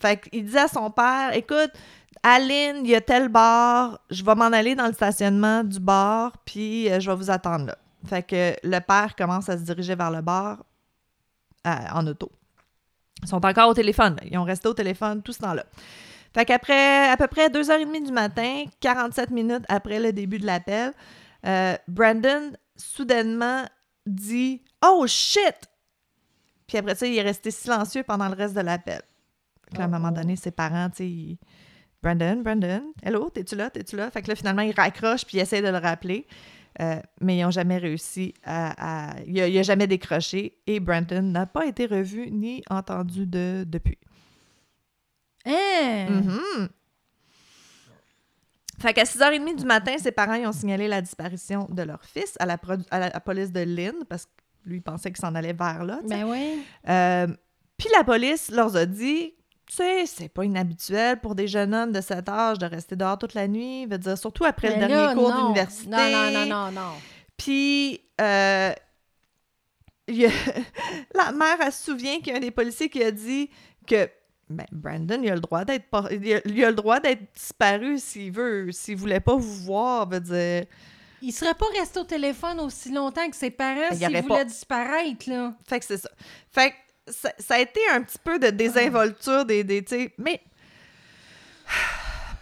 Fait 0.00 0.18
qu'il 0.20 0.44
dit 0.44 0.58
à 0.58 0.68
son 0.68 0.90
père, 0.90 1.34
écoute, 1.34 1.70
Aline, 2.22 2.82
il 2.84 2.90
y 2.90 2.94
a 2.94 3.00
tel 3.00 3.28
bar, 3.28 3.98
je 4.10 4.22
vais 4.24 4.34
m'en 4.34 4.44
aller 4.52 4.74
dans 4.74 4.86
le 4.86 4.92
stationnement 4.92 5.64
du 5.64 5.80
bar, 5.80 6.32
puis 6.44 6.88
euh, 6.90 7.00
je 7.00 7.10
vais 7.10 7.16
vous 7.16 7.30
attendre 7.30 7.66
là. 7.66 7.76
Fait 8.06 8.22
que 8.22 8.54
le 8.62 8.78
père 8.80 9.16
commence 9.16 9.48
à 9.48 9.56
se 9.56 9.62
diriger 9.62 9.94
vers 9.94 10.10
le 10.10 10.20
bar 10.20 10.58
euh, 11.66 11.70
en 11.92 12.06
auto. 12.06 12.30
Ils 13.22 13.28
sont 13.28 13.44
encore 13.44 13.68
au 13.70 13.74
téléphone. 13.74 14.16
là. 14.16 14.22
Ils 14.30 14.36
ont 14.38 14.44
resté 14.44 14.68
au 14.68 14.74
téléphone 14.74 15.22
tout 15.22 15.32
ce 15.32 15.38
temps-là. 15.38 15.64
Fait 16.34 16.44
qu'après 16.44 17.08
à 17.10 17.16
peu 17.16 17.26
près 17.26 17.48
2h30 17.48 18.06
du 18.06 18.12
matin, 18.12 18.64
47 18.80 19.30
minutes 19.30 19.64
après 19.68 20.00
le 20.00 20.12
début 20.12 20.38
de 20.38 20.46
l'appel, 20.46 20.92
euh, 21.46 21.76
Brandon 21.88 22.52
soudainement 22.76 23.64
dit 24.06 24.62
Oh 24.84 25.04
shit! 25.06 25.56
Puis 26.66 26.78
après 26.78 26.94
ça, 26.94 27.06
il 27.06 27.16
est 27.16 27.22
resté 27.22 27.50
silencieux 27.50 28.02
pendant 28.02 28.28
le 28.28 28.34
reste 28.34 28.54
de 28.54 28.60
l'appel. 28.62 29.02
Là, 29.76 29.82
à 29.82 29.84
un 29.84 29.88
moment 29.88 30.08
Oh. 30.12 30.14
donné, 30.14 30.36
ses 30.36 30.50
parents, 30.50 30.88
tu 30.90 30.96
sais, 30.96 31.08
ils- 31.08 31.38
Brandon, 32.02 32.40
Brandon, 32.42 32.82
hello, 33.02 33.30
t'es-tu 33.30 33.54
là, 33.54 33.70
t'es-tu 33.70 33.96
là? 33.96 34.10
Fait 34.10 34.22
que 34.22 34.28
là, 34.28 34.34
finalement, 34.34 34.62
il 34.62 34.72
raccroche 34.74 35.24
puis 35.24 35.38
il 35.38 35.40
essaie 35.40 35.62
de 35.62 35.68
le 35.68 35.78
rappeler. 35.78 36.26
Euh, 36.80 36.96
mais 37.20 37.36
ils 37.36 37.42
n'ont 37.42 37.50
jamais 37.50 37.76
réussi 37.76 38.32
à. 38.44 39.10
à- 39.12 39.20
Il, 39.26 39.38
a, 39.40 39.46
il 39.46 39.58
a 39.58 39.62
jamais 39.62 39.86
décroché 39.86 40.58
et 40.66 40.80
Brandon 40.80 41.20
n'a 41.22 41.44
pas 41.46 41.66
été 41.66 41.84
revu 41.86 42.30
ni 42.30 42.62
entendu 42.70 43.26
de 43.26 43.64
depuis. 43.68 43.98
Hein? 45.46 46.06
Mhm. 46.10 46.68
Fait 48.80 48.92
qu'à 48.94 49.04
6h30 49.04 49.56
du 49.56 49.64
matin, 49.64 49.96
ses 49.98 50.10
parents 50.12 50.34
ils 50.34 50.46
ont 50.46 50.52
signalé 50.52 50.88
la 50.88 51.00
disparition 51.00 51.68
de 51.70 51.82
leur 51.82 52.02
fils 52.04 52.34
à 52.40 52.46
la, 52.46 52.56
à 52.90 53.20
police 53.20 53.52
de 53.52 53.60
Lynn 53.60 53.94
parce 54.08 54.24
que 54.26 54.30
lui 54.66 54.80
pensait 54.80 55.10
qu'il 55.12 55.20
s'en 55.20 55.34
allait 55.34 55.52
vers 55.52 55.84
là. 55.84 56.00
Ben 56.04 56.24
oui. 56.24 56.62
Euh, 56.88 57.26
Puis 57.76 57.88
la 57.96 58.02
police 58.04 58.50
leur 58.50 58.74
a 58.76 58.86
dit 58.86 59.34
Tu 59.66 59.74
sais, 59.76 60.06
c'est 60.06 60.28
pas 60.28 60.44
inhabituel 60.44 61.20
pour 61.20 61.34
des 61.36 61.46
jeunes 61.46 61.74
hommes 61.74 61.92
de 61.92 62.00
cet 62.00 62.28
âge 62.28 62.58
de 62.58 62.66
rester 62.66 62.96
dehors 62.96 63.18
toute 63.18 63.34
la 63.34 63.46
nuit. 63.46 63.86
Veut 63.86 63.98
dire, 63.98 64.18
surtout 64.18 64.44
après 64.44 64.68
Mais 64.68 64.74
le 64.74 64.80
dernier 64.80 64.94
là, 64.94 65.14
cours 65.14 65.32
d'université. 65.32 65.88
Non, 65.90 66.10
non, 66.10 66.30
non, 66.32 66.46
non, 66.46 66.72
non. 66.72 66.92
Puis, 67.36 68.00
euh, 68.20 68.72
a- 68.72 68.74
la 71.14 71.32
mère, 71.32 71.56
elle 71.64 71.72
se 71.72 71.84
souvient 71.84 72.18
qu'il 72.18 72.28
y 72.28 72.32
a 72.32 72.36
un 72.36 72.40
des 72.40 72.50
policiers 72.50 72.88
qui 72.88 73.02
a 73.02 73.10
dit 73.12 73.48
que 73.86 74.08
ben, 74.52 74.66
Brandon, 74.72 75.20
il 75.22 75.30
a 75.30 75.34
le 75.34 75.40
droit 75.40 75.64
d'être 75.64 75.88
por- 75.90 76.10
il 76.12 76.34
a, 76.34 76.40
il 76.44 76.64
a 76.64 76.70
le 76.70 76.76
droit 76.76 77.00
d'être 77.00 77.22
disparu 77.34 77.98
s'il 77.98 78.32
veut, 78.32 78.70
s'il 78.72 78.96
voulait 78.96 79.20
pas 79.20 79.34
vous 79.36 79.54
voir, 79.64 80.08
veut 80.08 80.20
dire. 80.20 80.64
Il 81.20 81.32
serait 81.32 81.54
pas 81.54 81.66
resté 81.78 82.00
au 82.00 82.04
téléphone 82.04 82.58
aussi 82.60 82.90
longtemps 82.92 83.28
que 83.30 83.36
ses 83.36 83.50
parents 83.50 83.76
Ben, 83.90 83.96
il 83.96 83.96
s'il 83.98 84.06
voulait 84.08 84.22
pas- 84.22 84.44
disparaître, 84.44 85.28
là. 85.30 85.54
Fait 85.68 85.78
que 85.78 85.84
c'est 85.86 85.98
ça. 85.98 86.10
Fait 86.50 86.70
que 86.70 87.12
ça, 87.12 87.32
ça 87.38 87.54
a 87.54 87.58
été 87.60 87.80
un 87.92 88.02
petit 88.02 88.18
peu 88.22 88.38
de 88.38 88.50
désinvolture 88.50 89.44
des, 89.44 89.62
des 89.64 89.84
mais 90.18 90.40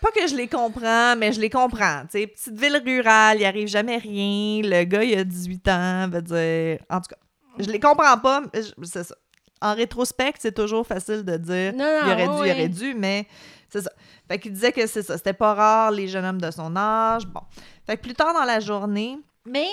pas 0.00 0.10
que 0.12 0.26
je 0.26 0.34
les 0.34 0.48
comprends, 0.48 1.14
mais 1.16 1.32
je 1.32 1.40
les 1.40 1.50
comprends, 1.50 2.02
tu 2.10 2.18
sais, 2.20 2.26
petite 2.26 2.58
ville 2.58 2.80
rurale, 2.84 3.38
il 3.38 3.44
arrive 3.44 3.68
jamais 3.68 3.98
rien, 3.98 4.62
le 4.64 4.84
gars 4.84 5.04
il 5.04 5.18
a 5.18 5.24
18 5.24 5.68
ans, 5.68 6.08
veut 6.08 6.22
dire 6.22 6.78
en 6.88 7.00
tout 7.00 7.08
cas, 7.10 7.16
je 7.58 7.66
les 7.70 7.78
comprends 7.80 8.16
pas, 8.18 8.42
c'est 8.82 9.04
ça. 9.04 9.14
En 9.62 9.74
rétrospect, 9.74 10.34
c'est 10.38 10.54
toujours 10.54 10.86
facile 10.86 11.22
de 11.24 11.36
dire 11.36 11.72
Non, 11.74 11.84
non, 11.84 12.00
il 12.06 12.12
aurait 12.12 12.26
dû, 12.28 12.32
oui. 12.40 12.48
il 12.48 12.52
aurait 12.52 12.68
dû, 12.68 12.94
mais 12.94 13.26
c'est 13.68 13.82
ça. 13.82 13.90
Fait 14.28 14.38
qu'il 14.38 14.52
disait 14.52 14.72
que 14.72 14.86
c'est 14.86 15.02
ça, 15.02 15.16
c'était 15.18 15.32
pas 15.32 15.54
rare 15.54 15.90
les 15.90 16.08
jeunes 16.08 16.24
hommes 16.24 16.40
de 16.40 16.50
son 16.50 16.74
âge. 16.76 17.26
Bon. 17.26 17.40
Fait 17.86 17.96
que 17.96 18.02
plus 18.02 18.14
tard 18.14 18.32
dans 18.32 18.44
la 18.44 18.60
journée, 18.60 19.18
Mais 19.44 19.66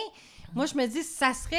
moi, 0.55 0.65
je 0.65 0.75
me 0.75 0.85
dis, 0.87 1.03
ça 1.03 1.33
serait. 1.33 1.55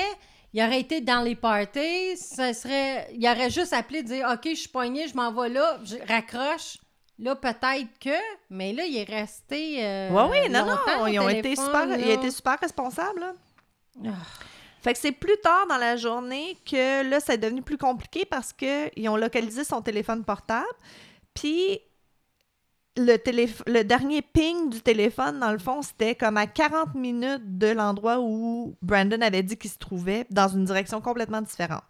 Il 0.54 0.62
aurait 0.62 0.80
été 0.80 1.00
dans 1.02 1.20
les 1.20 1.34
parties, 1.34 2.16
ça 2.16 2.52
serait. 2.54 3.08
Il 3.14 3.26
aurait 3.28 3.50
juste 3.50 3.72
appelé, 3.74 4.02
dire 4.02 4.26
OK, 4.32 4.48
je 4.50 4.54
suis 4.60 4.68
poigné, 4.68 5.06
je 5.06 5.14
m'en 5.14 5.30
vais 5.32 5.50
là, 5.50 5.78
je 5.84 5.96
raccroche. 6.08 6.78
Là, 7.18 7.34
peut-être 7.34 7.98
que. 8.00 8.16
Mais 8.48 8.72
là, 8.72 8.84
il 8.86 8.96
est 8.96 9.04
resté. 9.04 9.84
Euh, 9.84 10.08
Oui, 10.10 10.22
oui, 10.44 10.50
non, 10.50 10.64
non, 10.66 11.06
ils 11.06 11.18
ont 11.18 11.28
été 11.28 11.54
super, 11.56 11.86
là. 11.86 11.96
il 11.98 12.10
a 12.10 12.14
été 12.14 12.30
super 12.30 12.58
responsable. 12.60 13.20
là. 14.02 14.12
Fait 14.82 14.92
que 14.92 14.98
c'est 14.98 15.12
plus 15.12 15.36
tard 15.42 15.66
dans 15.68 15.76
la 15.76 15.96
journée 15.96 16.56
que 16.64 17.08
là, 17.08 17.18
c'est 17.20 17.38
devenu 17.38 17.62
plus 17.62 17.78
compliqué 17.78 18.24
parce 18.24 18.52
qu'ils 18.52 19.08
ont 19.08 19.16
localisé 19.16 19.64
son 19.64 19.82
téléphone 19.82 20.24
portable. 20.24 20.66
Puis 21.34 21.80
le, 22.96 23.16
le 23.66 23.82
dernier 23.82 24.22
ping 24.22 24.70
du 24.70 24.80
téléphone, 24.80 25.38
dans 25.40 25.52
le 25.52 25.58
fond, 25.58 25.82
c'était 25.82 26.14
comme 26.14 26.36
à 26.36 26.46
40 26.46 26.94
minutes 26.94 27.58
de 27.58 27.68
l'endroit 27.68 28.18
où 28.20 28.76
Brandon 28.82 29.20
avait 29.20 29.42
dit 29.42 29.56
qu'il 29.56 29.70
se 29.70 29.78
trouvait, 29.78 30.26
dans 30.30 30.48
une 30.48 30.64
direction 30.64 31.00
complètement 31.00 31.42
différente. 31.42 31.84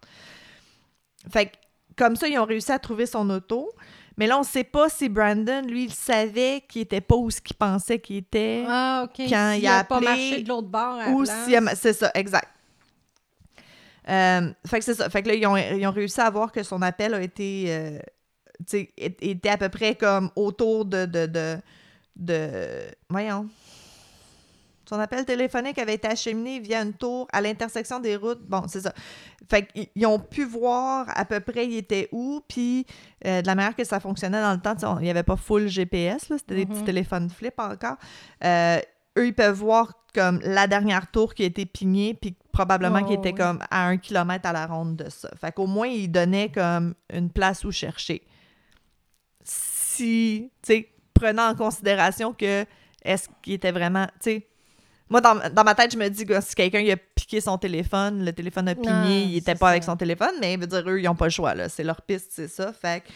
Fait 1.31 1.47
que 1.47 1.51
comme 1.97 2.15
ça, 2.15 2.27
ils 2.27 2.37
ont 2.39 2.45
réussi 2.45 2.71
à 2.71 2.79
trouver 2.79 3.05
son 3.05 3.29
auto. 3.29 3.69
Mais 4.17 4.27
là, 4.27 4.37
on 4.39 4.43
sait 4.43 4.63
pas 4.63 4.89
si 4.89 5.09
Brandon, 5.09 5.61
lui, 5.65 5.85
il 5.85 5.93
savait 5.93 6.63
qu'il 6.67 6.81
était 6.81 7.01
pas 7.01 7.15
où 7.15 7.29
ce 7.31 7.39
qu'il 7.41 7.55
pensait 7.55 7.99
qu'il 7.99 8.17
était. 8.17 8.65
Ah, 8.67 9.03
OK. 9.05 9.15
Quand 9.29 9.51
S'il 9.53 9.63
il 9.63 9.67
a 9.67 9.79
a 9.79 9.83
pas 9.83 9.97
appelé- 9.97 10.05
marché 10.05 10.41
de 10.43 10.49
l'autre 10.49 10.67
bord 10.67 10.97
à 10.99 11.09
Ou 11.09 11.25
si 11.25 11.55
c'est 11.75 11.93
ça, 11.93 12.11
exact. 12.15 12.49
Euh, 14.07 14.51
fait 14.65 14.79
que 14.79 14.85
c'est 14.85 14.93
ça. 14.95 15.09
Fait 15.09 15.21
que 15.23 15.27
là, 15.29 15.33
ils 15.35 15.45
ont, 15.45 15.57
ils 15.57 15.85
ont 15.87 15.91
réussi 15.91 16.21
à 16.21 16.29
voir 16.29 16.51
que 16.51 16.63
son 16.63 16.81
appel 16.81 17.13
a 17.13 17.21
été. 17.21 17.65
euh, 17.69 17.99
tu 18.59 18.65
sais, 18.67 18.89
é- 18.97 19.15
était 19.21 19.49
à 19.49 19.57
peu 19.57 19.69
près 19.69 19.95
comme 19.95 20.31
autour 20.35 20.85
de. 20.85 21.05
de, 21.05 21.25
de, 21.25 21.57
de- 22.15 22.87
voyons. 23.09 23.47
Son 24.87 24.99
appel 24.99 25.23
téléphonique 25.23 25.77
avait 25.77 25.93
été 25.93 26.07
acheminé 26.07 26.59
via 26.59 26.81
une 26.81 26.93
tour 26.93 27.27
à 27.31 27.41
l'intersection 27.41 27.99
des 27.99 28.15
routes. 28.15 28.41
Bon, 28.47 28.63
c'est 28.67 28.81
ça. 28.81 28.91
Fait 29.47 29.67
qu'ils 29.67 30.05
ont 30.07 30.17
pu 30.17 30.45
voir 30.45 31.05
à 31.15 31.25
peu 31.25 31.39
près 31.41 31.67
il 31.67 31.77
était 31.77 32.09
où, 32.11 32.41
puis 32.47 32.87
euh, 33.27 33.43
de 33.43 33.47
la 33.47 33.53
manière 33.53 33.75
que 33.75 33.83
ça 33.83 33.99
fonctionnait 33.99 34.41
dans 34.41 34.53
le 34.53 34.59
temps, 34.59 34.97
il 34.97 35.03
n'y 35.03 35.09
avait 35.11 35.21
pas 35.21 35.35
full 35.35 35.67
GPS, 35.67 36.25
c'était 36.29 36.55
des 36.55 36.65
petits 36.65 36.79
Mhm. 36.79 36.85
téléphones 36.85 37.29
flip 37.29 37.53
encore. 37.59 37.97
Euh, 38.43 38.79
eux, 39.19 39.27
ils 39.27 39.35
peuvent 39.35 39.57
voir 39.57 39.93
comme 40.15 40.39
la 40.43 40.65
dernière 40.65 41.11
tour 41.11 41.35
qui 41.35 41.43
a 41.43 41.45
été 41.45 41.67
pignée, 41.67 42.15
puis 42.15 42.35
probablement 42.59 42.99
Oh, 43.03 43.07
qui 43.07 43.13
était 43.13 43.29
oui. 43.29 43.35
comme 43.35 43.59
à 43.71 43.87
un 43.87 43.97
kilomètre 43.97 44.47
à 44.47 44.53
la 44.53 44.65
ronde 44.67 44.95
de 44.97 45.09
ça. 45.09 45.29
Fait 45.39 45.51
qu'au 45.53 45.65
moins, 45.67 45.87
ils 45.87 46.09
donnaient 46.11 46.51
comme 46.51 46.93
une 47.13 47.29
place 47.29 47.63
où 47.63 47.71
chercher. 47.71 48.21
Si, 49.43 50.51
tu 50.61 50.73
sais, 50.73 50.89
prenant 51.13 51.49
en 51.49 51.55
considération 51.55 52.33
que 52.33 52.65
est-ce 53.03 53.29
qu'il 53.41 53.53
était 53.53 53.71
vraiment, 53.71 54.05
tu 54.21 54.31
sais, 54.31 54.47
moi, 55.09 55.21
dans, 55.21 55.35
dans 55.51 55.63
ma 55.63 55.73
tête, 55.73 55.91
je 55.91 55.97
me 55.97 56.07
dis 56.09 56.25
que 56.25 56.39
si 56.41 56.53
quelqu'un 56.53 56.79
il 56.81 56.91
a 56.91 56.97
piqué 56.97 57.41
son 57.41 57.57
téléphone, 57.57 58.23
le 58.23 58.31
téléphone 58.33 58.67
a 58.69 58.75
pigné, 58.75 58.91
Non, 58.91 59.05
il 59.07 59.37
était 59.37 59.55
pas 59.55 59.67
ça. 59.67 59.69
avec 59.71 59.83
son 59.83 59.95
téléphone, 59.95 60.35
mais 60.39 60.55
veut 60.57 60.67
dire, 60.67 60.83
eux, 60.87 60.99
ils 60.99 61.05
n'ont 61.05 61.15
pas 61.15 61.25
le 61.25 61.31
choix, 61.31 61.55
là. 61.55 61.67
C'est 61.69 61.83
leur 61.83 62.01
piste, 62.03 62.27
c'est 62.31 62.47
ça. 62.47 62.71
Fait 62.73 63.03
que, 63.03 63.09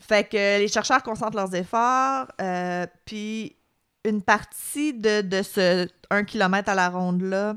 fait 0.00 0.28
que 0.28 0.58
les 0.58 0.68
chercheurs 0.68 1.02
concentrent 1.02 1.36
leurs 1.36 1.54
efforts, 1.54 2.26
euh, 2.40 2.86
puis 3.06 3.56
une 4.04 4.20
partie 4.20 4.92
de, 4.92 5.22
de 5.22 5.40
ce 5.42 5.88
1 6.10 6.24
km 6.24 6.68
à 6.68 6.74
la 6.74 6.90
ronde-là, 6.90 7.56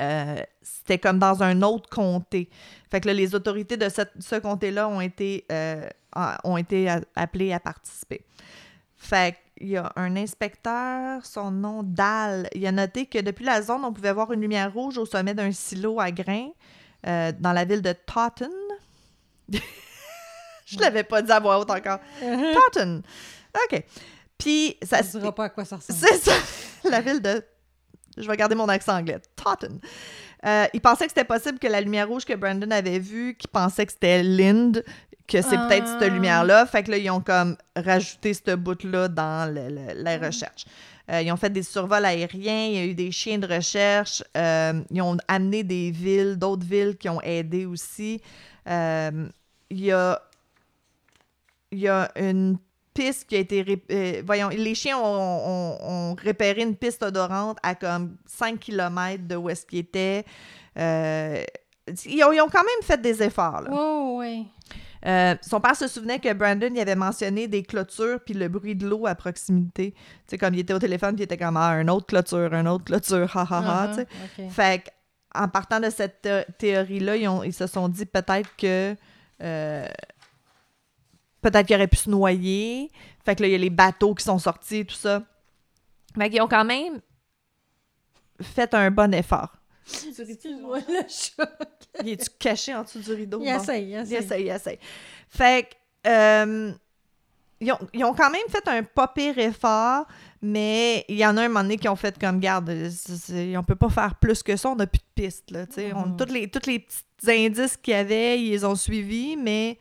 euh, 0.00 0.36
c'était 0.62 0.98
comme 0.98 1.18
dans 1.18 1.42
un 1.42 1.62
autre 1.62 1.88
comté. 1.88 2.48
Fait 2.90 3.00
que 3.00 3.08
là, 3.08 3.14
les 3.14 3.34
autorités 3.34 3.76
de 3.76 3.88
ce 3.88 4.38
comté-là 4.38 4.88
ont 4.88 5.00
été, 5.00 5.44
euh, 5.50 5.88
ont 6.44 6.56
été 6.56 6.88
appelées 7.14 7.52
à 7.52 7.60
participer. 7.60 8.24
Fait 8.96 9.36
qu'il 9.56 9.68
y 9.68 9.76
a 9.76 9.92
un 9.96 10.16
inspecteur, 10.16 11.24
son 11.24 11.50
nom 11.50 11.82
Dal, 11.82 12.48
il 12.54 12.66
a 12.66 12.72
noté 12.72 13.06
que 13.06 13.18
depuis 13.20 13.44
la 13.44 13.62
zone, 13.62 13.84
on 13.84 13.92
pouvait 13.92 14.12
voir 14.12 14.32
une 14.32 14.40
lumière 14.40 14.72
rouge 14.72 14.98
au 14.98 15.06
sommet 15.06 15.34
d'un 15.34 15.52
silo 15.52 16.00
à 16.00 16.10
grains 16.10 16.50
euh, 17.06 17.32
dans 17.38 17.52
la 17.52 17.64
ville 17.64 17.82
de 17.82 17.92
Taunton. 17.92 18.50
Je 20.66 20.78
l'avais 20.80 21.04
pas 21.04 21.22
dit 21.22 21.30
à 21.30 21.38
voix 21.38 21.58
haute 21.60 21.70
encore. 21.70 22.00
Taunton. 22.20 23.02
OK. 23.54 23.84
Puis, 24.38 24.76
ça, 24.82 24.98
Ça 24.98 25.04
ne 25.04 25.20
dira 25.20 25.34
pas 25.34 25.44
à 25.44 25.48
quoi 25.48 25.64
ça 25.64 25.76
ressemble. 25.76 25.98
c'est 25.98 26.18
ça, 26.18 26.32
la 26.90 27.00
ville 27.00 27.22
de. 27.22 27.42
Je 28.16 28.26
vais 28.28 28.36
garder 28.36 28.54
mon 28.54 28.68
accent 28.68 28.96
anglais. 28.96 29.18
Taunton. 29.36 29.80
Euh, 30.44 30.66
il 30.74 30.80
pensait 30.80 31.04
que 31.06 31.10
c'était 31.10 31.24
possible 31.24 31.58
que 31.58 31.66
la 31.66 31.80
lumière 31.80 32.08
rouge 32.08 32.24
que 32.24 32.34
Brandon 32.34 32.70
avait 32.70 32.98
vue, 32.98 33.34
qu'il 33.36 33.50
pensait 33.50 33.84
que 33.86 33.92
c'était 33.92 34.22
Lind, 34.22 34.82
que 35.26 35.42
c'est 35.42 35.56
peut-être 35.56 35.86
Ah. 35.88 35.96
cette 36.00 36.12
lumière-là. 36.12 36.66
Fait 36.66 36.82
que 36.84 36.90
là, 36.92 36.98
ils 36.98 37.10
ont 37.10 37.20
comme 37.20 37.56
rajouté 37.74 38.32
ce 38.32 38.54
bout-là 38.54 39.08
dans 39.08 39.52
le- 39.52 39.68
le- 39.68 40.02
la 40.02 40.18
recherche. 40.18 40.64
Euh, 41.10 41.22
ils 41.22 41.30
ont 41.32 41.36
fait 41.36 41.50
des 41.50 41.62
survols 41.62 42.04
aériens, 42.04 42.66
il 42.66 42.74
y 42.74 42.78
a 42.78 42.84
eu 42.84 42.94
des 42.94 43.10
chiens 43.12 43.38
de 43.38 43.46
recherche, 43.46 44.22
euh, 44.36 44.82
ils 44.90 45.02
ont 45.02 45.16
amené 45.28 45.62
des 45.62 45.90
villes, 45.90 46.36
d'autres 46.36 46.66
villes 46.66 46.96
qui 46.96 47.08
ont 47.08 47.20
aidé 47.22 47.64
aussi. 47.66 48.20
Euh, 48.68 49.28
il 49.70 49.80
y 49.84 49.92
a 49.92 50.20
il 51.72 51.80
y 51.80 51.88
a 51.88 52.10
une 52.16 52.58
piste 52.96 53.28
qui 53.28 53.36
a 53.36 53.38
été... 53.38 53.62
ré- 53.62 53.84
euh, 53.90 54.22
voyons, 54.26 54.48
les 54.48 54.74
chiens 54.74 54.98
ont, 54.98 55.02
ont- 55.04 55.78
ont 55.82 56.14
repéré 56.24 56.62
une 56.62 56.74
piste 56.76 57.02
odorante 57.02 57.58
à 57.62 57.74
comme 57.74 58.16
5 58.26 58.58
km 58.58 59.22
de 59.26 59.36
où 59.36 59.48
est-ce 59.50 59.64
qu'ils 59.66 59.80
étaient. 59.80 60.24
Euh, 60.78 61.42
ils, 62.04 62.24
ont, 62.24 62.32
ils 62.32 62.40
ont 62.40 62.48
quand 62.48 62.62
même 62.64 62.82
fait 62.82 63.00
des 63.00 63.22
efforts. 63.22 63.60
là. 63.62 63.70
Oh, 63.72 64.16
oui. 64.18 64.46
Euh, 65.06 65.36
son 65.40 65.60
père 65.60 65.76
se 65.76 65.86
souvenait 65.86 66.18
que 66.18 66.32
Brandon 66.32 66.70
il 66.74 66.80
avait 66.80 66.96
mentionné 66.96 67.46
des 67.46 67.62
clôtures 67.62 68.18
puis 68.24 68.34
le 68.34 68.48
bruit 68.48 68.74
de 68.74 68.88
l'eau 68.88 69.06
à 69.06 69.14
proximité. 69.14 69.92
Tu 69.92 69.98
sais, 70.26 70.38
comme 70.38 70.54
il 70.54 70.60
était 70.60 70.72
au 70.72 70.78
téléphone, 70.80 71.14
puis 71.14 71.20
il 71.20 71.24
était 71.24 71.36
comme 71.36 71.56
ah, 71.56 71.68
un 71.68 71.86
autre 71.88 72.06
clôture, 72.06 72.52
un 72.52 72.66
autre 72.66 72.84
clôture, 72.84 73.30
ha 73.36 73.46
ha 73.48 73.58
ha. 73.58 73.92
Uh-huh. 73.92 74.50
Fait 74.50 74.82
en 75.34 75.48
partant 75.48 75.78
de 75.78 75.90
cette 75.90 76.22
thé- 76.22 76.44
théorie-là, 76.58 77.16
ils 77.44 77.52
se 77.52 77.66
sont 77.68 77.88
dit 77.88 78.06
peut-être 78.06 78.48
que. 78.56 78.96
Peut-être 81.50 81.66
qu'il 81.66 81.76
aurait 81.76 81.86
pu 81.88 81.96
se 81.96 82.10
noyer. 82.10 82.90
Fait 83.24 83.34
que 83.36 83.42
là, 83.42 83.48
il 83.48 83.52
y 83.52 83.54
a 83.54 83.58
les 83.58 83.70
bateaux 83.70 84.14
qui 84.14 84.24
sont 84.24 84.38
sortis, 84.38 84.84
tout 84.84 84.94
ça. 84.94 85.22
Fait 86.18 86.30
qu'ils 86.30 86.40
ont 86.42 86.48
quand 86.48 86.64
même 86.64 87.00
fait 88.40 88.72
un 88.74 88.90
bon 88.90 89.12
effort. 89.14 89.52
Excuse-moi, 89.88 90.78
le 90.88 91.02
chat. 91.08 91.58
Il 92.02 92.08
est-tu 92.10 92.28
caché 92.38 92.74
en 92.74 92.82
dessous 92.82 92.98
du 93.00 93.12
rideau? 93.12 93.40
Il 93.40 93.46
Bon. 93.52 93.60
essaye, 93.60 93.84
il 93.84 93.90
Il 93.90 93.96
essaye. 94.00 94.16
essaye, 94.18 94.42
il 94.44 94.48
essaye. 94.50 94.78
Fait 95.28 95.68
que, 96.04 96.08
euh, 96.10 96.72
ils, 97.60 97.72
ont, 97.72 97.78
ils 97.94 98.04
ont 98.04 98.12
quand 98.14 98.30
même 98.30 98.48
fait 98.48 98.66
un 98.68 98.82
pas 98.82 99.08
pire 99.08 99.38
effort, 99.38 100.06
mais 100.42 101.04
il 101.08 101.16
y 101.16 101.24
en 101.26 101.36
a 101.36 101.42
un 101.44 101.48
moment 101.48 101.62
donné 101.62 101.76
qui 101.78 101.88
ont 101.88 101.96
fait 101.96 102.18
comme 102.18 102.40
garde, 102.40 102.68
on 102.70 103.62
peut 103.62 103.76
pas 103.76 103.88
faire 103.88 104.14
plus 104.16 104.42
que 104.42 104.56
ça, 104.56 104.70
on 104.70 104.76
n'a 104.76 104.86
plus 104.86 104.98
de 104.98 105.22
pistes. 105.22 105.50
Là, 105.52 105.66
tu 105.66 105.74
sais. 105.74 105.92
On- 105.94 106.06
Mhm. 106.06 106.16
toutes 106.16 106.32
les, 106.32 106.50
tous 106.50 106.66
les 106.68 106.80
petits 106.80 107.04
indices 107.46 107.76
qu'il 107.76 107.92
y 107.94 107.96
avait, 107.96 108.40
ils 108.40 108.50
les 108.50 108.64
ont 108.64 108.74
suivis, 108.74 109.36
mais 109.36 109.78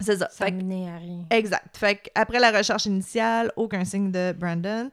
c'est 0.00 0.16
ça. 0.18 0.28
Ça 0.30 0.44
Fait 0.46 0.52
que- 0.52 0.56
menait 0.56 0.88
à 0.88 0.96
rien. 0.98 1.26
Exact. 1.30 1.76
Fait 1.76 2.10
après 2.14 2.38
la 2.40 2.50
recherche 2.50 2.86
initiale, 2.86 3.52
aucun 3.56 3.84
signe 3.84 4.10
de 4.12 4.32
Brandon. 4.32 4.90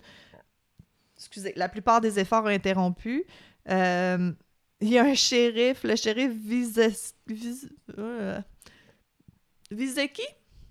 Excusez, 1.18 1.54
la 1.56 1.70
plupart 1.70 2.02
des 2.02 2.20
efforts 2.20 2.44
ont 2.44 2.48
interrompu. 2.48 3.24
Euh, 3.70 4.32
il 4.82 4.90
y 4.90 4.98
a 4.98 5.04
un 5.06 5.14
shérif, 5.14 5.84
le 5.84 5.96
shérif 5.96 6.32
Vizes- 6.32 7.14
Viz- 7.28 7.70
euh, 7.98 8.40
Vizeki? 9.72 10.24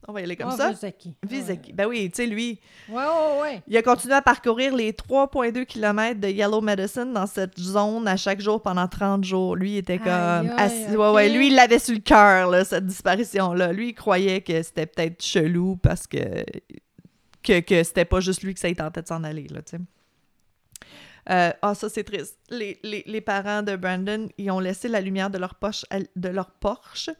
On 0.09 0.12
va 0.12 0.20
y 0.20 0.24
aller 0.24 0.36
comme 0.36 0.50
ça. 0.50 0.70
Vizeki. 0.70 1.14
Vizeki. 1.22 1.72
Ben 1.72 1.86
oui, 1.86 2.11
tu 2.11 2.16
sais, 2.16 2.26
lui, 2.26 2.59
Ouais, 2.88 2.96
ouais, 2.96 3.40
ouais. 3.40 3.62
il 3.68 3.76
a 3.76 3.82
continué 3.82 4.14
à 4.14 4.22
parcourir 4.22 4.74
les 4.74 4.92
3,2 4.92 5.64
km 5.64 6.18
de 6.20 6.28
Yellow 6.28 6.61
Medicine 6.61 7.12
dans 7.12 7.26
cette 7.26 7.59
zone 7.59 8.09
à 8.09 8.16
chaque 8.16 8.40
jour 8.40 8.61
pendant 8.61 8.88
30 8.88 9.22
jours. 9.24 9.55
Lui, 9.55 9.72
il 9.74 9.76
était 9.78 9.98
comme. 9.98 10.09
Aïe, 10.09 10.48
aïe, 10.48 10.55
assis- 10.59 10.96
ouais, 10.96 11.11
ouais, 11.12 11.28
lui, 11.28 11.46
il 11.48 11.55
l'avait 11.55 11.78
sur 11.78 11.94
le 11.94 12.00
cœur, 12.00 12.66
cette 12.66 12.86
disparition-là. 12.86 13.72
Lui, 13.72 13.90
il 13.90 13.94
croyait 13.94 14.40
que 14.40 14.61
c'était 14.62 14.86
peut-être 14.86 15.22
chelou 15.24 15.76
parce 15.76 16.07
que. 16.09 16.44
que, 17.44 17.61
que 17.61 17.82
c'était 17.84 18.05
pas 18.05 18.20
juste 18.20 18.42
lui 18.42 18.55
que 18.55 18.61
ça 18.61 18.68
il 18.68 18.76
tentait 18.76 19.03
de 19.03 19.07
s'en 19.09 19.22
aller, 19.24 19.46
là, 19.48 19.62
tu 19.62 19.76
sais. 19.76 19.82
Euh, 21.30 21.53
Ah, 21.62 21.74
ça, 21.74 21.88
c'est 21.88 22.03
triste. 22.05 22.36
Les, 22.50 22.78
les- 22.82 23.05
les 23.07 23.20
parents 23.20 23.62
de 23.62 23.76
Brandon, 23.76 24.28
ils 24.38 24.50
ont 24.50 24.59
laissé 24.59 24.88
la 24.88 25.00
lumière 25.00 25.30
de 25.30 25.38
leur, 25.38 25.55
poche, 25.55 25.84
de 26.16 26.28
leur 26.28 26.50
Porsche, 26.50 27.11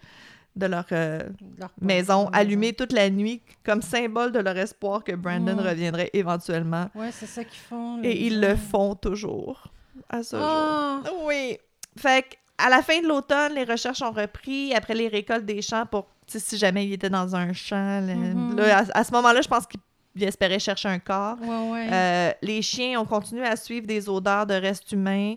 de 0.57 0.67
leur 0.67 0.85
euh, 0.93 1.21
Leur 1.59 1.71
maison, 1.81 2.29
allumée 2.33 2.73
toute 2.75 2.93
la 2.93 3.09
nuit 3.11 3.41
comme 3.65 3.81
symbole 3.83 4.33
de 4.33 4.39
leur 4.41 4.57
espoir 4.59 5.03
que 5.03 5.13
Brandon 5.13 5.57
reviendrait 5.57 6.11
éventuellement. 6.13 6.89
Ouais, 6.95 7.11
c'est 7.13 7.27
ça 7.27 7.43
qu'ils 7.45 7.61
font. 7.61 8.03
Et 8.03 8.27
ils 8.27 8.41
le 8.41 8.55
font 8.57 8.95
toujours 8.95 9.69
à 10.11 10.23
ce 10.23 10.37
Ah! 10.37 11.01
jour. 11.07 11.25
Oui. 11.27 11.59
Fait 11.97 12.23
que, 12.23 12.37
à 12.59 12.69
la 12.69 12.83
fin 12.83 13.01
de 13.01 13.09
l'automne, 13.09 13.55
les 13.55 13.65
recherches 13.65 14.03
ont 14.03 14.13
repris 14.13 14.75
après 14.75 14.95
les 14.95 15.09
récoltes 15.09 15.45
des 15.47 15.63
champs 15.63 15.87
pour 15.87 16.07
si 16.27 16.57
jamais 16.57 16.87
il 16.87 16.93
était 16.95 17.11
dans 17.11 17.35
un 17.37 17.53
champ. 17.53 18.01
là, 18.01 18.15
Mhm. 18.15 18.57
là, 18.57 18.79
à, 18.95 18.99
à 19.01 19.05
ce 19.05 19.13
moment-là, 19.13 19.41
je 19.43 19.49
pense 19.49 19.67
qu'il 19.67 19.81
il 20.15 20.25
espérait 20.25 20.59
chercher 20.59 20.89
un 20.91 20.99
corps. 20.99 21.39
Ouais, 21.41 21.71
ouais. 21.71 21.89
Euh, 21.91 22.31
les 22.43 22.61
chiens 22.61 23.01
ont 23.01 23.07
continué 23.07 23.47
à 23.47 23.57
suivre 23.57 23.87
des 23.87 24.11
odeurs 24.11 24.47
de 24.47 24.53
restes 24.53 24.93
humains. 24.93 25.37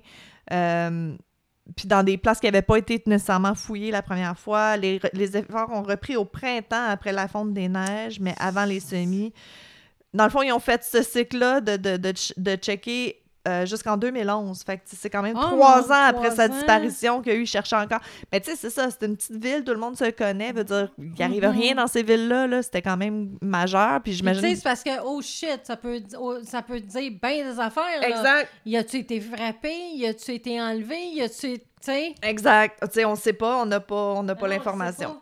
euh, 0.51 1.15
puis 1.75 1.87
dans 1.87 2.03
des 2.03 2.17
places 2.17 2.39
qui 2.39 2.45
n'avaient 2.45 2.61
pas 2.61 2.77
été 2.77 3.01
nécessairement 3.05 3.55
fouillées 3.55 3.91
la 3.91 4.01
première 4.01 4.37
fois. 4.37 4.77
Les, 4.77 4.99
efforts 5.35 5.71
ont 5.71 5.81
repris 5.81 6.15
au 6.15 6.25
printemps 6.25 6.89
après 6.89 7.11
la 7.11 7.27
fonte 7.27 7.53
des 7.53 7.67
neiges, 7.67 8.19
mais 8.19 8.35
avant 8.39 8.65
les 8.65 8.79
semis. 8.79 9.33
Dans 10.13 10.25
le 10.25 10.29
fond, 10.29 10.41
ils 10.41 10.51
ont 10.51 10.59
fait 10.59 10.83
ce 10.83 11.01
cycle-là 11.01 11.61
de, 11.61 11.75
de, 11.75 11.97
de, 11.97 12.13
de 12.37 12.55
checker 12.55 13.21
euh, 13.47 13.65
jusqu'en 13.65 13.97
2011. 13.97 14.63
Fait 14.63 14.77
que 14.77 14.83
c'est 14.85 15.09
quand 15.09 15.21
même 15.21 15.37
Oh, 15.37 15.45
trois 15.51 15.91
ans 15.91 16.05
après 16.07 16.29
trois 16.29 16.35
sa 16.35 16.45
ans. 16.45 16.49
disparition 16.55 17.21
qu'il 17.21 17.33
y 17.33 17.35
a 17.35 17.39
eu 17.39 17.45
chercher 17.45 17.75
encore. 17.75 17.99
Mais 18.31 18.39
tu 18.41 18.51
sais, 18.51 18.55
c'est 18.57 18.69
ça, 18.69 18.89
c'est 18.89 19.05
une 19.05 19.15
petite 19.15 19.43
ville, 19.43 19.63
tout 19.63 19.71
le 19.73 19.79
monde 19.79 19.97
se 19.97 20.09
connaît. 20.11 20.51
Veut 20.51 20.63
dire, 20.63 20.89
il 20.97 21.13
n'arrive 21.19 21.43
Mhm. 21.45 21.51
rien 21.57 21.75
dans 21.75 21.87
ces 21.87 22.03
villes-là. 22.03 22.47
-là, 22.47 22.61
C'était 22.61 22.81
quand 22.81 22.97
même 22.97 23.37
majeur. 23.41 24.01
Puis 24.01 24.13
j'imagine. 24.13 24.41
Tu 24.43 24.49
sais, 24.49 24.55
c'est 24.55 24.63
parce 24.63 24.83
que, 24.83 25.01
oh 25.03 25.21
shit, 25.21 25.59
ça 25.63 25.75
peut, 25.77 26.01
oh, 26.19 26.37
ça 26.43 26.61
peut 26.61 26.79
dire 26.79 27.11
bien 27.21 27.51
des 27.51 27.59
affaires. 27.59 28.01
là. 28.01 28.09
Exact. 28.09 28.49
Y 28.65 28.77
a-tu 28.77 28.97
été 28.97 29.19
frappé? 29.21 29.73
Y 29.93 30.07
a-tu 30.07 30.31
été 30.31 30.61
enlevé? 30.61 30.97
Y 31.13 31.21
a-tu. 31.21 31.59
Tu 31.59 31.63
sais? 31.81 32.15
Exact. 32.23 32.79
Tu 32.81 32.87
sais, 32.93 33.05
on 33.05 33.15
sait 33.15 33.33
pas, 33.33 33.57
on 33.61 33.65
n'a 33.67 33.79
pas, 33.79 33.95
on 34.15 34.23
n'a 34.23 34.33
pas 34.35 34.47
Ah 34.47 34.49
l'information. 34.49 35.17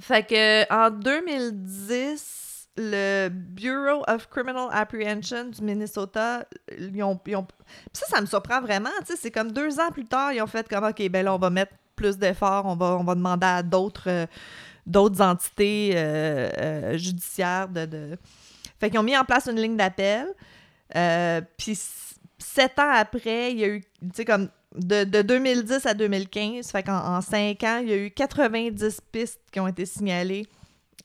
Fait 0.00 0.22
que 0.26 0.72
en 0.72 0.90
2010, 0.90 2.47
le 2.78 3.28
Bureau 3.28 4.02
of 4.06 4.28
Criminal 4.30 4.68
Apprehension 4.72 5.46
du 5.46 5.60
Minnesota, 5.62 6.44
ils 6.78 7.02
ont, 7.02 7.18
ils 7.26 7.36
ont- 7.36 7.46
ça, 7.92 8.06
ça 8.06 8.20
me 8.20 8.26
surprend 8.26 8.60
vraiment. 8.60 8.88
C'est 9.04 9.30
comme 9.30 9.52
deux 9.52 9.78
ans 9.80 9.90
plus 9.90 10.04
tard, 10.06 10.32
ils 10.32 10.40
ont 10.40 10.46
fait 10.46 10.66
comme 10.68 10.84
OK, 10.84 11.08
ben 11.10 11.24
là, 11.24 11.34
on 11.34 11.38
va 11.38 11.50
mettre 11.50 11.72
plus 11.96 12.16
d'efforts, 12.16 12.64
on 12.66 12.76
va, 12.76 12.96
on 12.98 13.04
va 13.04 13.14
demander 13.14 13.46
à 13.46 13.62
d'autres, 13.62 14.08
euh, 14.08 14.26
entités 15.20 15.92
euh, 15.94 16.48
euh, 16.58 16.96
judiciaires 16.98 17.68
de, 17.68 17.84
de- 17.84 18.18
Fait 18.78 18.88
qu'ils 18.90 18.98
ont 19.00 19.02
mis 19.02 19.16
en 19.16 19.24
place 19.24 19.46
une 19.50 19.60
ligne 19.60 19.76
d'appel. 19.76 20.28
Puis 21.58 21.78
sept 22.38 22.78
ans 22.78 22.90
après, 22.94 23.52
il 23.52 23.58
y 23.58 23.64
a 23.64 23.68
eu, 23.68 23.80
tu 23.80 24.08
sais, 24.14 24.24
comme 24.24 24.48
de, 24.76 25.04
de 25.04 25.22
2010 25.22 25.86
à 25.86 25.94
2015, 25.94 26.70
fait 26.70 26.82
qu'en 26.84 27.16
en 27.16 27.20
cinq 27.20 27.62
ans, 27.64 27.80
il 27.82 27.88
y 27.88 27.92
a 27.92 27.96
eu 27.96 28.10
90 28.10 29.00
pistes 29.10 29.40
qui 29.50 29.58
ont 29.60 29.66
été 29.66 29.84
signalées 29.86 30.46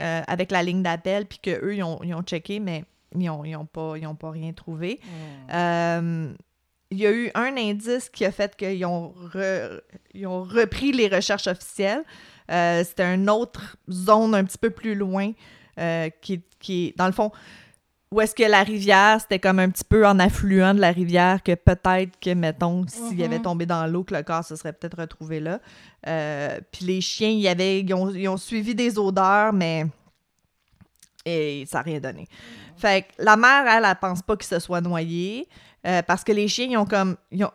euh, 0.03 0.21
avec 0.27 0.51
la 0.51 0.63
ligne 0.63 0.83
d'appel, 0.83 1.25
puis 1.25 1.39
qu'eux, 1.39 1.75
ils 1.75 1.83
ont, 1.83 1.99
ils 2.03 2.13
ont 2.13 2.23
checké, 2.23 2.59
mais 2.59 2.83
ils 3.15 3.25
n'ont 3.25 3.43
ont 3.59 3.65
pas, 3.65 3.95
ils 3.97 4.05
ont 4.05 4.15
pas 4.15 4.31
rien 4.31 4.51
trouvé. 4.51 4.99
Euh, 5.53 6.33
il 6.91 6.97
y 6.97 7.07
a 7.07 7.11
eu 7.11 7.31
un 7.33 7.55
indice 7.57 8.09
qui 8.09 8.25
a 8.25 8.31
fait 8.31 8.55
qu'ils 8.55 8.85
ont, 8.85 9.13
ils 10.13 10.27
ont 10.27 10.43
repris 10.43 10.91
les 10.91 11.07
recherches 11.07 11.47
officielles. 11.47 12.03
Euh, 12.51 12.83
c'était 12.83 13.15
une 13.15 13.29
autre 13.29 13.77
zone 13.89 14.35
un 14.35 14.43
petit 14.43 14.57
peu 14.57 14.69
plus 14.69 14.93
loin 14.93 15.31
qui, 16.21 16.41
qui, 16.59 16.93
dans 16.97 17.07
le 17.07 17.13
fond, 17.13 17.31
où 18.13 18.21
est-ce 18.21 18.35
que 18.35 18.43
la 18.43 18.61
rivière, 18.61 19.19
c'était 19.19 19.39
comme 19.39 19.57
un 19.57 19.69
petit 19.69 19.83
peu 19.83 20.05
en 20.05 20.19
affluent 20.19 20.75
de 20.75 20.79
la 20.79 20.91
rivière 20.91 21.41
que 21.41 21.55
peut-être 21.55 22.19
que, 22.19 22.33
mettons, 22.35 22.85
s'il 22.87 23.21
avait 23.23 23.37
mhm. 23.37 23.43
tombé 23.43 23.65
dans 23.65 23.87
l'eau, 23.87 24.03
que 24.03 24.13
le 24.13 24.21
corps 24.21 24.43
se 24.43 24.55
serait 24.55 24.71
peut-être 24.71 24.99
retrouvé 24.99 25.39
là. 25.39 25.59
Euh, 26.07 26.59
puis 26.71 26.85
les 26.85 27.01
chiens, 27.01 27.31
y 27.31 27.47
avait, 27.47 27.79
ils, 27.79 27.93
ont, 28.29 28.37
suivi 28.37 28.75
des 28.75 28.99
odeurs, 28.99 29.51
mais 29.51 29.87
et 31.25 31.65
ça 31.67 31.79
n'a 31.79 31.83
rien 31.83 31.99
donné. 31.99 32.27
Fait 32.77 33.03
que 33.03 33.23
la 33.23 33.35
mère, 33.35 33.65
elle, 33.67 33.85
elle, 33.85 33.95
pense 33.95 34.21
pas 34.21 34.37
qu'il 34.37 34.45
se 34.45 34.59
soit 34.59 34.81
noyé 34.81 35.47
parce 36.05 36.23
que 36.23 36.31
les 36.31 36.47
chiens, 36.47 36.67
ils 36.69 36.77
ont 36.77 36.85
comme... 36.85 37.17
Ils 37.31 37.43
ont, 37.45 37.51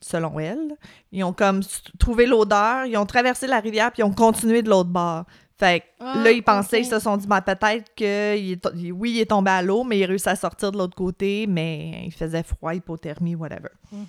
selon 0.00 0.40
elle, 0.40 0.76
ils 1.12 1.22
ont 1.24 1.34
comme 1.34 1.60
trouvé 1.98 2.24
l'odeur, 2.24 2.86
ils 2.86 2.96
ont 2.96 3.04
traversé 3.04 3.46
la 3.46 3.60
rivière, 3.60 3.92
puis 3.92 4.00
ils 4.00 4.04
ont 4.04 4.14
continué 4.14 4.62
de 4.62 4.70
l'autre 4.70 4.88
bord. 4.88 5.26
Fait 5.58 5.80
que 5.80 5.84
ah, 6.00 6.22
là, 6.22 6.30
ils 6.30 6.42
pensaient, 6.42 6.80
ils 6.80 6.86
se 6.86 7.00
sont 7.00 7.16
dit, 7.16 7.26
ben, 7.26 7.40
peut-être 7.40 7.92
que, 7.96 8.92
oui, 8.92 9.10
il 9.12 9.20
est 9.20 9.30
tombé 9.30 9.50
à 9.50 9.60
l'eau, 9.60 9.82
mais 9.82 9.98
il 9.98 10.04
a 10.04 10.06
réussi 10.06 10.28
à 10.28 10.36
sortir 10.36 10.70
de 10.70 10.78
l'autre 10.78 10.94
côté, 10.94 11.46
mais 11.48 12.04
il 12.04 12.12
faisait 12.12 12.44
froid, 12.44 12.74
hypothermie, 12.74 13.34
whatever. 13.34 13.70
Mm 13.90 14.04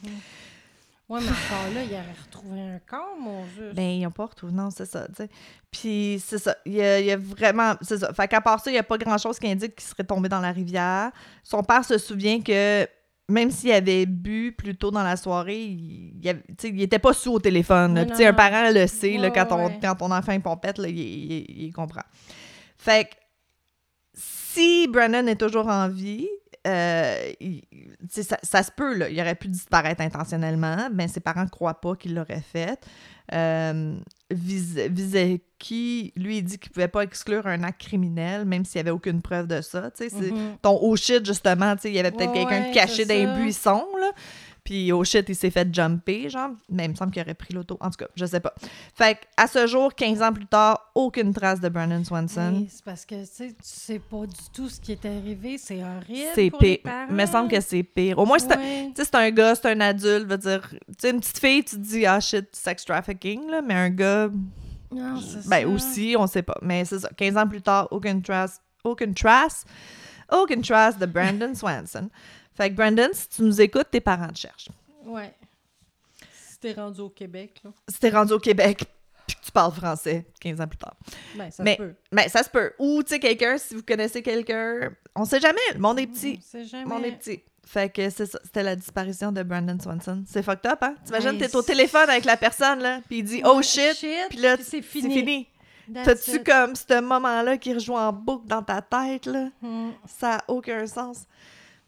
Ouais, 1.09 1.21
mais 1.21 1.29
encore 1.29 1.73
là, 1.73 1.81
il 1.83 1.91
aurait 1.91 2.15
retrouvé 2.23 2.61
un 2.61 2.79
corps, 2.87 3.17
mon 3.19 3.43
Dieu. 3.55 3.71
Ben, 3.73 3.81
ils 3.81 4.03
n'ont 4.03 4.11
pas 4.11 4.27
retrouvé, 4.27 4.53
non, 4.53 4.69
c'est 4.69 4.85
ça, 4.85 5.07
tu 5.07 5.15
sais. 5.15 5.29
Puis, 5.71 6.21
c'est 6.23 6.37
ça, 6.37 6.55
il 6.67 6.73
y, 6.73 7.11
a, 7.11 7.17
vraiment, 7.17 7.73
c'est 7.81 7.97
ça. 7.97 8.13
Fait 8.13 8.27
qu'à 8.27 8.41
part 8.41 8.63
ça, 8.63 8.69
il 8.69 8.73
n'y 8.73 8.79
a 8.79 8.83
pas 8.83 8.99
grand-chose 8.99 9.39
qui 9.39 9.49
indique 9.49 9.75
qu'il 9.75 9.87
serait 9.87 10.03
tombé 10.03 10.29
dans 10.29 10.39
la 10.39 10.51
rivière. 10.51 11.09
Son 11.43 11.63
père 11.63 11.83
se 11.83 11.97
souvient 11.97 12.41
que 12.41 12.87
même 13.29 13.51
s'il 13.51 13.71
avait 13.71 14.05
bu 14.05 14.51
plus 14.51 14.75
tôt 14.75 14.91
dans 14.91 15.03
la 15.03 15.15
soirée, 15.15 15.61
il, 15.61 16.13
il, 16.63 16.81
était 16.81 16.99
pas 16.99 17.13
sous 17.13 17.33
au 17.33 17.39
téléphone. 17.39 17.97
un 17.97 18.33
parent 18.33 18.71
le 18.71 18.87
sait 18.87 19.17
là, 19.17 19.29
quand, 19.29 19.47
on, 19.51 19.69
quand 19.79 19.95
ton 19.95 20.11
enfant 20.11 20.31
est 20.31 20.39
pompette, 20.39 20.79
là, 20.79 20.87
il, 20.89 20.97
il, 20.97 21.71
comprend. 21.71 22.01
Fait 22.77 23.05
que 23.05 23.15
si 24.13 24.87
Brennan 24.87 25.27
est 25.27 25.35
toujours 25.35 25.67
en 25.67 25.87
vie, 25.87 26.27
euh, 26.67 27.31
ça, 28.09 28.37
ça, 28.43 28.63
se 28.63 28.71
peut, 28.71 28.95
là, 28.95 29.09
il 29.09 29.19
aurait 29.19 29.35
pu 29.35 29.47
disparaître 29.47 30.01
intentionnellement, 30.01 30.89
mais 30.93 31.07
ses 31.07 31.21
parents 31.21 31.43
ne 31.43 31.49
croient 31.49 31.79
pas 31.79 31.95
qu'il 31.95 32.15
l'aurait 32.15 32.41
fait. 32.41 32.79
Euh, 33.33 33.95
qui 35.59 36.13
lui, 36.15 36.37
il 36.37 36.43
dit 36.43 36.57
qu'il 36.57 36.71
pouvait 36.71 36.87
pas 36.87 37.01
exclure 37.01 37.45
un 37.47 37.63
acte 37.63 37.81
criminel, 37.81 38.45
même 38.45 38.65
s'il 38.65 38.79
n'y 38.79 38.81
avait 38.81 38.91
aucune 38.91 39.21
preuve 39.21 39.47
de 39.47 39.61
ça. 39.61 39.89
Mm-hmm. 39.89 40.57
Ton 40.61 40.79
oh 40.81 40.95
shit, 40.95 41.25
justement, 41.25 41.75
il 41.83 41.91
y 41.91 41.99
avait 41.99 42.11
peut-être 42.11 42.33
quelqu'un 42.33 42.71
caché 42.71 43.05
dans 43.05 43.15
un 43.15 43.39
buisson, 43.39 43.85
là. 43.99 44.11
Puis 44.69 44.91
au 44.91 45.03
shit, 45.03 45.27
il 45.27 45.35
s'est 45.35 45.49
fait 45.49 45.73
jumper, 45.73 46.29
genre. 46.29 46.51
Mais 46.69 46.85
il 46.85 46.91
me 46.91 46.95
semble 46.95 47.11
qu'il 47.11 47.23
aurait 47.23 47.33
pris 47.33 47.55
l'auto. 47.55 47.75
En 47.79 47.89
tout 47.89 47.97
cas, 47.97 48.07
je 48.15 48.23
sais 48.23 48.39
pas. 48.39 48.53
Fait 48.93 49.17
à 49.35 49.47
ce 49.47 49.65
jour, 49.65 49.95
15 49.95 50.21
ans 50.21 50.31
plus 50.31 50.45
tard, 50.45 50.91
aucune 50.93 51.33
trace 51.33 51.59
de 51.59 51.69
Brandon 51.69 52.03
Swanson. 52.03 52.53
Oui, 52.53 52.67
c'est 52.69 52.85
parce 52.85 53.03
que 53.03 53.15
tu 53.15 53.55
sais 53.63 53.97
pas 53.97 54.27
du 54.27 54.49
tout 54.53 54.69
ce 54.69 54.79
qui 54.79 54.91
est 54.91 55.03
arrivé. 55.05 55.57
C'est 55.57 55.83
horrible. 55.83 56.29
C'est 56.35 56.51
pire. 56.51 56.77
Il 57.09 57.15
me 57.15 57.25
semble 57.25 57.49
que 57.49 57.59
c'est 57.61 57.81
pire. 57.81 58.19
Au 58.19 58.27
moins, 58.27 58.37
c'est 58.37 59.15
un, 59.15 59.19
un 59.19 59.31
gars, 59.31 59.55
c'est 59.55 59.71
un 59.71 59.81
adulte. 59.81 60.27
Veut 60.27 60.37
dire, 60.37 60.61
tu 60.69 60.77
sais, 60.99 61.09
une 61.09 61.19
petite 61.19 61.39
fille, 61.39 61.63
tu 61.63 61.75
te 61.75 61.81
dis, 61.81 62.05
ah 62.05 62.19
shit, 62.19 62.55
sex 62.55 62.85
trafficking, 62.85 63.49
là. 63.49 63.63
Mais 63.63 63.73
un 63.73 63.89
gars. 63.89 64.29
Non, 64.91 65.19
ben 65.47 65.65
aussi, 65.65 66.15
on 66.15 66.27
sait 66.27 66.43
pas. 66.43 66.59
Mais 66.61 66.85
c'est 66.85 66.99
ça. 66.99 67.09
15 67.17 67.37
ans 67.37 67.47
plus 67.47 67.63
tard, 67.63 67.87
aucune 67.89 68.21
trace. 68.21 68.61
Aucune 68.83 69.15
trace. 69.15 69.65
Aucune 70.31 70.61
trace 70.61 70.95
de 70.99 71.07
Brandon 71.07 71.55
Swanson. 71.55 72.07
Fait 72.59 72.71
que 72.71 72.75
Brandon, 72.75 73.07
si 73.13 73.29
tu 73.29 73.43
nous 73.43 73.61
écoutes, 73.61 73.87
tes 73.89 74.01
parents 74.01 74.27
te 74.27 74.39
cherchent. 74.39 74.67
Ouais. 75.05 75.33
Si 76.33 76.59
t'es 76.59 76.73
rendu 76.73 76.99
au 76.99 77.09
Québec, 77.09 77.61
là. 77.63 77.71
Si 77.87 77.99
t'es 77.99 78.09
rendu 78.09 78.33
au 78.33 78.39
Québec, 78.39 78.83
puis 79.25 79.37
que 79.37 79.45
tu 79.45 79.51
parles 79.53 79.71
français 79.71 80.25
15 80.41 80.59
ans 80.59 80.67
plus 80.67 80.77
tard. 80.77 80.93
Ben, 81.35 81.49
ça 81.51 81.63
se 81.63 81.77
peut. 81.77 81.93
Mais 82.11 82.27
ça 82.27 82.43
se 82.43 82.49
peut. 82.49 82.73
Ou, 82.77 83.01
tu 83.01 83.13
sais, 83.13 83.19
quelqu'un, 83.21 83.57
si 83.57 83.75
vous 83.75 83.81
connaissez 83.81 84.21
quelqu'un, 84.21 84.91
on 85.15 85.23
sait 85.23 85.39
jamais, 85.39 85.61
le 85.73 85.79
monde 85.79 85.99
est 85.99 86.07
petit. 86.07 86.37
On 86.37 86.41
sait 86.41 86.65
jamais. 86.65 86.83
Le 86.83 86.89
monde 86.89 87.05
est 87.05 87.13
petit. 87.13 87.41
Fait 87.65 87.89
que 87.89 88.09
c'est 88.09 88.25
ça, 88.25 88.39
c'était 88.43 88.63
la 88.63 88.75
disparition 88.75 89.31
de 89.31 89.41
Brandon 89.41 89.77
Swanson. 89.81 90.25
C'est 90.27 90.43
fucked 90.43 90.69
up, 90.69 90.79
hein? 90.81 90.95
T'imagines, 91.05 91.37
t'es 91.37 91.55
au 91.55 91.61
téléphone 91.61 92.09
avec 92.09 92.25
la 92.25 92.35
personne, 92.35 92.79
là, 92.79 92.99
puis 93.07 93.19
il 93.19 93.23
dit 93.23 93.41
«Oh 93.45 93.61
shit! 93.61 94.05
Puis 94.29 94.39
là, 94.39 94.57
c'est 94.61 94.81
fini. 94.81 95.13
fini. 95.13 95.47
T'as-tu 95.93 96.43
comme 96.43 96.75
ce 96.75 96.99
moment-là 96.99 97.57
qui 97.57 97.73
rejoue 97.73 97.95
en 97.95 98.11
boucle 98.11 98.47
dans 98.47 98.63
ta 98.63 98.81
tête, 98.81 99.27
là? 99.27 99.47
Hmm. 99.61 99.91
Ça 100.05 100.29
n'a 100.29 100.43
aucun 100.49 100.85
sens. 100.87 101.25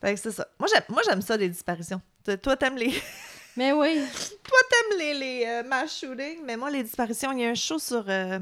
Fait 0.02 0.16
que 0.16 0.20
c'est 0.20 0.32
ça. 0.32 0.48
Moi, 0.60 0.68
j'aime, 0.74 0.84
moi, 0.90 1.02
j'aime 1.08 1.22
ça, 1.22 1.38
les 1.38 1.50
disparitions. 1.50 2.02
Toi, 2.42 2.58
t'aimes 2.58 2.76
les. 2.78 2.94
Mais 3.58 3.72
oui. 3.72 3.96
Toi, 4.44 4.58
t'aimes 4.70 5.00
les, 5.00 5.14
les 5.14 5.46
euh, 5.46 5.64
mass 5.64 6.00
shootings, 6.00 6.40
mais 6.46 6.56
moi, 6.56 6.72
les 6.72 6.84
disparitions, 6.84 7.34
il 7.34 7.42
y 7.42 7.46
a 7.46 7.50
un 7.50 7.54
show 7.54 7.80
sur. 7.80 8.06
Euh... 8.08 8.40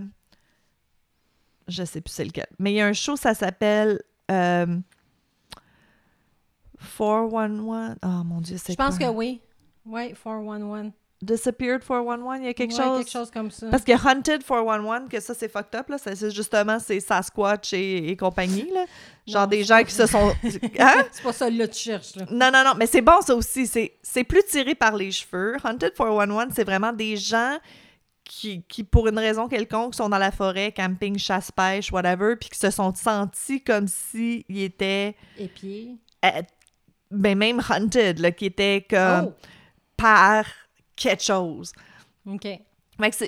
Je 1.67 1.83
sais 1.83 1.99
plus 1.99 2.11
c'est 2.13 2.25
lequel. 2.25 2.45
Mais 2.59 2.73
il 2.73 2.75
y 2.75 2.81
a 2.81 2.85
un 2.85 2.93
show, 2.93 3.15
ça 3.15 3.33
s'appelle. 3.33 3.99
Euh... 4.29 4.77
411. 6.95 7.95
Oh 8.03 8.07
mon 8.23 8.41
Dieu, 8.41 8.57
c'est 8.57 8.73
Je 8.73 8.77
pense 8.77 8.99
que 8.99 9.09
oui. 9.09 9.41
Oui, 9.83 10.09
411. 10.09 10.91
Disappeared 11.21 11.83
411, 11.83 12.39
il 12.39 12.45
y 12.45 12.47
a 12.47 12.53
quelque 12.53 12.71
ouais, 12.71 12.83
chose. 12.83 12.97
quelque 12.99 13.11
chose? 13.11 13.31
comme 13.31 13.51
ça. 13.51 13.67
Parce 13.69 13.83
que 13.83 13.91
Hunted 13.91 14.41
411, 14.43 15.09
que 15.09 15.19
ça 15.19 15.33
c'est 15.33 15.49
fucked 15.49 15.75
up, 15.77 15.89
là. 15.89 15.97
C'est 15.97 16.31
justement 16.31 16.79
c'est 16.79 16.99
Sasquatch 17.01 17.73
et, 17.73 18.09
et 18.09 18.15
compagnie, 18.15 18.69
là. 18.73 18.85
Genre 19.27 19.47
des 19.47 19.63
gens 19.63 19.83
qui 19.83 19.93
se 19.93 20.05
sont. 20.05 20.31
Hein? 20.79 21.03
c'est 21.11 21.23
pas 21.23 21.33
ça 21.33 21.49
là 21.49 21.67
tu 21.67 21.77
cherches, 21.79 22.15
là. 22.15 22.25
Non, 22.31 22.49
non, 22.51 22.63
non, 22.63 22.73
mais 22.77 22.87
c'est 22.87 23.01
bon 23.01 23.19
ça 23.21 23.35
aussi. 23.35 23.67
C'est 23.67 24.23
plus 24.23 24.43
tiré 24.43 24.75
par 24.75 24.95
les 24.95 25.11
cheveux. 25.11 25.57
Hunted 25.63 25.93
411, 25.93 26.53
c'est 26.55 26.63
vraiment 26.63 26.93
des 26.93 27.17
gens 27.17 27.57
qui, 28.23 28.63
qui, 28.63 28.83
pour 28.83 29.07
une 29.07 29.19
raison 29.19 29.47
quelconque, 29.47 29.95
sont 29.95 30.07
dans 30.07 30.17
la 30.17 30.31
forêt, 30.31 30.71
camping, 30.71 31.17
chasse-pêche, 31.17 31.91
whatever, 31.91 32.35
puis 32.37 32.49
qui 32.49 32.59
se 32.59 32.69
sont 32.71 32.93
sentis 32.95 33.61
comme 33.61 33.87
s'ils 33.87 34.43
étaient. 34.49 35.15
Épiés. 35.37 35.97
Euh, 36.23 36.41
ben 37.11 37.37
même 37.37 37.61
hunted, 37.69 38.19
là, 38.19 38.31
qui 38.31 38.45
étaient 38.45 38.85
comme. 38.89 39.33
Oh! 39.33 39.47
par 39.99 40.45
quelque 40.99 41.23
chose. 41.23 41.71
OK. 42.27 42.47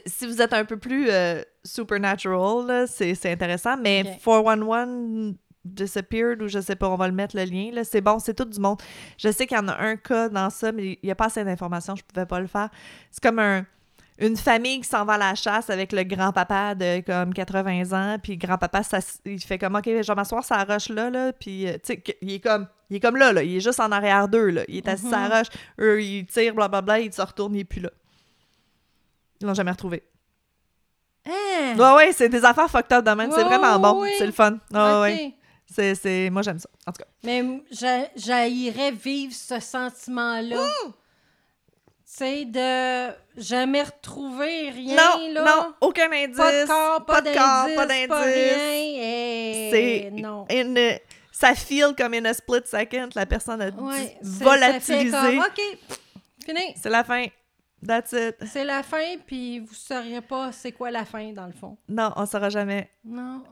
si 0.06 0.28
vous 0.28 0.42
êtes 0.42 0.54
un 0.54 0.66
peu 0.66 0.78
plus 0.78 1.10
euh, 1.10 1.42
supernatural, 1.64 2.88
c'est 2.88 3.32
intéressant. 3.32 3.78
Mais 3.78 4.20
411 4.24 5.36
disappeared 5.64 6.42
ou 6.42 6.48
je 6.48 6.60
sais 6.60 6.76
pas, 6.76 6.90
on 6.90 6.96
va 6.96 7.08
le 7.08 7.14
mettre 7.14 7.36
le 7.36 7.44
lien. 7.44 7.84
C'est 7.84 8.02
bon, 8.02 8.20
c'est 8.20 8.34
tout 8.34 8.46
du 8.46 8.60
monde. 8.60 8.82
Je 9.18 9.32
sais 9.32 9.48
qu'il 9.48 9.58
y 9.58 9.60
en 9.60 9.68
a 9.68 9.80
un 9.80 9.96
cas 9.96 10.30
dans 10.30 10.50
ça, 10.50 10.72
mais 10.72 10.94
il 10.94 11.06
n'y 11.06 11.12
a 11.12 11.16
pas 11.16 11.26
assez 11.26 11.44
d'informations, 11.44 11.96
je 11.96 12.04
pouvais 12.04 12.26
pas 12.26 12.40
le 12.40 12.48
faire. 12.48 12.70
C'est 13.12 13.22
comme 13.22 13.40
un, 13.40 13.66
une 14.22 14.38
famille 14.38 14.82
qui 14.82 14.88
s'en 14.88 15.04
va 15.04 15.14
à 15.14 15.18
la 15.18 15.36
chasse 15.36 15.70
avec 15.70 15.92
le 15.92 16.04
grand-papa 16.04 16.76
de 16.76 17.02
comme 17.02 17.34
80 17.34 17.92
ans, 17.92 18.18
puis 18.22 18.38
grand-papa, 18.38 18.82
il 19.26 19.42
fait 19.42 19.58
comme, 19.58 19.76
OK, 19.76 19.86
je 19.86 20.08
vais 20.08 20.16
m'asseoir 20.16 20.46
sur 20.46 20.56
la 20.56 20.64
roche 20.64 20.90
là, 20.90 21.10
là, 21.10 21.34
puis, 21.34 21.68
euh, 21.68 21.74
tu 21.74 21.96
sais, 21.96 22.04
il 22.22 22.34
est 22.34 22.40
comme, 22.40 22.68
il 22.92 22.98
est 22.98 23.00
comme 23.00 23.18
là, 23.18 23.34
là, 23.34 23.42
il 23.42 23.58
est 23.58 23.60
juste 23.60 23.80
en 23.80 23.92
arrière 23.92 24.28
d'eux, 24.28 24.50
là, 24.52 24.62
il 24.68 24.78
est 24.78 24.88
assis 24.88 25.08
sur 25.08 25.12
la 25.12 25.28
mhm. 25.28 25.34
roche, 25.34 25.48
eux, 25.80 26.04
ils 26.04 26.26
tirent, 26.28 26.54
blablabla, 26.54 27.00
il 27.00 27.12
se 27.12 27.22
retourne, 27.22 27.56
il 27.56 27.62
est 27.62 27.66
plus 27.66 27.82
là. 27.82 27.90
Ils 29.42 29.48
l'ont 29.48 29.56
jamais 29.56 29.72
retrouvé. 29.72 30.04
Hein? 31.26 31.76
Ouais, 31.78 31.96
ouais, 31.96 32.12
c'est 32.14 32.30
des 32.30 32.46
affaires 32.46 32.70
fucked 32.70 32.94
up 32.94 33.04
de 33.04 33.12
même, 33.12 33.32
c'est 33.32 33.44
vraiment 33.44 33.80
bon, 33.80 34.06
c'est 34.18 34.28
le 34.28 34.32
fun. 34.32 34.58
ouais. 34.72 35.36
C'est, 35.74 36.30
Moi, 36.30 36.42
j'aime 36.42 36.60
ça, 36.60 36.70
en 36.86 36.92
tout 36.92 37.02
cas. 37.02 37.10
Mais 37.24 37.44
j'haïrais 38.16 38.92
vivre 38.92 39.34
ce 39.34 39.60
sentiment-là. 39.60 40.58
Mmh! 40.58 40.92
C'est 42.14 42.43
de 42.43 43.14
jamais 43.38 43.84
retrouver 43.84 44.70
rien, 44.70 44.97
non, 44.97 45.34
là. 45.34 45.45
Non, 45.45 45.74
aucun 45.80 46.12
indice. 46.12 46.36
Pas 46.36 46.51
de 46.51 46.68
corps, 46.68 47.05
pas, 47.05 47.22
d'indice, 47.22 47.76
pas 47.76 47.86
d'indice. 47.86 48.07
Pas 48.07 48.22
rien. 48.24 49.70
C'est... 49.72 50.09
Non. 50.12 50.45
Une... 50.49 50.99
Ça 51.32 51.55
feel 51.55 51.95
comme 51.97 52.14
in 52.14 52.26
a 52.26 52.34
split 52.34 52.64
second. 52.66 53.07
La 53.16 53.26
personne 53.26 53.62
a 53.62 53.70
ouais, 53.70 54.18
volatilisé. 54.22 55.39
Fini. 56.45 56.76
C'est 56.76 56.89
la 56.89 57.05
fin. 57.05 57.28
That's 57.86 58.14
it. 58.14 58.36
C'est 58.46 58.64
la 58.64 58.84
fin, 58.84 59.18
puis 59.26 59.60
vous 59.60 59.74
sauriez 59.74 60.22
pas 60.22 60.52
c'est 60.52 60.72
quoi 60.72 60.92
la 60.92 61.04
fin, 61.04 61.32
dans 61.34 61.48
le 61.48 61.52
fond. 61.52 61.78
Non, 61.90 62.12
on 62.16 62.26
saura 62.28 62.50
jamais. 62.50 62.92
Non. 63.04 63.44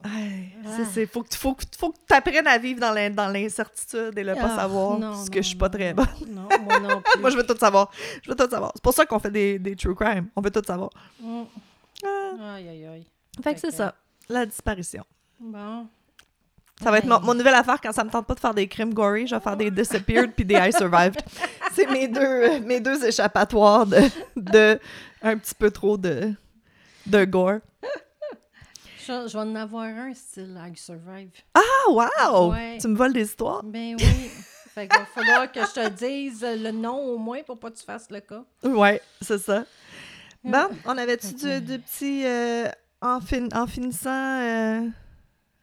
C'est, 0.93 1.07
faut 1.07 1.23
que, 1.23 1.35
faut, 1.35 1.55
faut 1.77 1.91
que 1.91 1.97
tu 2.07 2.13
apprennes 2.13 2.45
à 2.45 2.57
vivre 2.59 2.79
dans, 2.79 3.27
l'incertitude 3.31 4.17
et 4.17 4.23
le 4.23 4.35
pas 4.35 4.51
ah, 4.51 4.55
savoir, 4.55 4.99
non, 4.99 5.11
parce 5.11 5.29
que 5.29 5.41
je 5.41 5.47
suis 5.47 5.57
pas 5.57 5.69
très 5.69 5.93
bonne. 5.93 6.05
Non, 6.27 6.47
moi 6.61 6.79
non 6.79 7.01
plus. 7.05 7.21
moi, 7.21 7.29
je 7.31 7.37
veux 7.37 7.45
tout 7.45 7.57
savoir. 7.57 7.89
Je 8.21 8.29
veux 8.29 8.35
tout 8.35 8.49
savoir. 8.49 8.71
C'est 8.75 8.83
pour 8.83 8.93
ça 8.93 9.05
qu'on 9.05 9.19
fait 9.19 9.31
des, 9.31 9.57
des 9.57 9.75
true 9.75 9.95
crime. 9.95 10.27
On 10.35 10.41
veut 10.41 10.51
tout 10.51 10.63
savoir. 10.65 10.91
Mm. 11.19 11.43
Ah. 12.05 12.53
Aïe, 12.53 12.69
aïe, 12.69 12.85
aïe. 12.85 13.07
Fait 13.43 13.55
que 13.55 13.59
c'est 13.59 13.71
ça, 13.71 13.95
la 14.27 14.45
disparition. 14.45 15.03
Bon. 15.39 15.87
Ça 16.81 16.91
va 16.91 16.99
être 16.99 17.05
mon, 17.07 17.33
nouvelle 17.33 17.55
affaire 17.55 17.81
quand 17.81 17.91
ça 17.91 18.03
me 18.05 18.09
tente 18.09 18.25
pas 18.25 18.35
de 18.35 18.39
faire 18.39 18.53
des 18.53 18.67
crimes 18.67 18.93
gory, 18.93 19.27
je 19.27 19.35
vais 19.35 19.41
faire 19.41 19.57
des 19.57 19.69
disappeared 19.69 20.31
puis 20.33 20.45
des 20.45 20.55
I 20.55 20.71
survived. 20.71 21.17
C'est 21.73 21.87
mes 21.91 22.07
deux, 22.07 22.59
mes 22.61 22.79
deux 22.79 23.03
échappatoires 23.05 23.85
de, 23.85 23.99
de 24.37 24.79
un 25.21 25.37
petit 25.37 25.53
peu 25.55 25.69
trop 25.71 25.97
de, 25.97 26.33
de 27.05 27.25
gore. 27.25 27.59
Je 28.97 29.13
Je, 29.13 29.27
je 29.27 29.33
vais 29.33 29.43
en 29.43 29.55
avoir 29.55 29.83
un 29.85 30.13
style 30.13 30.57
I 30.65 30.77
Survive. 30.77 31.31
Ah, 31.53 31.61
wow! 31.89 32.51
Ouais. 32.53 32.77
Tu 32.79 32.87
me 32.87 32.95
voles 32.95 33.11
des 33.13 33.23
histoires? 33.23 33.61
Ben 33.63 33.95
oui. 33.99 34.29
fait 34.73 34.87
qu'il 34.87 34.99
va 34.99 35.05
falloir 35.05 35.51
que 35.51 35.59
je 35.61 35.73
te 35.73 35.89
dise 35.89 36.41
le 36.47 36.71
nom 36.71 36.97
au 36.97 37.17
moins 37.17 37.41
pour 37.43 37.59
pas 37.59 37.71
que 37.71 37.77
tu 37.77 37.83
fasses 37.83 38.07
le 38.09 38.21
cas. 38.21 38.43
Ouais, 38.63 39.01
c'est 39.21 39.39
ça. 39.39 39.65
Bon, 40.43 40.67
on 40.85 40.97
avait-tu 40.97 41.33
du, 41.33 41.59
du 41.61 41.79
petit... 41.79 42.23
euh, 42.25 42.67
en, 43.01 43.19
fin- 43.19 43.49
en 43.53 43.67
finissant... 43.67 44.39
euh, 44.41 44.87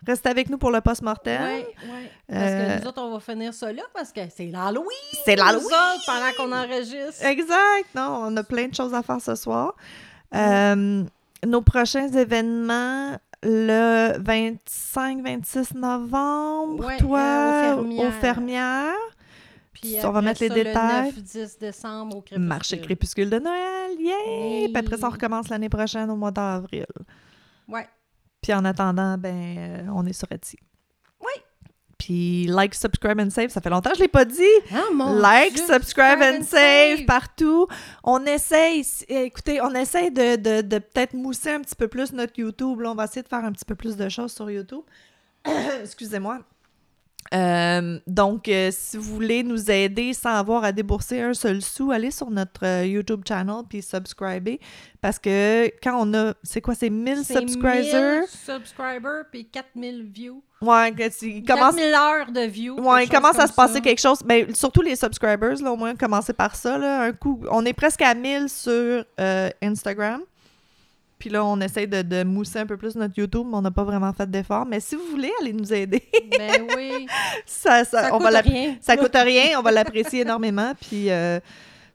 reste 0.07 0.27
avec 0.27 0.49
nous 0.51 0.59
pour 0.59 0.71
le 0.71 0.81
post-mortem. 0.81 1.41
Oui, 1.43 1.65
oui. 1.85 2.09
Parce 2.29 2.41
Euh, 2.43 2.77
que 2.77 2.83
nous 2.83 2.89
autres, 2.89 3.03
on 3.03 3.13
va 3.13 3.21
finir 3.21 3.53
ça 3.55 3.73
là 3.73 3.83
parce 3.95 4.13
que 4.13 4.21
c'est 4.35 4.47
l'Halloween. 4.47 4.87
C'est 5.25 5.37
l'Halloween! 5.37 5.69
Pendant 6.07 6.33
qu'on 6.37 6.53
enregistre. 6.53 7.25
Exact! 7.25 7.89
Non, 7.95 8.21
on 8.27 8.37
a 8.37 8.43
plein 8.43 8.69
de 8.69 8.75
choses 8.75 8.95
à 8.95 9.03
faire 9.03 9.21
ce 9.21 9.35
soir. 9.35 9.75
Euh, 10.35 11.05
nos 11.47 11.63
prochains 11.63 12.09
événements, 12.09 13.17
le 13.43 14.19
25-26 14.19 15.77
novembre, 15.77 16.85
Ouais, 16.85 16.97
toi, 16.99 17.21
euh, 17.21 17.75
aux 17.77 18.07
aux 18.07 18.11
Fermières. 18.11 18.93
Puis 19.73 19.97
on 20.03 20.11
va 20.11 20.23
mettre 20.23 20.43
les 20.43 20.49
détails. 20.49 21.13
Le 21.15 21.23
9-10 21.23 21.59
décembre 21.61 22.17
au 22.17 22.21
crépuscule. 22.23 22.49
Marché 22.49 22.81
crépuscule 22.81 23.29
de 23.31 23.39
Noël, 23.39 23.91
yay! 23.99 24.07
Yay! 24.63 24.69
Puis 24.69 24.77
après 24.77 24.97
ça, 24.97 25.07
on 25.09 25.11
recommence 25.11 25.49
l'année 25.51 25.69
prochaine 25.69 26.11
au 26.11 26.17
mois 26.17 26.31
d'avril. 26.31 26.87
Ouais. 27.69 27.87
Puis 28.43 28.53
en 28.55 28.65
attendant, 28.65 29.19
ben, 29.19 29.57
euh, 29.59 29.87
on 29.95 30.07
est 30.07 30.13
sur 30.13 30.31
Etsy. 30.31 30.59
Oui. 31.21 31.33
Puis 31.99 32.47
like, 32.47 32.75
subscribe 32.75 33.19
and 33.21 33.31
save, 33.31 33.49
ça 33.49 33.61
fait 33.61 33.71
longtemps 33.71 33.91
que 33.91 33.97
je 33.97 34.03
l'ai 34.03 34.09
pas 34.09 34.25
dit. 34.25 34.43
Ah, 34.73 34.85
mon 34.93 35.15
like, 35.15 35.55
Dieu, 35.55 35.65
subscribe 35.67 36.21
and 36.21 36.43
save 36.43 36.99
save. 36.99 37.05
partout. 37.07 37.67
On 38.05 38.25
essaye, 38.27 38.85
écoutez, 39.09 39.61
on 39.63 39.75
essaye 39.75 40.11
de, 40.11 40.37
de- 40.37 40.61
de 40.61 40.79
peut-être 40.79 41.15
mousser 41.15 41.51
un 41.53 41.61
petit 41.61 41.75
peu 41.75 41.89
plus 41.89 42.13
notre 42.13 42.39
YouTube. 42.39 42.81
Là, 42.81 42.91
on 42.93 42.95
va 42.95 43.05
essayer 43.05 43.23
de 43.23 43.29
faire 43.29 43.45
un 43.45 43.53
petit 43.53 43.65
peu 43.65 43.75
plus 43.75 43.97
de 43.97 44.09
choses 44.09 44.33
sur 44.33 44.51
YouTube. 44.51 44.83
Excusez-moi. 45.83 46.41
Euh, 47.35 47.99
donc, 48.07 48.49
euh, 48.49 48.71
si 48.73 48.97
vous 48.97 49.15
voulez 49.15 49.43
nous 49.43 49.71
aider 49.71 50.13
sans 50.13 50.35
avoir 50.35 50.65
à 50.65 50.73
débourser 50.73 51.21
un 51.21 51.35
seul 51.35 51.63
sou, 51.63 51.91
allez 51.91 52.11
sur 52.11 52.31
notre 52.31 52.65
euh, 52.65 52.87
YouTube 52.87 53.23
channel 53.27 53.63
puis 53.69 53.83
subscribez. 53.83 54.61
Parce 55.01 55.19
que 55.19 55.67
quand 55.83 55.97
on 56.01 56.15
a, 56.15 56.35
c'est 56.43 56.61
quoi, 56.61 56.75
c'est 56.75 56.91
1000 56.91 57.25
C'est 57.25 57.35
subscribers? 57.35 58.21
1000 58.21 58.25
subscribers 58.29 59.25
puis 59.31 59.47
4000 59.47 60.05
views. 60.05 60.43
Ouais, 60.63 60.91
il 60.91 61.45
commence, 61.45 61.77
4000 61.77 61.95
heures 61.95 62.33
de 62.33 62.41
views. 62.47 62.81
Ouais, 62.81 63.05
il 63.05 63.11
commence 63.11 63.39
à 63.39 63.47
se 63.47 63.53
passer 63.53 63.75
ça. 63.75 63.81
quelque 63.81 64.01
chose. 64.01 64.21
Ben, 64.25 64.55
surtout 64.55 64.81
les 64.81 64.97
subscribers, 64.97 65.63
là, 65.63 65.73
au 65.73 65.77
moins, 65.77 65.95
commencer 65.95 66.33
par 66.33 66.57
ça. 66.57 66.79
Là, 66.79 67.03
un 67.03 67.13
coup, 67.13 67.43
on 67.51 67.65
est 67.67 67.75
presque 67.75 68.03
à 68.03 68.15
1000 68.15 68.49
sur 68.49 69.05
euh, 69.21 69.51
Instagram. 69.63 70.23
Puis 71.19 71.31
là, 71.31 71.45
on 71.45 71.59
essaie 71.61 71.87
de, 71.87 72.03
de 72.03 72.25
mousser 72.25 72.59
un 72.59 72.67
peu 72.67 72.77
plus 72.77 72.95
notre 72.95 73.15
YouTube, 73.19 73.47
mais 73.51 73.57
on 73.57 73.63
n'a 73.63 73.71
pas 73.71 73.85
vraiment 73.85 74.13
fait 74.13 74.31
d'effort. 74.31 74.67
Mais 74.67 74.81
si 74.81 74.97
vous 74.97 75.05
voulez, 75.11 75.33
allez 75.41 75.53
nous 75.53 75.73
aider. 75.73 76.03
Ben 76.39 76.67
oui. 76.77 77.07
ça, 77.47 77.85
ça, 77.85 78.05
Ça 78.09 78.15
on 78.15 78.19
coûte 78.19 78.31
va 78.33 78.41
rien. 78.41 78.77
ça 78.81 78.97
coûte 78.97 79.15
rien, 79.15 79.59
on 79.59 79.63
va 79.63 79.71
l'apprécier 79.73 80.21
énormément. 80.21 80.73
Puis 80.81 81.11
euh, 81.11 81.41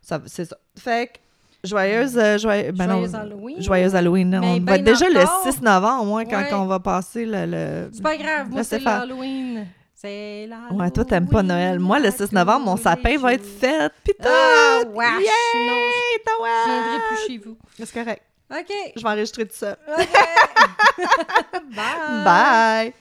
ça, 0.00 0.20
c'est 0.26 0.44
ça. 0.46 0.56
Fait 0.76 1.06
que, 1.12 1.68
joyeuse, 1.68 2.18
euh, 2.18 2.36
joye- 2.38 2.72
ben 2.72 2.86
non, 2.88 2.96
Joyeux 3.06 3.14
Halloween. 3.14 3.62
joyeuse 3.62 3.94
Halloween. 3.94 4.30
Mais 4.30 4.38
on 4.38 4.56
ben 4.56 4.64
va 4.64 4.76
être 4.78 4.84
déjà 4.84 5.06
encore. 5.06 5.42
le 5.46 5.52
6 5.52 5.62
novembre, 5.62 6.02
au 6.02 6.06
moins, 6.06 6.24
quand 6.24 6.38
Ouais. 6.38 6.52
on 6.54 6.66
va 6.66 6.80
passer 6.80 7.24
le... 7.24 7.46
le... 7.46 7.90
C'est 7.92 8.02
pas 8.02 8.16
grave, 8.16 8.50
moi, 8.50 8.64
c'est 8.64 8.80
l'Halloween. 8.80 9.66
C'est 9.94 10.46
l'Halloween. 10.48 10.80
Ouais, 10.80 10.90
toi, 10.90 11.04
t'aimes 11.04 11.28
pas 11.28 11.44
Noël. 11.44 11.78
Moi, 11.78 12.00
le 12.00 12.10
6 12.10 12.32
novembre, 12.32 12.64
mon 12.66 12.76
sapin 12.76 13.16
va 13.18 13.34
être 13.34 13.46
fait. 13.46 13.88
Tout! 14.04 14.12
Ah, 14.24 14.80
wesh, 14.92 15.20
Yay! 15.20 15.62
non. 15.66 15.82
Je 16.26 16.70
viendrai 16.70 16.98
plus 17.08 17.26
chez 17.28 17.38
vous. 17.38 17.56
C'est 17.78 17.92
correct. 17.92 18.22
OK. 18.52 18.72
Je 18.96 19.02
vais 19.02 19.08
enregistrer 19.08 19.46
tout 19.46 19.54
ça. 19.54 19.76
OK. 19.88 20.08
Bye. 21.74 22.24
Bye! 22.24 22.94